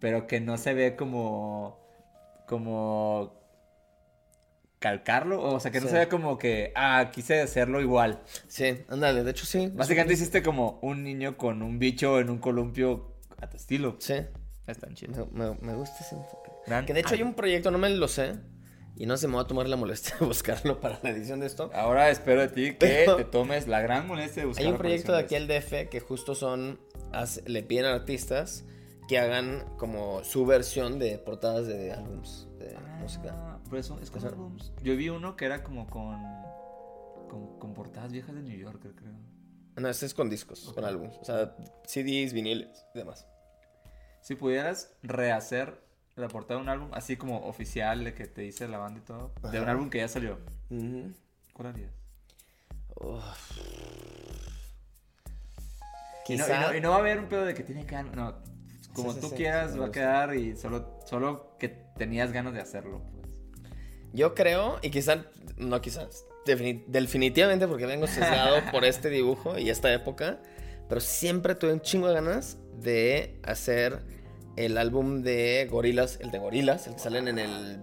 pero 0.00 0.26
que 0.26 0.40
no 0.40 0.56
se 0.56 0.74
ve 0.74 0.96
como, 0.96 1.81
como 2.46 3.40
calcarlo, 4.78 5.40
o 5.42 5.60
sea, 5.60 5.70
que 5.70 5.80
no 5.80 5.86
Sí. 5.86 5.92
se 5.92 5.98
ve 6.00 6.08
como 6.08 6.38
que, 6.38 6.72
ah, 6.74 7.10
quise 7.12 7.40
hacerlo 7.40 7.80
igual. 7.80 8.20
Sí, 8.48 8.82
ándale, 8.88 9.22
de 9.22 9.30
hecho 9.30 9.46
sí. 9.46 9.70
Básicamente 9.72 10.14
hiciste 10.14 10.42
como 10.42 10.80
un 10.82 11.04
niño 11.04 11.36
con 11.36 11.62
un 11.62 11.78
bicho 11.78 12.18
en 12.18 12.30
un 12.30 12.38
columpio 12.38 13.12
a 13.40 13.48
tu 13.48 13.56
estilo. 13.56 13.96
Sí, 14.00 14.14
Es 14.66 14.78
tan 14.78 14.94
chido. 14.94 15.28
me, 15.32 15.50
me- 15.50 15.56
me 15.60 15.74
gusta 15.74 15.98
ese 16.00 16.16
enfoque. 16.16 16.50
Gran- 16.66 16.84
Que 16.84 16.94
de 16.94 17.00
hecho 17.00 17.14
hay 17.14 17.22
un 17.22 17.34
proyecto, 17.34 17.70
no 17.70 17.78
me 17.78 17.90
lo 17.90 18.08
sé. 18.08 18.34
Y 18.96 19.06
no 19.06 19.16
se 19.16 19.26
me 19.26 19.36
va 19.36 19.42
a 19.42 19.46
tomar 19.46 19.66
la 19.68 19.76
molestia 19.76 20.14
de 20.20 20.26
buscarlo 20.26 20.78
para 20.80 20.98
la 21.02 21.10
edición 21.10 21.40
de 21.40 21.46
esto. 21.46 21.70
Ahora 21.74 22.10
espero 22.10 22.40
de 22.42 22.48
ti 22.48 22.74
que 22.74 23.06
te 23.16 23.24
tomes 23.24 23.66
la 23.66 23.80
gran 23.80 24.06
molestia 24.06 24.42
de 24.42 24.48
buscar 24.48 24.66
Hay 24.66 24.70
un 24.72 24.78
proyecto 24.78 25.12
de 25.12 25.18
aquí 25.20 25.34
al 25.36 25.46
DF 25.48 25.88
que 25.88 26.00
justo 26.00 26.34
son. 26.34 26.78
le 27.46 27.62
piden 27.62 27.86
a 27.86 27.94
artistas 27.94 28.64
que 29.08 29.18
hagan 29.18 29.64
como 29.76 30.22
su 30.24 30.46
versión 30.46 30.98
de 30.98 31.18
portadas 31.18 31.66
de 31.66 31.92
álbums 31.92 32.48
de 32.58 32.76
Ah, 32.76 32.98
música. 33.00 33.58
Pero 33.64 33.78
eso 33.78 33.98
es 34.00 34.10
con 34.10 34.24
álbums. 34.24 34.72
Yo 34.82 34.96
vi 34.96 35.08
uno 35.08 35.36
que 35.36 35.44
era 35.44 35.62
como 35.64 35.86
con, 35.88 36.20
con, 37.28 37.58
con 37.58 37.74
portadas 37.74 38.12
viejas 38.12 38.34
de 38.34 38.42
New 38.42 38.56
York, 38.58 38.80
creo. 38.94 39.12
No, 39.76 39.88
este 39.88 40.06
es 40.06 40.14
con 40.14 40.28
discos, 40.30 40.70
con 40.74 40.84
álbums. 40.84 41.16
O 41.20 41.24
sea, 41.24 41.56
CDs, 41.86 42.32
viniles 42.32 42.86
y 42.94 42.98
demás. 42.98 43.26
Si 44.20 44.34
pudieras 44.36 44.92
rehacer 45.02 45.80
la 46.14 46.28
portada 46.28 46.58
de 46.58 46.62
un 46.64 46.68
álbum, 46.68 46.90
así 46.92 47.16
como 47.16 47.46
oficial, 47.46 48.04
de 48.04 48.14
que 48.14 48.26
te 48.26 48.42
dice 48.42 48.68
la 48.68 48.78
banda 48.78 49.00
y 49.00 49.02
todo, 49.02 49.32
de 49.50 49.60
un 49.60 49.68
álbum 49.68 49.88
que 49.90 49.98
ya 49.98 50.08
salió, 50.08 50.38
Ujú. 50.70 51.12
¿cuál 51.54 51.68
harías? 51.68 51.90
Uf. 52.96 53.58
Y 56.28 56.36
no, 56.36 56.46
y, 56.46 56.50
no, 56.50 56.74
y 56.76 56.80
no 56.80 56.90
va 56.90 56.96
a 56.96 56.98
haber 57.00 57.18
un 57.18 57.26
pedo 57.26 57.44
de 57.44 57.52
que 57.54 57.64
tiene 57.64 57.84
ganas, 57.84 58.14
no, 58.14 58.34
como 58.94 59.12
Sí, 59.12 59.20
tú 59.20 59.28
sí, 59.28 59.34
quieras 59.36 59.78
va 59.80 59.86
a 59.86 59.90
quedar 59.92 60.34
y 60.36 60.56
solo, 60.56 60.98
solo 61.06 61.56
que 61.58 61.68
tenías 61.96 62.32
ganas 62.32 62.54
de 62.54 62.60
hacerlo, 62.60 63.02
pues. 63.12 63.26
Yo 64.12 64.34
creo, 64.34 64.78
y 64.82 64.90
quizás, 64.90 65.20
no 65.56 65.80
quizás, 65.80 66.26
defini- 66.46 66.84
definitivamente 66.86 67.66
porque 67.66 67.86
vengo 67.86 68.06
sesgado 68.06 68.56
por 68.70 68.84
este 68.84 69.08
dibujo 69.08 69.58
y 69.58 69.70
esta 69.70 69.92
época, 69.92 70.40
pero 70.88 71.00
siempre 71.00 71.54
tuve 71.54 71.72
un 71.72 71.80
chingo 71.80 72.08
de 72.08 72.14
ganas 72.14 72.58
de 72.80 73.40
hacer 73.42 74.00
el 74.56 74.76
álbum 74.76 75.22
de 75.22 75.66
Gorilas, 75.70 76.18
el 76.20 76.30
de 76.30 76.38
Gorilas, 76.38 76.86
el 76.86 76.94
que 76.94 76.98
salen 77.00 77.28
en 77.28 77.38
el 77.38 77.82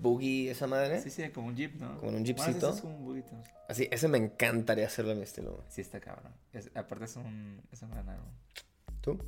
Boogie, 0.00 0.50
esa 0.50 0.66
madre. 0.66 1.02
Sí, 1.02 1.10
sí, 1.10 1.28
como 1.30 1.48
un 1.48 1.56
jeep, 1.56 1.74
¿no? 1.74 1.98
Como 1.98 2.16
un 2.16 2.24
jeepcito. 2.24 2.68
ese 2.68 2.76
es 2.76 2.80
como 2.80 2.96
un 2.96 3.04
buggy, 3.04 3.22
¿no? 3.32 3.42
Así, 3.68 3.86
ese 3.90 4.08
me 4.08 4.16
encantaría 4.16 4.86
hacerlo 4.86 5.12
a 5.12 5.14
mi 5.14 5.22
estilo. 5.24 5.62
Sí, 5.68 5.82
está 5.82 6.00
cabrón. 6.00 6.32
Es- 6.54 6.70
aparte 6.74 7.04
es 7.04 7.16
un, 7.16 7.60
es 7.70 7.82
un 7.82 7.90
gran 7.90 8.08
álbum. 8.08 8.30
¿Tú? 9.02 9.18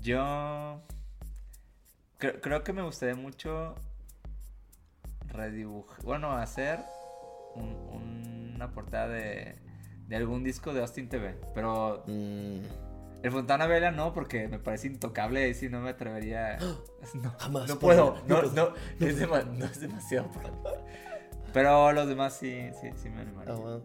Yo 0.00 0.80
creo, 2.18 2.40
creo 2.40 2.64
que 2.64 2.72
me 2.72 2.82
gustaría 2.82 3.14
mucho 3.14 3.74
redibujar, 5.28 6.02
bueno, 6.04 6.32
hacer 6.32 6.80
un- 7.56 8.52
una 8.54 8.70
portada 8.72 9.08
de, 9.08 9.56
de 10.06 10.16
algún 10.16 10.44
disco 10.44 10.72
de 10.72 10.80
Austin 10.80 11.08
TV, 11.08 11.36
pero 11.54 12.04
Mm, 12.06 12.60
el 13.22 13.30
Fontana 13.32 13.66
Vela 13.66 13.90
no, 13.90 14.12
porque 14.12 14.48
me 14.48 14.58
parece 14.58 14.86
intocable 14.86 15.48
y 15.48 15.54
si 15.54 15.68
no 15.68 15.80
me 15.80 15.90
atrevería. 15.90 16.58
No, 17.14 17.34
Jamás 17.38 17.68
no 17.68 17.78
puedo, 17.78 18.16
no 18.26 18.42
no, 18.42 18.52
no, 18.98 19.06
es, 19.06 19.20
dema- 19.20 19.64
es 19.70 19.80
demasiado. 19.80 20.30
Pero 21.52 21.92
los 21.92 22.08
demás 22.08 22.34
sí, 22.34 22.70
sí, 22.80 22.88
sí 22.96 23.10
me 23.10 23.20
animaría. 23.20 23.54
ah. 23.54 23.80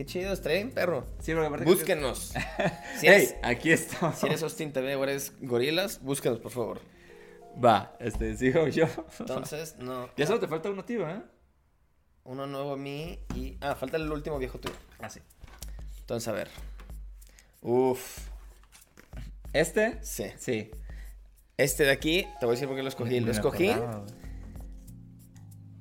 Qué 0.00 0.06
chido, 0.06 0.32
estrella, 0.32 0.66
perro. 0.74 1.06
Sí, 1.18 1.34
porque 1.34 1.64
Búsquenos. 1.64 2.32
si, 2.98 3.06
eres, 3.06 3.36
aquí 3.42 3.70
estamos. 3.70 4.18
si 4.18 4.24
eres 4.24 4.42
Austin 4.42 4.72
TV 4.72 4.96
o 4.96 5.04
eres 5.04 5.34
Gorilas, 5.42 6.00
búsquenos, 6.02 6.38
por 6.38 6.50
favor. 6.50 6.80
Va, 7.62 7.94
este, 8.00 8.34
sigo 8.34 8.66
yo. 8.68 8.86
Entonces, 9.18 9.76
no. 9.78 10.08
Ya 10.16 10.26
solo 10.26 10.40
te 10.40 10.48
falta 10.48 10.70
uno, 10.70 10.86
tío, 10.86 11.06
¿eh? 11.06 11.20
Uno 12.24 12.46
nuevo 12.46 12.72
a 12.72 12.76
mí 12.78 13.18
y. 13.34 13.58
Ah, 13.60 13.74
falta 13.74 13.98
el 13.98 14.10
último 14.10 14.38
viejo 14.38 14.58
tuyo. 14.58 14.74
Ah, 15.00 15.10
sí. 15.10 15.20
Entonces, 15.98 16.28
a 16.28 16.32
ver. 16.32 16.48
Uf. 17.60 18.20
¿Este? 19.52 20.02
Sí. 20.02 20.32
Sí. 20.38 20.70
Este 21.58 21.82
de 21.82 21.90
aquí, 21.90 22.26
te 22.40 22.46
voy 22.46 22.52
a 22.52 22.56
decir 22.56 22.68
por 22.68 22.76
qué 22.78 22.82
lo 22.82 22.88
escogí. 22.88 23.20
Lo 23.20 23.32
escogí. 23.32 23.68
acordaba, 23.68 24.06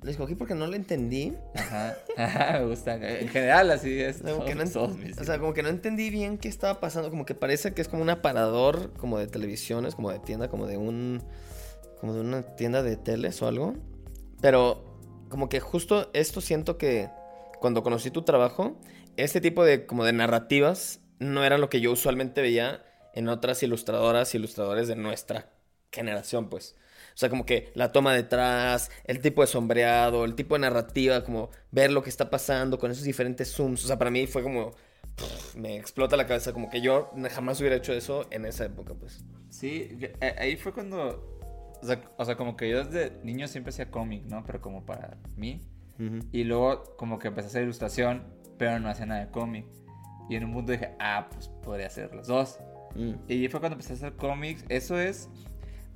Lo 0.02 0.12
escogí 0.12 0.36
porque 0.36 0.56
no 0.56 0.66
lo 0.68 0.76
entendí. 0.76 1.36
Ajá. 1.56 1.98
Ajá, 2.18 2.60
me 2.60 2.68
gusta. 2.68 2.96
En 2.96 3.28
general, 3.28 3.70
así 3.72 4.00
es. 4.00 4.22
Como 4.22 4.46
que 4.46 4.56
no 4.56 4.64
o 4.64 5.24
sea, 5.24 5.40
como 5.40 5.54
que 5.54 5.62
no 5.62 5.70
entendí 5.70 6.10
bien 6.10 6.38
qué 6.38 6.48
estaba 6.48 6.80
pasando. 6.80 7.10
Como 7.10 7.26
que 7.26 7.36
parece 7.36 7.74
que 7.74 7.82
es 7.82 7.90
como 7.90 8.02
un 8.02 8.10
aparador, 8.10 8.94
como 8.94 9.20
de 9.20 9.28
televisiones, 9.28 9.96
como 9.96 10.12
de 10.12 10.20
tienda, 10.20 10.50
como 10.50 10.68
de 10.68 10.78
un. 10.78 11.22
Como 12.00 12.14
de 12.14 12.22
una 12.22 12.44
tienda 12.56 12.82
de 12.82 12.96
teles 12.96 13.42
o 13.42 13.48
algo. 13.48 13.76
Pero, 14.42 14.98
como 15.28 15.50
que 15.50 15.60
justo 15.60 16.10
esto 16.14 16.40
siento 16.40 16.78
que 16.78 17.10
cuando 17.60 17.84
conocí 17.84 18.10
tu 18.10 18.22
trabajo, 18.22 18.80
este 19.18 19.42
tipo 19.42 19.66
de 19.66 19.86
como 19.86 20.06
de 20.06 20.14
narrativas 20.14 21.02
no 21.20 21.44
era 21.44 21.58
lo 21.58 21.70
que 21.70 21.82
yo 21.82 21.92
usualmente 21.92 22.42
veía 22.42 22.86
en 23.14 23.28
otras 23.28 23.62
ilustradoras, 23.64 24.34
ilustradores 24.34 24.88
de 24.88 24.96
nuestra 24.96 25.50
generación, 25.92 26.50
pues. 26.50 26.78
O 27.20 27.22
sea, 27.22 27.30
como 27.30 27.46
que 27.46 27.70
la 27.76 27.92
toma 27.92 28.14
detrás, 28.14 28.90
el 29.04 29.20
tipo 29.20 29.42
de 29.42 29.48
sombreado, 29.48 30.24
el 30.24 30.36
tipo 30.36 30.56
de 30.56 30.62
narrativa, 30.62 31.22
como 31.26 31.50
ver 31.70 31.92
lo 31.92 32.02
que 32.02 32.10
está 32.10 32.30
pasando 32.30 32.80
con 32.80 32.92
esos 32.92 33.04
diferentes 33.04 33.52
zooms. 33.52 33.84
O 33.84 33.88
sea, 33.88 33.98
para 33.98 34.10
mí 34.10 34.26
fue 34.26 34.42
como. 34.42 34.72
pff, 35.18 35.58
me 35.58 35.76
explota 35.76 36.16
la 36.16 36.26
cabeza, 36.26 36.54
como 36.54 36.70
que 36.70 36.80
yo 36.80 37.12
jamás 37.30 37.60
hubiera 37.60 37.76
hecho 37.76 37.92
eso 37.92 38.26
en 38.32 38.46
esa 38.46 38.64
época, 38.64 38.94
pues. 38.94 39.22
Sí, 39.50 39.98
eh, 40.00 40.36
ahí 40.40 40.56
fue 40.56 40.72
cuando. 40.72 41.38
O 41.82 41.86
sea, 41.86 42.02
o 42.16 42.24
sea, 42.24 42.38
como 42.38 42.56
que 42.56 42.70
yo 42.70 42.86
desde 42.86 43.12
niño 43.26 43.50
siempre 43.50 43.72
hacía 43.72 43.92
cómic, 43.92 44.24
¿no? 44.24 44.46
Pero 44.46 44.62
como 44.62 44.86
para 44.86 45.18
mí. 45.36 45.60
Y 46.32 46.46
luego, 46.46 46.96
como 46.96 47.20
que 47.20 47.28
empecé 47.28 47.48
a 47.48 47.50
hacer 47.50 47.64
ilustración, 47.64 48.24
pero 48.58 48.80
no 48.80 48.88
hacía 48.88 49.08
nada 49.08 49.26
de 49.26 49.32
cómic. 49.32 49.66
Y 50.30 50.38
en 50.38 50.46
un 50.46 50.54
punto 50.54 50.72
dije, 50.72 50.96
ah, 51.00 51.28
pues 51.30 51.50
podría 51.50 51.88
hacer 51.88 52.16
los 52.16 52.28
dos. 52.28 52.60
Mm. 52.96 53.16
Y 53.28 53.50
fue 53.50 53.60
cuando 53.60 53.74
empecé 53.74 53.92
a 53.92 53.96
hacer 53.98 54.14
cómics. 54.14 54.64
Eso 54.70 54.98
es. 54.98 55.28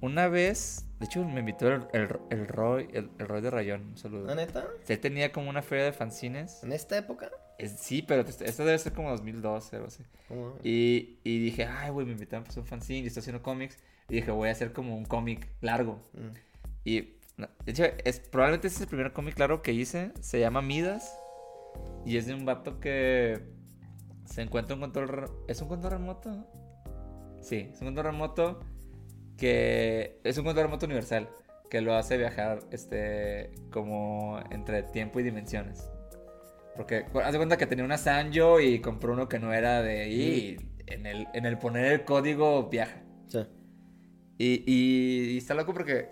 Una 0.04 0.28
vez. 0.28 0.86
De 1.00 1.06
hecho, 1.06 1.24
me 1.24 1.40
invitó 1.40 1.70
el, 1.70 1.88
el, 1.94 2.10
el 2.30 2.46
Roy, 2.46 2.90
el, 2.92 3.10
el 3.20 3.26
Roy 3.26 3.40
de 3.40 3.50
Rayón. 3.50 3.82
Un 3.92 3.98
saludo. 3.98 4.26
¿La 4.26 4.36
neta? 4.36 4.68
Él 4.86 5.00
tenía 5.00 5.32
como 5.32 5.50
una 5.50 5.62
feria 5.62 5.86
de 5.86 5.94
fanzines. 5.94 6.62
¿En 6.62 6.74
esta 6.74 6.98
época? 6.98 7.32
Es- 7.58 7.80
sí, 7.80 8.02
pero 8.02 8.22
esto 8.28 8.66
debe 8.66 8.78
ser 8.80 8.92
como 8.92 9.12
2012 9.12 9.78
o 9.80 9.86
así. 9.86 10.04
¿Cómo? 10.28 10.58
Y, 10.62 11.20
y 11.24 11.40
dije, 11.40 11.64
ay, 11.64 11.90
güey, 11.90 12.06
me 12.06 12.12
invitaron 12.12 12.44
pues, 12.44 12.58
un 12.58 12.66
fanzine 12.66 13.00
y 13.00 13.08
estoy 13.08 13.22
haciendo 13.22 13.42
cómics. 13.42 13.78
Y 14.10 14.16
dije, 14.16 14.30
voy 14.32 14.50
a 14.50 14.52
hacer 14.52 14.74
como 14.74 14.94
un 14.98 15.06
cómic 15.06 15.48
largo. 15.62 16.02
Mm. 16.12 16.36
Y 16.84 17.02
de 17.38 17.72
hecho, 17.72 17.86
es, 18.04 18.20
probablemente 18.20 18.68
ese 18.68 18.76
es 18.76 18.82
el 18.82 18.88
primer 18.90 19.14
cómic 19.14 19.40
largo 19.40 19.62
que 19.62 19.72
hice. 19.72 20.12
Se 20.20 20.38
llama 20.38 20.62
Midas. 20.62 21.18
Y 22.06 22.18
es 22.18 22.26
de 22.28 22.34
un 22.34 22.44
vato 22.44 22.82
que 22.82 23.42
se 24.26 24.42
encuentra 24.42 24.76
un 24.76 24.82
control. 24.82 25.32
¿Es 25.48 25.62
un 25.62 25.70
control 25.70 25.94
remoto? 25.94 26.46
Sí, 27.40 27.70
es 27.72 27.80
un 27.80 27.88
control 27.88 28.08
remoto 28.08 28.60
que 29.38 30.20
es 30.24 30.38
un 30.38 30.46
control 30.46 30.66
remoto 30.68 30.86
universal 30.86 31.30
que 31.70 31.82
lo 31.82 31.96
hace 31.96 32.18
viajar 32.18 32.60
este 32.72 33.52
como 33.72 34.40
entre 34.52 34.84
tiempo 34.84 35.20
y 35.20 35.24
dimensiones. 35.24 35.90
Porque 36.76 37.06
haz 37.24 37.32
de 37.32 37.38
cuenta 37.38 37.58
que 37.58 37.68
tenía 37.68 37.86
una 37.86 37.98
Sanjo 37.98 38.60
y 38.60 38.80
compró 38.80 39.14
uno 39.14 39.28
que 39.30 39.40
no 39.40 39.54
era 39.54 39.82
de 39.82 40.02
ahí. 40.02 40.22
Y 40.60 40.84
en 40.94 41.06
el, 41.06 41.28
en 41.34 41.46
el 41.46 41.58
poner 41.58 41.86
el 41.92 42.04
código 42.04 42.70
viaja. 42.70 43.02
Sí. 43.28 43.40
Y, 44.38 44.64
y- 44.66 45.30
y 45.34 45.38
está 45.38 45.54
loco 45.54 45.74
porque 45.74 46.10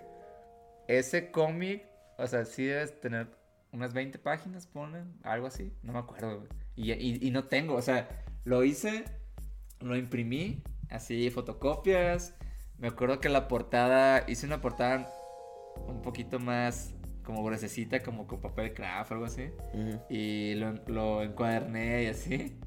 ese 0.88 1.30
cómic, 1.30 1.84
o 2.18 2.26
sea, 2.26 2.44
sí 2.44 2.64
debes 2.64 3.00
tener 3.00 3.28
unas 3.72 3.92
20 3.92 4.18
páginas, 4.18 4.66
ponen, 4.66 5.14
algo 5.22 5.46
así, 5.46 5.72
no 5.82 5.92
me 5.92 5.98
acuerdo. 5.98 6.44
Y, 6.76 6.92
y- 6.92 7.18
y 7.20 7.30
no 7.30 7.44
tengo, 7.44 7.74
o 7.74 7.82
sea, 7.82 8.08
lo 8.44 8.62
hice, 8.64 9.04
lo 9.80 9.96
imprimí, 9.96 10.62
así, 10.90 11.28
fotocopias. 11.30 12.34
Me 12.82 12.88
acuerdo 12.88 13.20
que 13.20 13.28
la 13.28 13.46
portada, 13.46 14.24
hice 14.26 14.44
una 14.44 14.60
portada 14.60 15.08
un 15.86 16.02
poquito 16.02 16.40
más 16.40 16.96
como 17.22 17.44
gruesecita, 17.44 18.02
como 18.02 18.26
con 18.26 18.40
papel 18.40 18.74
craft 18.74 19.12
o 19.12 19.14
algo 19.14 19.26
así. 19.26 19.50
Ujú. 19.72 20.00
Y 20.10 20.54
lo, 20.56 20.72
lo 20.88 21.22
encuaderné 21.22 22.02
y 22.02 22.06
así. 22.08 22.58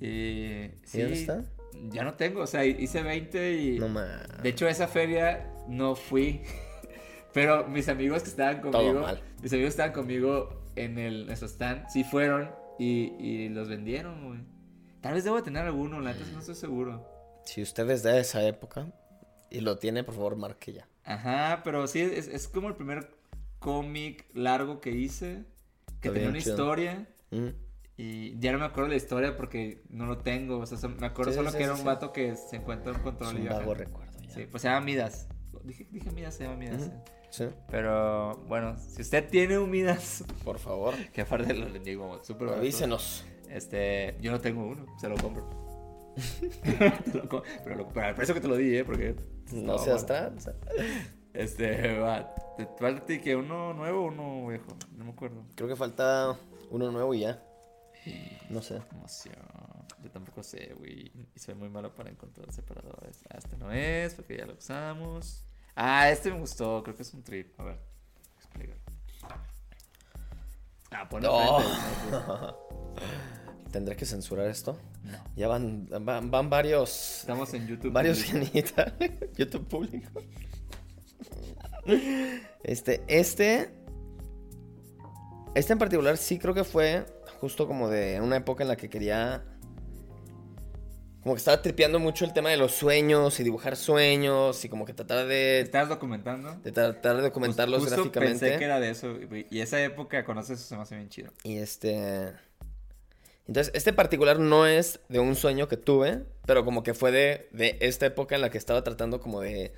Y, 0.00 0.70
sí, 0.84 1.02
dónde 1.02 1.12
está? 1.12 1.44
Ya 1.90 2.02
no 2.02 2.14
tengo, 2.14 2.40
o 2.40 2.46
sea, 2.46 2.64
hice 2.64 3.02
20 3.02 3.52
y... 3.52 3.78
No 3.78 3.90
más. 3.90 4.26
De 4.42 4.48
hecho, 4.48 4.66
esa 4.66 4.88
feria 4.88 5.52
no 5.68 5.96
fui. 5.96 6.40
Pero 7.34 7.68
mis 7.68 7.90
amigos 7.90 8.22
que 8.22 8.30
estaban 8.30 8.62
conmigo. 8.62 9.00
mal. 9.00 9.22
Mis 9.42 9.52
amigos 9.52 9.68
que 9.68 9.82
estaban 9.82 9.92
conmigo 9.92 10.62
en 10.76 10.98
el 10.98 11.28
en 11.28 11.36
su 11.36 11.44
stand. 11.44 11.88
Sí 11.90 12.04
fueron 12.04 12.50
y, 12.78 13.12
y 13.18 13.48
los 13.50 13.68
vendieron, 13.68 14.26
güey. 14.26 14.40
Tal 15.02 15.12
vez 15.12 15.24
debo 15.24 15.36
de 15.36 15.42
tener 15.42 15.66
alguno, 15.66 16.00
la 16.00 16.14
neta 16.14 16.24
no 16.32 16.38
estoy 16.38 16.54
seguro. 16.54 17.06
Si 17.44 17.60
usted 17.60 17.90
es 17.90 18.02
de 18.02 18.18
esa 18.18 18.42
época 18.44 18.90
y 19.52 19.60
lo 19.60 19.78
tiene, 19.78 20.02
por 20.04 20.14
favor, 20.14 20.36
marque 20.36 20.72
ya. 20.72 20.88
Ajá, 21.04 21.60
pero 21.64 21.86
sí, 21.86 22.00
es, 22.00 22.28
es 22.28 22.48
como 22.48 22.68
el 22.68 22.74
primer 22.74 23.10
cómic 23.58 24.26
largo 24.34 24.80
que 24.80 24.90
hice. 24.90 25.44
Que 26.00 26.10
tenía 26.10 26.28
una 26.30 26.38
chido. 26.40 26.54
historia. 26.54 27.06
Mm. 27.30 27.48
Y 27.96 28.38
ya 28.40 28.52
no 28.52 28.58
me 28.58 28.64
acuerdo 28.64 28.88
la 28.88 28.96
historia 28.96 29.36
porque 29.36 29.82
no 29.90 30.06
lo 30.06 30.18
tengo. 30.18 30.58
O 30.58 30.66
sea, 30.66 30.88
me 30.88 31.06
acuerdo 31.06 31.30
Sí, 31.32 31.36
solo 31.36 31.50
sí, 31.50 31.58
que 31.58 31.64
sí, 31.64 31.70
era 31.70 31.74
un 31.78 31.84
vato 31.84 32.12
que 32.12 32.34
se 32.36 32.56
encuentra 32.56 32.92
Es 32.92 32.98
control 32.98 33.38
y 33.38 33.42
un 33.42 33.48
vago 33.48 33.74
recuerdo 33.74 34.18
ya. 34.20 34.30
Sí, 34.30 34.46
pues 34.50 34.62
se 34.62 34.68
llama 34.68 34.80
Midas. 34.84 35.28
Dije, 35.64 35.86
dije 35.90 36.10
Midas, 36.10 36.34
se 36.34 36.44
llama 36.44 36.56
Midas. 36.56 36.90
Sí. 37.30 37.44
Pero 37.70 38.36
bueno, 38.48 38.76
si 38.78 39.02
usted 39.02 39.28
tiene 39.28 39.58
un 39.58 39.70
Midas, 39.70 40.24
Por 40.44 40.58
favor, 40.58 40.94
que 41.12 41.20
aparte 41.20 41.54
lo 41.54 41.66
digo 41.78 42.20
súper 42.24 42.48
avísenos. 42.48 43.24
Este, 43.48 44.16
yo 44.20 44.32
no 44.32 44.40
tengo 44.40 44.64
uno, 44.66 44.86
se 45.00 45.08
lo 45.08 45.16
compro. 45.16 45.48
Pero, 47.64 47.76
lo- 47.76 47.88
pero 47.88 48.06
al 48.06 48.14
precio 48.14 48.34
que 48.34 48.40
te 48.40 48.48
lo 48.48 48.56
di, 48.56 48.76
¿eh? 48.76 48.84
Porque. 48.84 49.14
No 49.52 49.74
estaba 49.76 49.78
seas 49.78 50.06
barato. 50.06 50.36
tranza. 50.36 50.54
Este, 51.34 51.98
va. 51.98 52.34
¿Te 53.06 53.20
que 53.22 53.34
uno 53.34 53.72
nuevo 53.72 54.02
o 54.02 54.08
uno 54.08 54.46
viejo? 54.48 54.66
No 54.98 55.06
me 55.06 55.12
acuerdo. 55.12 55.46
Creo 55.54 55.66
que 55.66 55.76
falta 55.76 56.36
uno 56.70 56.90
nuevo 56.92 57.14
y 57.14 57.20
ya. 57.20 57.42
No 58.50 58.60
sé. 58.60 58.82
Emoción. 58.92 59.34
Yo 60.02 60.10
tampoco 60.10 60.42
sé, 60.42 60.74
güey. 60.76 61.10
Y 61.34 61.38
soy 61.38 61.54
muy 61.54 61.70
malo 61.70 61.94
para 61.94 62.10
encontrar 62.10 62.52
separadores. 62.52 63.22
Ah, 63.30 63.38
este 63.38 63.56
no 63.56 63.72
es, 63.72 64.12
porque 64.14 64.36
ya 64.36 64.44
lo 64.44 64.52
usamos. 64.52 65.46
Ah, 65.74 66.10
este 66.10 66.30
me 66.30 66.38
gustó. 66.38 66.82
Creo 66.82 66.94
que 66.96 67.02
es 67.02 67.14
un 67.14 67.22
trip. 67.22 67.58
A 67.58 67.64
ver, 67.64 67.78
explica. 68.36 68.74
Ah, 70.90 71.08
ponlo 71.08 71.30
No. 71.30 71.60
frente. 71.60 72.56
¿Tendré 73.72 73.96
que 73.96 74.04
censurar 74.04 74.48
esto? 74.48 74.78
No. 75.02 75.18
Ya 75.34 75.48
van, 75.48 75.88
van, 76.02 76.30
van 76.30 76.50
varios. 76.50 77.20
Estamos 77.20 77.52
en 77.54 77.66
YouTube. 77.66 77.90
Varios 77.90 78.22
genitas. 78.22 78.92
YouTube 79.36 79.66
público. 79.66 80.22
Este, 82.62 83.02
este. 83.08 83.70
Este 85.54 85.72
en 85.72 85.78
particular 85.78 86.16
sí 86.18 86.38
creo 86.38 86.54
que 86.54 86.64
fue 86.64 87.06
justo 87.40 87.66
como 87.66 87.88
de 87.88 88.20
una 88.20 88.36
época 88.36 88.62
en 88.62 88.68
la 88.68 88.76
que 88.76 88.88
quería 88.88 89.42
como 91.22 91.34
que 91.34 91.38
estaba 91.38 91.62
tripeando 91.62 92.00
mucho 92.00 92.24
el 92.24 92.32
tema 92.32 92.50
de 92.50 92.56
los 92.56 92.72
sueños 92.72 93.38
y 93.38 93.44
dibujar 93.44 93.76
sueños 93.76 94.64
y 94.64 94.68
como 94.68 94.84
que 94.84 94.92
tratar 94.92 95.26
de, 95.26 95.60
¿Estás 95.60 95.88
documentando? 95.88 96.56
de 96.64 96.72
tratar 96.72 97.16
de 97.16 97.22
documentarlos 97.22 97.82
Justo 97.82 97.96
gráficamente. 97.96 98.40
Pensé 98.40 98.58
que 98.58 98.64
era 98.64 98.80
de 98.80 98.90
eso, 98.90 99.16
y 99.50 99.60
esa 99.60 99.80
época 99.82 100.24
conoces 100.24 100.58
eso 100.58 100.68
se 100.68 100.76
me 100.76 100.82
hace 100.82 100.96
bien 100.96 101.08
chido. 101.08 101.32
Y 101.44 101.58
este. 101.58 102.32
Entonces, 103.46 103.72
este 103.74 103.92
particular 103.92 104.38
no 104.38 104.66
es 104.66 105.00
de 105.08 105.18
un 105.18 105.34
sueño 105.34 105.68
que 105.68 105.76
tuve, 105.76 106.24
pero 106.46 106.64
como 106.64 106.82
que 106.82 106.94
fue 106.94 107.10
de, 107.10 107.48
de 107.52 107.76
esta 107.80 108.06
época 108.06 108.34
en 108.34 108.40
la 108.40 108.50
que 108.50 108.58
estaba 108.58 108.84
tratando 108.84 109.20
como 109.20 109.40
de 109.40 109.72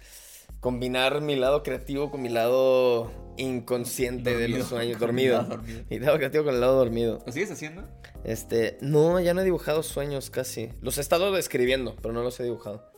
combinar 0.61 1.21
mi 1.21 1.37
lado 1.37 1.62
creativo 1.62 2.11
con 2.11 2.23
mi 2.23 2.29
lado 2.29 3.11
inconsciente 3.37 4.31
de 4.31 4.41
Dormido. 4.41 4.59
los 4.59 4.69
sueños. 4.69 5.01
Dormido. 5.01 5.37
lado 5.39 5.49
dormido. 5.49 5.85
Mi 5.89 5.99
lado 5.99 6.17
creativo 6.19 6.45
con 6.45 6.55
el 6.55 6.61
lado 6.61 6.77
dormido. 6.77 7.23
¿Lo 7.27 7.33
sigues 7.33 7.51
haciendo? 7.51 7.89
Este, 8.25 8.79
no, 8.81 9.19
ya 9.21 9.35
no 9.35 9.41
he 9.41 9.45
dibujado 9.45 9.83
sueños 9.83 10.31
casi. 10.31 10.71
Los 10.81 10.99
he 10.99 11.01
estado 11.01 11.33
describiendo, 11.33 11.97
pero 12.01 12.12
no 12.15 12.23
los 12.23 12.39
he 12.41 12.45
dibujado. 12.45 12.91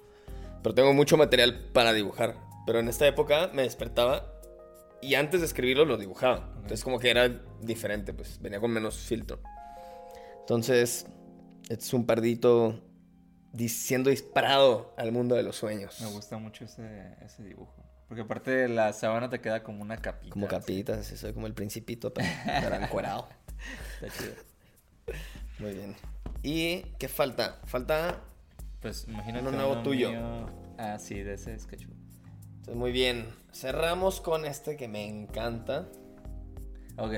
Pero 0.63 0.75
tengo 0.75 0.93
mucho 0.93 1.17
material 1.17 1.71
para 1.73 1.93
dibujar. 1.93 2.37
Pero 2.67 2.81
en 2.81 2.89
esta 2.89 3.07
época 3.07 3.51
me 3.53 3.63
despertaba 3.63 4.33
y 5.01 5.15
antes 5.15 5.41
de 5.41 5.47
escribirlo 5.47 5.85
lo 5.85 5.97
dibujaba. 5.97 6.51
Entonces 6.57 6.83
como 6.83 6.99
que 6.99 7.11
era 7.11 7.29
diferente, 7.61 8.13
pues 8.13 8.41
venía 8.41 8.61
con 8.61 8.73
menos 8.73 8.97
filtro. 8.99 9.41
Entonces, 10.47 11.07
es 11.69 11.93
un 11.93 12.07
pardito 12.07 12.81
siendo 13.67 14.11
disparado 14.11 14.95
al 14.97 15.11
mundo 15.11 15.35
de 15.35 15.43
los 15.43 15.57
sueños. 15.57 16.01
Me 16.01 16.07
gusta 16.07 16.39
mucho 16.39 16.65
ese, 16.67 17.17
ese 17.21 17.43
dibujo. 17.43 17.75
Porque 18.07 18.23
aparte 18.23 18.69
la 18.69 18.93
sábana 18.93 19.29
te 19.29 19.41
queda 19.41 19.65
como 19.65 19.83
una 19.83 19.97
capita. 19.97 20.33
Como 20.33 20.47
así. 20.47 20.55
capitas, 20.55 20.99
así 20.99 21.17
soy 21.17 21.33
como 21.33 21.49
el 21.49 21.55
principito, 21.55 22.15
pero, 22.15 22.29
pero 22.45 22.77
encuerado. 22.81 23.29
Está 24.01 24.17
chido. 24.17 24.35
Muy 25.59 25.75
bien. 25.75 25.97
¿Y 26.45 26.83
qué 27.01 27.09
falta? 27.09 27.59
Falta 27.65 28.21
Pues 28.81 29.07
imagínate 29.09 29.49
Uno 29.49 29.51
nuevo 29.51 29.83
tuyo. 29.83 30.11
mío. 30.11 30.47
Ah, 30.79 31.01
sí, 31.01 31.25
de 31.25 31.35
ese 31.35 31.59
sketchbook. 31.59 31.97
Entonces, 32.59 32.77
muy 32.77 32.93
bien. 32.93 33.27
Cerramos 33.53 34.21
con 34.21 34.45
este 34.45 34.77
que 34.77 34.87
me 34.87 35.09
encanta. 35.09 35.89
Ok. 36.99 37.15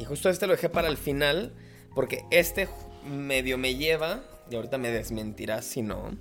Y 0.00 0.06
justo 0.06 0.30
este 0.30 0.46
lo 0.46 0.54
dejé 0.54 0.70
para 0.70 0.88
el 0.88 0.96
final. 0.96 1.52
Porque 1.94 2.24
este 2.30 2.68
medio 3.06 3.58
me 3.58 3.74
lleva. 3.74 4.22
Y 4.50 4.56
ahorita 4.56 4.78
me 4.78 4.90
desmentirás 4.90 5.66
si 5.66 5.82
no. 5.82 6.16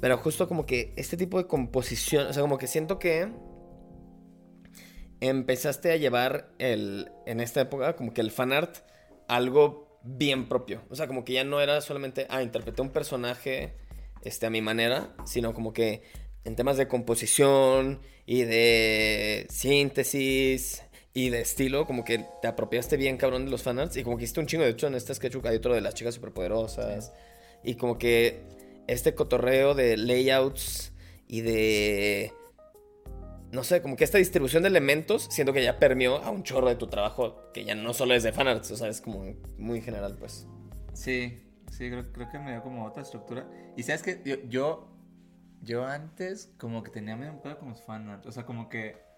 Pero 0.00 0.16
justo 0.16 0.48
como 0.48 0.64
que 0.64 0.94
este 0.96 1.16
tipo 1.16 1.36
de 1.36 1.48
composición. 1.48 2.28
O 2.28 2.32
sea, 2.32 2.40
como 2.40 2.56
que 2.56 2.68
siento 2.68 3.00
que. 3.00 3.28
Empezaste 5.20 5.90
a 5.90 5.96
llevar 5.96 6.52
el. 6.60 7.10
En 7.26 7.40
esta 7.40 7.60
época, 7.60 7.96
como 7.96 8.14
que 8.14 8.20
el 8.20 8.30
fanart. 8.30 8.76
Algo 9.26 10.00
bien 10.04 10.48
propio. 10.48 10.82
O 10.88 10.94
sea, 10.94 11.08
como 11.08 11.24
que 11.24 11.32
ya 11.32 11.42
no 11.42 11.60
era 11.60 11.80
solamente. 11.80 12.28
Ah, 12.30 12.44
interpreté 12.44 12.80
un 12.80 12.90
personaje. 12.90 13.74
Este, 14.22 14.46
a 14.46 14.50
mi 14.50 14.62
manera. 14.62 15.16
Sino 15.26 15.52
como 15.52 15.72
que. 15.72 16.04
En 16.44 16.54
temas 16.54 16.76
de 16.76 16.86
composición. 16.86 18.00
Y 18.24 18.44
de 18.44 19.48
síntesis 19.50 20.84
y 21.12 21.30
de 21.30 21.40
estilo, 21.40 21.86
como 21.86 22.04
que 22.04 22.24
te 22.40 22.48
apropiaste 22.48 22.96
bien, 22.96 23.16
cabrón, 23.16 23.44
de 23.44 23.50
los 23.50 23.62
fanarts. 23.62 23.96
Y 23.96 24.04
como 24.04 24.16
que 24.16 24.24
hiciste 24.24 24.40
un 24.40 24.46
chingo. 24.46 24.64
De 24.64 24.70
hecho, 24.70 24.86
en 24.86 24.94
este 24.94 25.14
sketchbook 25.14 25.46
hay 25.46 25.56
otro 25.56 25.74
de 25.74 25.80
las 25.80 25.94
chicas 25.94 26.14
superpoderosas. 26.14 27.12
Y 27.64 27.74
como 27.74 27.98
que 27.98 28.42
este 28.86 29.14
cotorreo 29.14 29.74
de 29.74 29.96
layouts 29.96 30.92
y 31.26 31.40
de. 31.40 32.32
No 33.50 33.64
sé, 33.64 33.82
como 33.82 33.96
que 33.96 34.04
esta 34.04 34.18
distribución 34.18 34.62
de 34.62 34.68
elementos, 34.68 35.26
siento 35.30 35.52
que 35.52 35.64
ya 35.64 35.80
permeó 35.80 36.18
a 36.18 36.30
un 36.30 36.44
chorro 36.44 36.68
de 36.68 36.76
tu 36.76 36.86
trabajo, 36.86 37.50
que 37.52 37.64
ya 37.64 37.74
no 37.74 37.92
solo 37.92 38.14
es 38.14 38.22
de 38.22 38.32
fanarts, 38.32 38.70
o 38.70 38.76
sea, 38.76 38.86
es 38.86 39.00
como 39.00 39.34
muy 39.58 39.80
general, 39.80 40.16
pues. 40.16 40.46
Sí, 40.92 41.42
sí, 41.68 41.90
creo, 41.90 42.12
creo 42.12 42.28
que 42.30 42.38
me 42.38 42.52
dio 42.52 42.62
como 42.62 42.86
otra 42.86 43.02
estructura. 43.02 43.50
Y 43.76 43.82
sabes 43.82 44.04
que 44.04 44.22
yo, 44.48 44.86
yo, 45.60 45.84
antes 45.84 46.52
como 46.58 46.84
que 46.84 46.92
tenía 46.92 47.16
medio 47.16 47.32
un 47.32 47.40
pedo 47.40 47.58
con 47.58 47.70
los 47.70 47.82
fanart. 47.82 48.24
O 48.26 48.30
sea, 48.30 48.46
como 48.46 48.68
que 48.68 49.09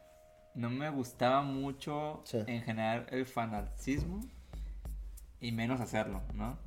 no 0.54 0.70
me 0.70 0.90
gustaba 0.90 1.42
mucho 1.42 2.22
Sí. 2.24 2.38
en 2.46 2.62
general 2.62 3.06
el 3.10 3.26
fanartismo 3.26 4.20
y 5.40 5.52
menos 5.52 5.80
hacerlo, 5.80 6.20
¿no? 6.34 6.58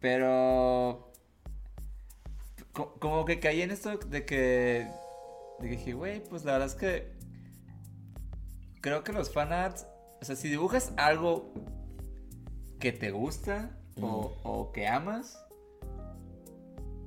Pero 0.00 1.10
co- 2.72 2.94
como 2.98 3.24
que 3.24 3.40
caí 3.40 3.62
en 3.62 3.70
esto 3.70 3.96
de 3.96 4.24
que, 4.26 4.88
de 5.60 5.68
que 5.68 5.76
dije, 5.76 5.92
güey, 5.94 6.22
pues 6.24 6.44
la 6.44 6.52
verdad 6.52 6.68
es 6.68 6.74
que 6.74 7.12
creo 8.80 9.02
que 9.04 9.12
los 9.12 9.32
fanarts, 9.32 9.86
o 10.20 10.24
sea, 10.24 10.36
si 10.36 10.48
dibujas 10.48 10.92
algo 10.96 11.52
que 12.78 12.92
te 12.92 13.10
gusta 13.12 13.70
o, 14.00 14.34
o 14.42 14.72
que 14.72 14.86
amas, 14.86 15.38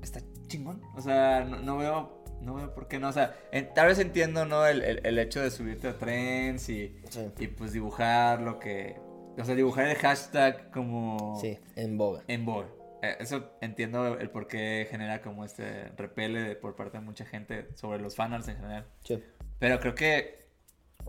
está 0.01 0.21
chingón. 0.47 0.81
O 0.95 1.01
sea, 1.01 1.43
no, 1.43 1.59
no 1.59 1.77
veo, 1.77 2.16
no 2.41 2.55
veo 2.55 2.73
por 2.73 2.87
qué 2.87 2.99
no. 2.99 3.09
O 3.09 3.13
sea, 3.13 3.35
en- 3.51 3.73
tal 3.73 3.87
vez 3.87 3.99
entiendo, 3.99 4.45
¿no? 4.45 4.65
El, 4.65 4.81
el- 4.83 5.05
el 5.05 5.19
hecho 5.19 5.41
de 5.41 5.51
subirte 5.51 5.87
a 5.87 5.97
trends 5.97 6.69
y, 6.69 6.95
Sí. 7.09 7.29
y 7.39 7.47
pues 7.47 7.73
dibujar 7.73 8.41
lo 8.41 8.59
que... 8.59 8.99
O 9.39 9.45
sea, 9.45 9.53
dibujar 9.55 9.87
el 9.87 9.95
hashtag 9.97 10.71
como 10.71 11.37
Sí, 11.41 11.59
en 11.75 11.97
boga. 11.97 12.23
en 12.27 12.45
board. 12.45 12.67
Eh, 13.03 13.17
Eso 13.19 13.51
entiendo 13.61 14.17
el 14.17 14.29
por 14.31 14.47
qué 14.47 14.87
genera 14.89 15.21
como 15.21 15.45
este 15.45 15.89
repele 15.97 16.41
de- 16.41 16.55
por 16.55 16.75
parte 16.75 16.97
de 16.97 17.03
mucha 17.03 17.25
gente 17.25 17.67
sobre 17.75 17.99
los 17.99 18.15
fanarts 18.15 18.47
en 18.47 18.55
general. 18.57 18.85
Sí. 19.03 19.23
Pero 19.59 19.79
creo 19.79 19.93
que 19.93 20.47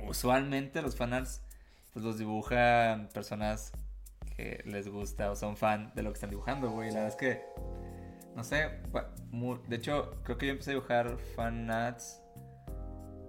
usualmente 0.07 0.83
los 0.83 0.97
fanarts 0.97 1.43
pues 1.93 2.05
los 2.05 2.19
dibujan 2.19 3.09
personas 3.09 3.73
que 4.37 4.63
les 4.67 4.89
gusta 4.89 5.31
o 5.31 5.37
son 5.37 5.57
fan 5.57 5.91
de 5.95 6.03
lo 6.03 6.11
que 6.11 6.15
están 6.15 6.31
dibujando, 6.31 6.71
güey. 6.71 6.89
La 6.91 7.01
verdad 7.03 7.09
es 7.09 7.17
que, 7.17 7.43
no 8.39 8.45
sé, 8.45 8.71
de 9.67 9.77
hecho 9.77 10.15
creo 10.23 10.39
que 10.39 10.47
yo 10.47 10.53
empecé 10.53 10.71
a 10.71 10.75
dibujar 10.75 11.19
fanarts 11.35 12.23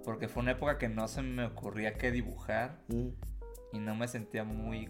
porque 0.04 0.28
fue 0.28 0.40
una 0.40 0.52
época 0.52 0.78
que 0.78 0.88
no 0.88 1.08
se 1.08 1.20
me 1.20 1.46
ocurría 1.46 1.94
qué 1.94 2.12
dibujar 2.12 2.78
y 3.72 3.78
no 3.80 3.96
me 3.96 4.06
sentía 4.06 4.44
muy 4.44 4.88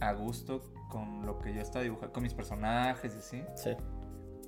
a 0.00 0.14
gusto 0.14 0.72
con 0.90 1.26
lo 1.26 1.38
que 1.40 1.52
yo 1.52 1.60
estaba 1.60 1.82
dibujando, 1.82 2.14
con 2.14 2.22
mis 2.22 2.32
personajes 2.32 3.14
y 3.14 3.18
así. 3.18 3.44
Sí. 3.54 3.76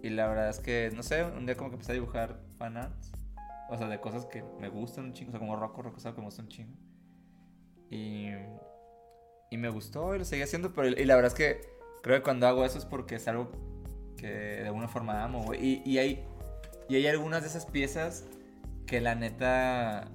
Y 0.02 0.08
la 0.08 0.26
verdad 0.28 0.48
es 0.48 0.60
que, 0.60 0.90
no 0.96 1.02
sé, 1.02 1.24
un 1.24 1.44
día 1.44 1.58
como 1.58 1.68
que 1.68 1.74
empecé 1.74 1.92
a 1.92 1.94
dibujar 1.96 2.40
fanarts. 2.56 3.12
O 3.68 3.76
sea, 3.76 3.86
de 3.86 4.00
cosas 4.00 4.24
que 4.24 4.42
me 4.58 4.70
gustan 4.70 5.04
un 5.04 5.12
chingo. 5.12 5.28
O 5.28 5.32
sea, 5.32 5.40
como 5.40 5.56
Rocco, 5.56 5.82
Rocco 5.82 6.00
que 6.00 6.20
me 6.20 6.24
gusta 6.24 6.40
un 6.40 6.48
chingo. 6.48 6.74
Y, 7.90 8.28
y 9.50 9.56
me 9.58 9.68
gustó 9.68 10.14
y 10.14 10.20
lo 10.20 10.24
seguí 10.24 10.40
haciendo. 10.40 10.72
Pero, 10.72 10.88
y 10.88 11.04
la 11.04 11.16
verdad 11.16 11.32
es 11.32 11.36
que 11.36 11.60
creo 12.02 12.16
que 12.16 12.22
cuando 12.22 12.46
hago 12.46 12.64
eso 12.64 12.78
es 12.78 12.86
porque 12.86 13.16
es 13.16 13.28
algo 13.28 13.69
que 14.20 14.26
de 14.28 14.66
alguna 14.66 14.88
forma 14.88 15.22
amo. 15.24 15.42
güey. 15.44 15.64
Y, 15.64 15.82
y, 15.90 15.98
hay, 15.98 16.24
y 16.88 16.96
hay 16.96 17.06
algunas 17.06 17.42
de 17.42 17.48
esas 17.48 17.66
piezas 17.66 18.26
que 18.86 19.00
la 19.00 19.14
neta 19.14 20.08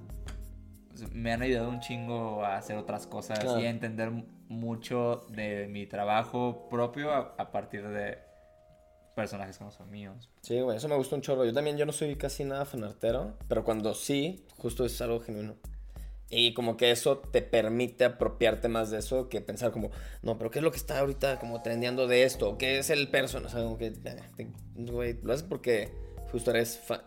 me 1.12 1.32
han 1.32 1.42
ayudado 1.42 1.68
un 1.68 1.80
chingo 1.80 2.44
a 2.44 2.56
hacer 2.56 2.76
otras 2.76 3.06
cosas 3.06 3.38
Claro. 3.40 3.60
y 3.60 3.66
a 3.66 3.70
entender 3.70 4.10
mucho 4.48 5.26
de 5.30 5.66
mi 5.68 5.86
trabajo 5.86 6.68
propio 6.70 7.10
a, 7.12 7.34
a 7.36 7.50
partir 7.50 7.86
de 7.88 8.18
personajes 9.14 9.58
como 9.58 9.70
son 9.70 9.90
míos. 9.90 10.30
Sí, 10.42 10.60
güey, 10.60 10.76
eso 10.76 10.88
me 10.88 10.96
gusta 10.96 11.16
un 11.16 11.22
chorro. 11.22 11.44
Yo 11.44 11.52
también, 11.52 11.76
yo 11.78 11.86
no 11.86 11.92
soy 11.92 12.16
casi 12.16 12.44
nada 12.44 12.64
fanartero, 12.64 13.34
pero 13.48 13.64
cuando 13.64 13.94
sí, 13.94 14.44
justo 14.58 14.84
es 14.84 15.00
algo 15.00 15.20
genuino. 15.20 15.54
Y 16.28 16.54
como 16.54 16.76
que 16.76 16.90
eso 16.90 17.18
te 17.18 17.40
permite 17.40 18.04
apropiarte 18.04 18.68
más 18.68 18.90
de 18.90 18.98
eso 18.98 19.28
que 19.28 19.40
pensar 19.40 19.70
como, 19.70 19.90
no, 20.22 20.38
pero 20.38 20.50
¿qué 20.50 20.58
es 20.58 20.64
lo 20.64 20.72
que 20.72 20.76
está 20.76 20.98
ahorita 20.98 21.38
como 21.38 21.62
trendeando 21.62 22.08
de 22.08 22.24
esto? 22.24 22.58
¿Qué 22.58 22.78
es 22.78 22.90
el 22.90 23.08
personaje? 23.08 23.46
O 23.54 23.58
sea, 23.58 23.62
como 23.64 23.78
que, 23.78 23.92
te- 23.92 24.48
güey, 24.74 25.18
lo 25.22 25.32
haces 25.32 25.44
porque 25.44 25.92
justo 26.32 26.50
eres 26.50 26.78
fan. 26.80 27.00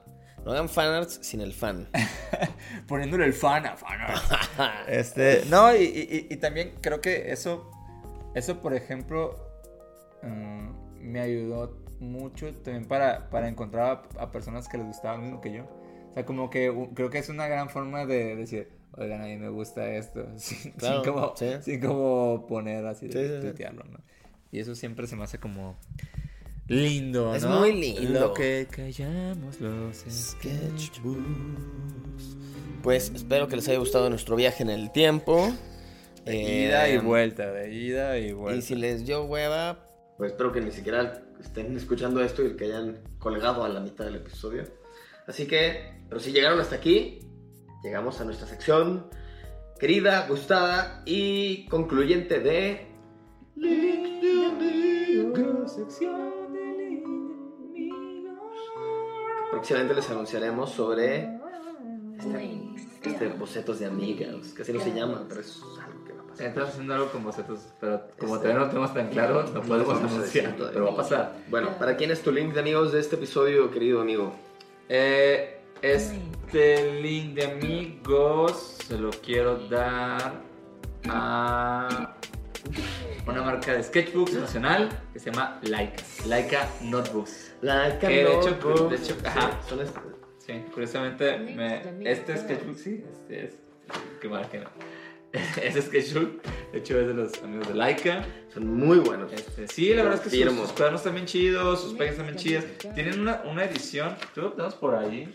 No 0.45 0.51
hagan 0.51 0.69
fanarts 0.69 1.19
sin 1.21 1.41
el 1.41 1.51
fan. 1.51 1.89
Poniéndole 2.87 3.25
el 3.25 3.33
fan 3.33 3.65
a 3.65 3.75
fan. 3.75 3.99
este, 4.87 5.43
no, 5.49 5.75
y, 5.75 5.83
y- 5.83 6.27
y 6.33 6.37
también 6.37 6.75
creo 6.81 7.01
que 7.01 7.33
eso, 7.33 7.69
eso 8.35 8.61
por 8.61 8.73
ejemplo, 8.73 9.35
mm, 10.23 10.69
me 11.01 11.19
ayudó 11.19 11.77
mucho 11.99 12.53
también 12.63 12.85
para, 12.85 13.29
para 13.29 13.49
encontrar 13.49 14.01
a, 14.17 14.23
a 14.23 14.31
personas 14.31 14.69
que 14.69 14.77
les 14.77 14.87
gustaba 14.87 15.17
lo 15.17 15.23
mismo 15.23 15.41
que 15.41 15.51
yo. 15.51 15.63
O 16.11 16.13
sea, 16.13 16.25
como 16.25 16.49
que 16.49 16.73
creo 16.95 17.09
que 17.09 17.17
es 17.17 17.27
una 17.27 17.47
gran 17.49 17.69
forma 17.69 18.05
de 18.05 18.37
decir, 18.37 18.78
oigan, 18.99 19.21
a 19.21 19.25
mí 19.25 19.37
me 19.37 19.49
gusta 19.49 19.89
esto, 19.95 20.25
sin, 20.37 20.71
Claro, 20.73 21.03
sin 21.03 21.13
como, 21.13 21.33
sí. 21.35 21.45
sin 21.61 21.79
como 21.81 22.45
poner 22.47 22.85
así, 22.85 23.07
de 23.07 23.39
Sí, 23.39 23.45
tuitearlo, 23.47 23.83
¿no? 23.85 23.99
Y 24.51 24.59
eso 24.59 24.75
siempre 24.75 25.07
se 25.07 25.15
me 25.15 25.23
hace 25.23 25.39
como 25.39 25.77
lindo, 26.67 27.35
Es 27.35 27.43
¿no? 27.43 27.59
muy 27.59 27.73
lindo. 27.73 28.19
Lo 28.19 28.33
que 28.33 28.67
callamos 28.69 29.59
los 29.59 29.97
Sketchbooks. 30.09 32.37
Pues 32.83 33.11
espero 33.13 33.47
que 33.47 33.55
les 33.55 33.67
haya 33.67 33.79
gustado 33.79 34.09
nuestro 34.09 34.35
viaje 34.35 34.63
en 34.63 34.69
el 34.69 34.91
tiempo. 34.91 35.51
De 36.25 36.65
ida 36.65 36.89
y 36.89 36.93
Eh, 36.93 36.99
vuelta, 36.99 37.51
de 37.51 37.73
ida 37.73 38.17
y 38.17 38.31
vuelta. 38.33 38.59
Y 38.59 38.61
si 38.61 38.75
les 38.75 39.05
dio 39.05 39.23
hueva, 39.25 39.85
pues 40.17 40.31
espero 40.31 40.51
que 40.51 40.61
ni 40.61 40.71
siquiera 40.71 41.23
estén 41.39 41.75
escuchando 41.75 42.21
esto 42.23 42.45
y 42.45 42.55
que 42.55 42.65
hayan 42.65 42.99
colgado 43.19 43.63
a 43.63 43.69
la 43.69 43.79
mitad 43.79 44.05
del 44.05 44.15
episodio. 44.15 44.63
Así 45.27 45.45
que, 45.45 45.93
pero 46.07 46.19
si 46.19 46.31
llegaron 46.31 46.59
hasta 46.59 46.75
aquí, 46.75 47.19
llegamos 47.83 48.19
a 48.21 48.25
nuestra 48.25 48.47
sección 48.47 49.07
querida, 49.79 50.27
gustada 50.27 51.01
y 51.05 51.65
concluyente 51.67 52.39
de... 52.39 52.87
Sección 55.67 56.51
de 56.51 56.61
Link 56.77 57.05
Próximamente 59.51 59.93
les 59.93 60.09
anunciaremos 60.09 60.71
sobre 60.71 61.29
este, 62.17 62.59
este 63.03 63.27
bocetos 63.29 63.79
de 63.79 63.85
amigas, 63.85 64.47
que 64.55 64.63
así 64.63 64.73
no 64.73 64.79
se 64.79 64.93
llama, 64.93 65.25
pero 65.29 65.41
es 65.41 65.61
algo 65.85 66.03
que 66.05 66.13
va 66.13 66.21
a 66.21 66.25
pasar. 66.27 66.47
Estamos 66.47 66.69
haciendo 66.69 66.93
algo 66.95 67.11
con 67.11 67.23
bocetos, 67.23 67.59
pero 67.79 68.01
como 68.19 68.35
Este- 68.35 68.47
todavía 68.47 68.53
no 68.55 68.59
lo 68.65 68.67
tenemos 68.69 68.93
tan 68.93 69.09
claro, 69.09 69.43
no 69.53 69.61
podemos 69.61 69.97
anunciar, 70.01 70.55
pero 70.57 70.85
va 70.85 70.91
a 70.91 70.95
pasar. 70.97 71.35
Bueno, 71.49 71.69
¿para 71.77 71.95
quién 71.95 72.11
es 72.11 72.21
tu 72.21 72.31
link 72.31 72.53
de 72.53 72.59
amigos 72.59 72.91
de 72.91 72.99
este 72.99 73.15
episodio, 73.15 73.69
querido 73.71 74.01
amigo? 74.01 74.33
Eh, 74.89 75.58
este 75.81 77.01
link 77.01 77.35
de 77.35 77.45
amigos 77.45 78.77
se 78.87 78.97
lo 78.97 79.09
quiero 79.11 79.57
dar 79.67 80.41
a 81.07 82.15
una 83.27 83.41
marca 83.43 83.73
de 83.73 83.83
sketchbooks 83.83 84.33
nacional 84.33 84.89
que 85.13 85.19
se 85.19 85.31
llama 85.31 85.59
Laika. 85.63 86.03
Laika 86.27 86.67
Notebooks. 86.81 87.53
La 87.61 87.97
Que 87.99 88.07
de 88.07 88.21
hecho, 88.23 88.51
de 88.89 88.95
hecho, 88.95 89.05
Sí, 89.15 89.25
ajá. 89.25 89.59
son 89.67 89.81
este- 89.81 89.99
Sí, 90.39 90.53
curiosamente, 90.73 91.37
me- 91.37 92.11
este 92.11 92.35
sketchbook 92.37 92.75
sí, 92.75 93.03
este 93.11 93.45
es. 93.45 93.57
Qué 94.19 94.27
mal 94.27 94.49
que 94.49 94.59
no. 94.59 94.69
Ese 95.61 95.83
sketchbook, 95.83 96.41
de 96.71 96.79
hecho, 96.79 96.99
es 96.99 97.07
de 97.07 97.13
los 97.13 97.43
amigos 97.43 97.67
de 97.67 97.75
Laika. 97.75 98.25
son 98.51 98.67
muy 98.75 98.97
buenos. 98.97 99.31
Este, 99.31 99.67
sí, 99.67 99.93
la 99.93 100.01
verdad 100.03 100.19
es 100.25 100.31
que 100.33 100.43
sus, 100.43 100.55
sus 100.55 100.71
cuadernos 100.71 101.01
están 101.01 101.13
bien 101.13 101.27
chidos, 101.27 101.81
sus 101.81 101.91
páginas 101.93 102.11
están 102.13 102.25
bien 102.25 102.37
chidas. 102.37 102.65
Tienen 102.95 103.19
una, 103.19 103.43
una 103.45 103.63
edición, 103.65 104.15
tú 104.33 104.41
lo 104.41 104.53
tenemos 104.53 104.73
por 104.75 104.95
ahí, 104.95 105.31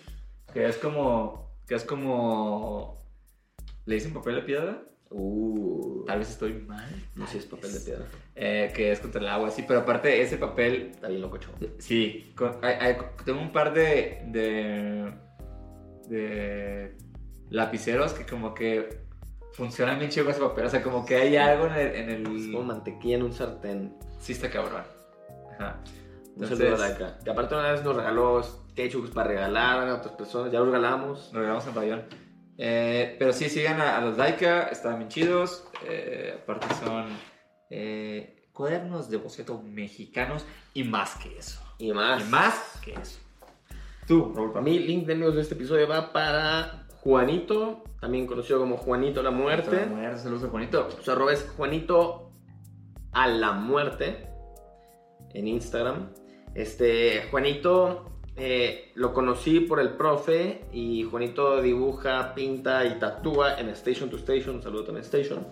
que 0.55 0.67
es 0.67 0.77
como, 0.79 1.51
que 1.67 1.75
es 1.75 1.85
como, 1.85 2.99
¿le 3.85 3.95
dicen 3.97 4.15
papel 4.15 4.37
de 4.37 4.43
piedra? 4.43 4.83
Uh, 5.11 6.05
Tal 6.07 6.19
vez 6.21 6.31
estoy 6.31 6.55
mal. 6.55 6.89
no 7.15 7.27
sé 7.27 7.33
si 7.33 7.39
es 7.39 7.47
papel 7.47 7.73
de 7.75 7.81
piedra. 7.81 8.05
Eh, 8.35 8.73
que 8.75 8.91
es 8.91 8.99
contra 9.01 9.21
el 9.21 9.29
agua, 9.29 9.51
sí, 9.51 9.65
pero 9.69 9.81
aparte 9.81 10.21
ese 10.23 10.39
papel, 10.39 10.91
Está 10.95 11.09
bien 11.09 11.21
loco, 11.21 11.39
sí, 11.79 12.33
con- 12.37 12.57
hay- 12.63 12.75
hay- 12.81 12.97
tengo 13.25 13.41
un 13.41 13.53
par 13.53 13.73
de, 13.75 14.23
de, 14.29 15.13
de 16.09 16.97
lapiceros 17.51 18.13
que 18.13 18.27
como 18.27 18.55
que 18.55 19.05
funcionan 19.53 19.99
bien 19.99 20.11
chido 20.11 20.29
ese 20.31 20.41
papel, 20.41 20.67
o 20.67 20.71
sea, 20.71 20.83
como 20.83 21.05
que 21.07 21.15
hay 21.17 21.37
algo 21.37 21.67
en 21.67 21.75
el... 21.75 21.95
En 21.95 22.11
el 22.11 22.37
Es 22.37 22.47
como 22.53 22.65
mantequilla 22.65 23.17
en 23.17 23.23
un 23.23 23.33
sartén. 23.33 23.95
Sí 24.21 24.33
está 24.33 24.51
cabrón. 24.51 24.83
Ajá. 25.53 25.79
Un 26.37 26.45
Entonces, 26.45 26.79
saludo 26.79 27.07
a. 27.07 27.19
Que 27.25 27.31
aparte 27.31 27.55
una 27.55 27.73
vez 27.73 27.85
nos 27.85 27.97
regaló 27.97 28.43
sketchbooks 28.43 29.11
para 29.11 29.29
regalar 29.29 29.89
a 29.89 29.95
otras 29.95 30.15
personas. 30.15 30.53
Ya 30.53 30.59
los 30.59 30.69
regalamos. 30.69 31.33
Nos 31.33 31.35
regalamos 31.35 31.67
en 31.67 31.75
Bayón. 31.75 32.05
Eh, 32.57 33.17
pero 33.19 33.33
sí, 33.33 33.49
sigan 33.49 33.81
a, 33.81 33.99
a 33.99 34.01
los 34.01 34.17
Laika, 34.17 34.65
están 34.65 34.99
bien 34.99 35.09
chidos. 35.09 35.65
Eh, 35.87 36.39
aparte 36.43 36.67
son 36.85 37.07
eh, 37.71 38.49
cuadernos 38.53 39.11
de 39.11 39.17
boceto 39.17 39.61
mexicanos 39.63 40.45
y 40.73 40.85
más 40.85 41.17
que 41.17 41.37
eso. 41.37 41.61
Y 41.79 41.93
más. 41.93 42.23
Y 42.23 42.31
más 42.31 42.81
que 42.83 42.95
eso. 42.95 43.19
Tú, 44.07 44.33
Raúl, 44.35 44.53
para 44.53 44.63
Mi 44.63 44.79
link 44.79 45.07
de 45.07 45.15
amigos 45.15 45.35
de 45.35 45.41
este 45.41 45.55
episodio 45.55 45.89
va 45.89 46.13
para 46.13 46.87
Juanito, 47.01 47.85
también 48.01 48.27
conocido 48.27 48.61
como 48.61 48.77
Juanito 48.77 49.23
la 49.23 49.31
Muerte. 49.31 49.87
Muerte. 49.87 50.19
Saludos, 50.19 50.51
bonito. 50.51 50.89
Su 51.03 51.11
arroba 51.11 51.33
es 51.33 51.47
Juanito 51.57 52.31
a 53.13 53.29
la 53.29 53.53
Muerte 53.53 54.29
en 55.33 55.49
Instagram. 55.49 56.11
Este, 56.55 57.25
Juanito 57.31 58.11
eh, 58.37 58.93
lo 58.95 59.13
conocí 59.13 59.61
por 59.61 59.81
el 59.81 59.91
profe 59.91 60.65
y 60.73 61.03
Juanito 61.05 61.61
dibuja, 61.63 62.35
pinta 62.35 62.85
y 62.85 62.99
tatúa 62.99 63.59
en 63.59 63.69
Station 63.71 64.11
to 64.11 64.17
Station. 64.17 64.63
Saludo 64.63 64.85
también 64.85 65.05
Station. 65.05 65.47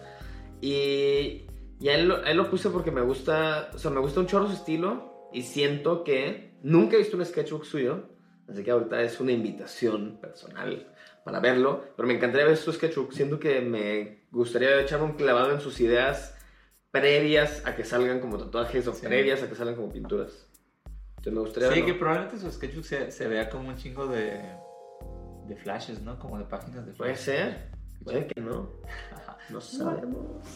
Y, 0.61 1.47
y 1.81 1.89
a, 1.89 1.95
él, 1.97 2.09
lo- 2.09 2.17
a 2.25 2.31
él 2.31 2.37
lo 2.37 2.49
puse 2.51 2.71
porque 2.71 2.91
me 2.91 3.01
gusta, 3.03 3.71
o 3.75 3.79
sea, 3.79 3.91
me 3.91 4.01
gusta 4.01 4.21
un 4.21 4.27
chorro 4.27 4.47
su 4.47 4.55
estilo 4.55 5.29
y 5.33 5.43
siento 5.43 6.05
que 6.05 6.55
nunca 6.63 6.95
he 6.97 6.99
visto 6.99 7.17
un 7.17 7.25
sketchbook 7.25 7.65
suyo. 7.65 8.09
Así 8.49 8.63
que 8.65 8.71
ahorita 8.71 9.01
es 9.03 9.19
una 9.21 9.33
invitación 9.33 10.19
personal 10.21 10.93
para 11.25 11.41
verlo. 11.41 11.83
Pero 11.97 12.07
me 12.07 12.15
encantaría 12.15 12.47
ver 12.47 12.57
su 12.57 12.73
sketchbook. 12.73 13.13
Siento 13.13 13.39
que 13.39 13.61
me 13.61 14.25
gustaría 14.31 14.81
echarme 14.81 15.07
un 15.07 15.13
clavado 15.13 15.53
en 15.53 15.61
sus 15.61 15.81
ideas 15.81 16.37
previas 16.91 17.63
a 17.67 17.75
que 17.75 17.85
salgan 17.85 18.21
como 18.21 18.37
tatuajes 18.39 18.87
o 18.89 18.93
Sí. 18.93 19.07
previas 19.07 19.43
a 19.43 19.49
que 19.49 19.55
salgan 19.55 19.77
como 19.77 19.91
pinturas. 19.93 20.49
Entonces 21.25 21.33
me 21.35 21.41
gustaría 21.41 21.69
Sí, 21.69 21.75
verlo. 21.81 21.87
que 21.87 21.99
probablemente 22.01 22.39
su 22.39 22.51
sketchbook 22.51 22.85
se, 22.85 23.11
se 23.13 23.29
vea 23.29 23.49
como 23.49 23.69
un 23.69 23.77
chingo 23.77 24.07
de, 24.09 24.41
de 25.47 25.57
flashes, 25.57 26.03
¿no? 26.03 26.19
Como 26.19 26.37
de 26.39 26.45
páginas 26.45 26.85
de 26.85 26.93
Puede 26.93 27.15
flashes. 27.15 27.25
ser, 27.25 27.69
puede 28.05 28.27
que 28.27 28.41
no. 28.41 28.71
No 29.51 29.61
sabemos. 29.61 30.47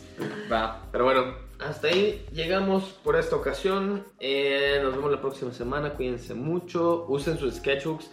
Va. 0.51 0.89
Pero 0.93 1.05
bueno, 1.05 1.35
hasta 1.59 1.89
ahí 1.89 2.25
llegamos 2.33 2.85
por 3.03 3.17
esta 3.17 3.35
ocasión. 3.35 4.07
Eh, 4.21 4.79
nos 4.83 4.95
vemos 4.95 5.11
la 5.11 5.21
próxima 5.21 5.53
semana. 5.53 5.95
Cuídense 5.95 6.35
mucho. 6.35 7.05
Usen 7.09 7.37
sus 7.37 7.55
sketchbooks. 7.57 8.09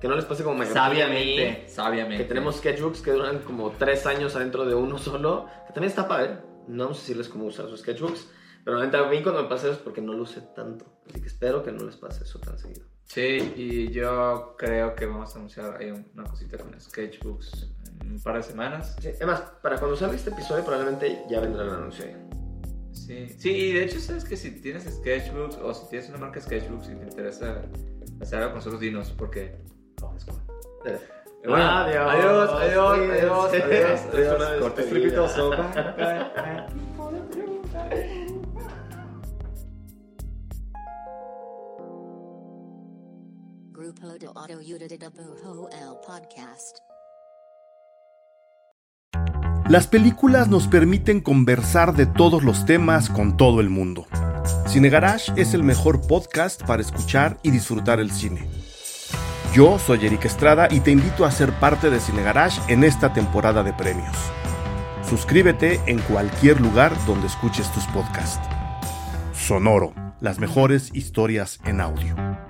Que 0.00 0.06
no 0.06 0.14
les 0.14 0.26
pase 0.26 0.44
como 0.44 0.56
me 0.58 0.66
pasó 0.66 0.78
a 0.80 0.90
mí, 0.90 0.98
Sabiamente, 0.98 1.68
sabiamente. 1.68 2.22
Que 2.22 2.28
tenemos 2.28 2.56
sketchbooks 2.56 3.00
que 3.00 3.12
duran 3.12 3.38
como 3.40 3.70
tres 3.70 4.04
años 4.06 4.36
adentro 4.36 4.66
de 4.66 4.74
uno 4.74 4.98
solo. 4.98 5.46
Que 5.66 5.72
también 5.72 5.88
está 5.90 6.06
padre. 6.06 6.36
No 6.68 6.84
vamos 6.84 6.98
a 6.98 7.00
decirles 7.00 7.28
cómo 7.30 7.46
usar 7.46 7.66
sus 7.68 7.80
sketchbooks. 7.80 8.28
Pero 8.64 8.80
a 8.80 9.08
mí 9.08 9.22
cuando 9.22 9.42
me 9.42 9.48
pasa 9.48 9.66
eso 9.66 9.72
es 9.74 9.78
porque 9.78 10.00
no 10.00 10.12
lo 10.12 10.22
usé 10.24 10.40
tanto. 10.54 10.84
Así 11.08 11.20
que 11.20 11.26
espero 11.28 11.62
que 11.62 11.72
no 11.72 11.84
les 11.84 11.96
pase 11.96 12.24
eso 12.24 12.38
tan 12.38 12.58
seguido. 12.58 12.84
Sí, 13.04 13.54
y 13.56 13.90
yo 13.90 14.54
creo 14.58 14.94
que 14.94 15.06
vamos 15.06 15.34
a 15.34 15.38
anunciar 15.38 15.76
ahí 15.80 15.90
una 16.14 16.24
cosita 16.24 16.58
con 16.58 16.78
sketchbooks 16.78 17.68
en 18.02 18.12
un 18.12 18.22
par 18.22 18.36
de 18.36 18.42
semanas. 18.42 18.96
Sí, 19.00 19.08
además, 19.16 19.42
para 19.62 19.78
cuando 19.78 19.96
salga 19.96 20.14
este 20.16 20.28
episodio 20.30 20.62
probablemente 20.64 21.22
ya 21.30 21.40
vendrá 21.40 21.62
el 21.64 21.70
anuncio 21.70 22.04
ahí. 22.04 22.16
Sí, 22.92 23.28
sí, 23.38 23.50
y 23.50 23.72
de 23.72 23.84
hecho, 23.84 23.98
sabes 24.00 24.24
que 24.24 24.36
si 24.36 24.60
tienes 24.60 24.84
sketchbooks 24.84 25.56
o 25.56 25.72
si 25.72 25.88
tienes 25.88 26.10
una 26.10 26.18
marca 26.18 26.40
sketchbooks 26.40 26.90
y 26.90 26.94
te 26.96 27.04
interesa 27.04 27.62
hacer 28.20 28.38
algo 28.40 28.50
con 28.50 28.58
nosotros, 28.58 28.80
dinos, 28.80 29.10
porque. 29.16 29.56
vamos, 30.02 30.24
con- 30.26 30.36
Eh, 30.84 30.98
Bueno, 31.46 31.64
Adiós. 31.64 31.96
adiós, 32.10 32.50
adiós, 32.50 32.98
adiós, 32.98 33.54
adiós, 33.54 33.54
Es 33.54 34.14
adiós. 34.14 35.38
una 35.38 36.66
Las 49.68 49.86
películas 49.86 50.48
nos 50.48 50.66
permiten 50.66 51.20
conversar 51.20 51.94
de 51.94 52.06
todos 52.06 52.42
los 52.42 52.64
temas 52.64 53.10
con 53.10 53.36
todo 53.36 53.60
el 53.60 53.68
mundo. 53.68 54.06
Cine 54.66 54.88
Garage 54.88 55.30
es 55.36 55.52
el 55.52 55.62
mejor 55.62 56.06
podcast 56.06 56.62
para 56.62 56.80
escuchar 56.80 57.38
y 57.42 57.50
disfrutar 57.50 58.00
el 58.00 58.10
cine. 58.10 58.48
Yo 59.54 59.78
soy 59.78 60.06
Eric 60.06 60.24
Estrada 60.24 60.68
y 60.70 60.80
te 60.80 60.90
invito 60.90 61.24
a 61.24 61.30
ser 61.30 61.52
parte 61.52 61.90
de 61.90 62.00
Cine 62.00 62.22
Garage 62.22 62.60
en 62.72 62.84
esta 62.84 63.12
temporada 63.12 63.62
de 63.62 63.72
premios. 63.72 64.16
Suscríbete 65.08 65.80
en 65.86 65.98
cualquier 66.00 66.60
lugar 66.60 66.92
donde 67.06 67.26
escuches 67.26 67.70
tus 67.72 67.84
podcasts. 67.88 68.46
Sonoro, 69.34 69.92
las 70.20 70.38
mejores 70.38 70.90
historias 70.94 71.60
en 71.64 71.80
audio. 71.80 72.47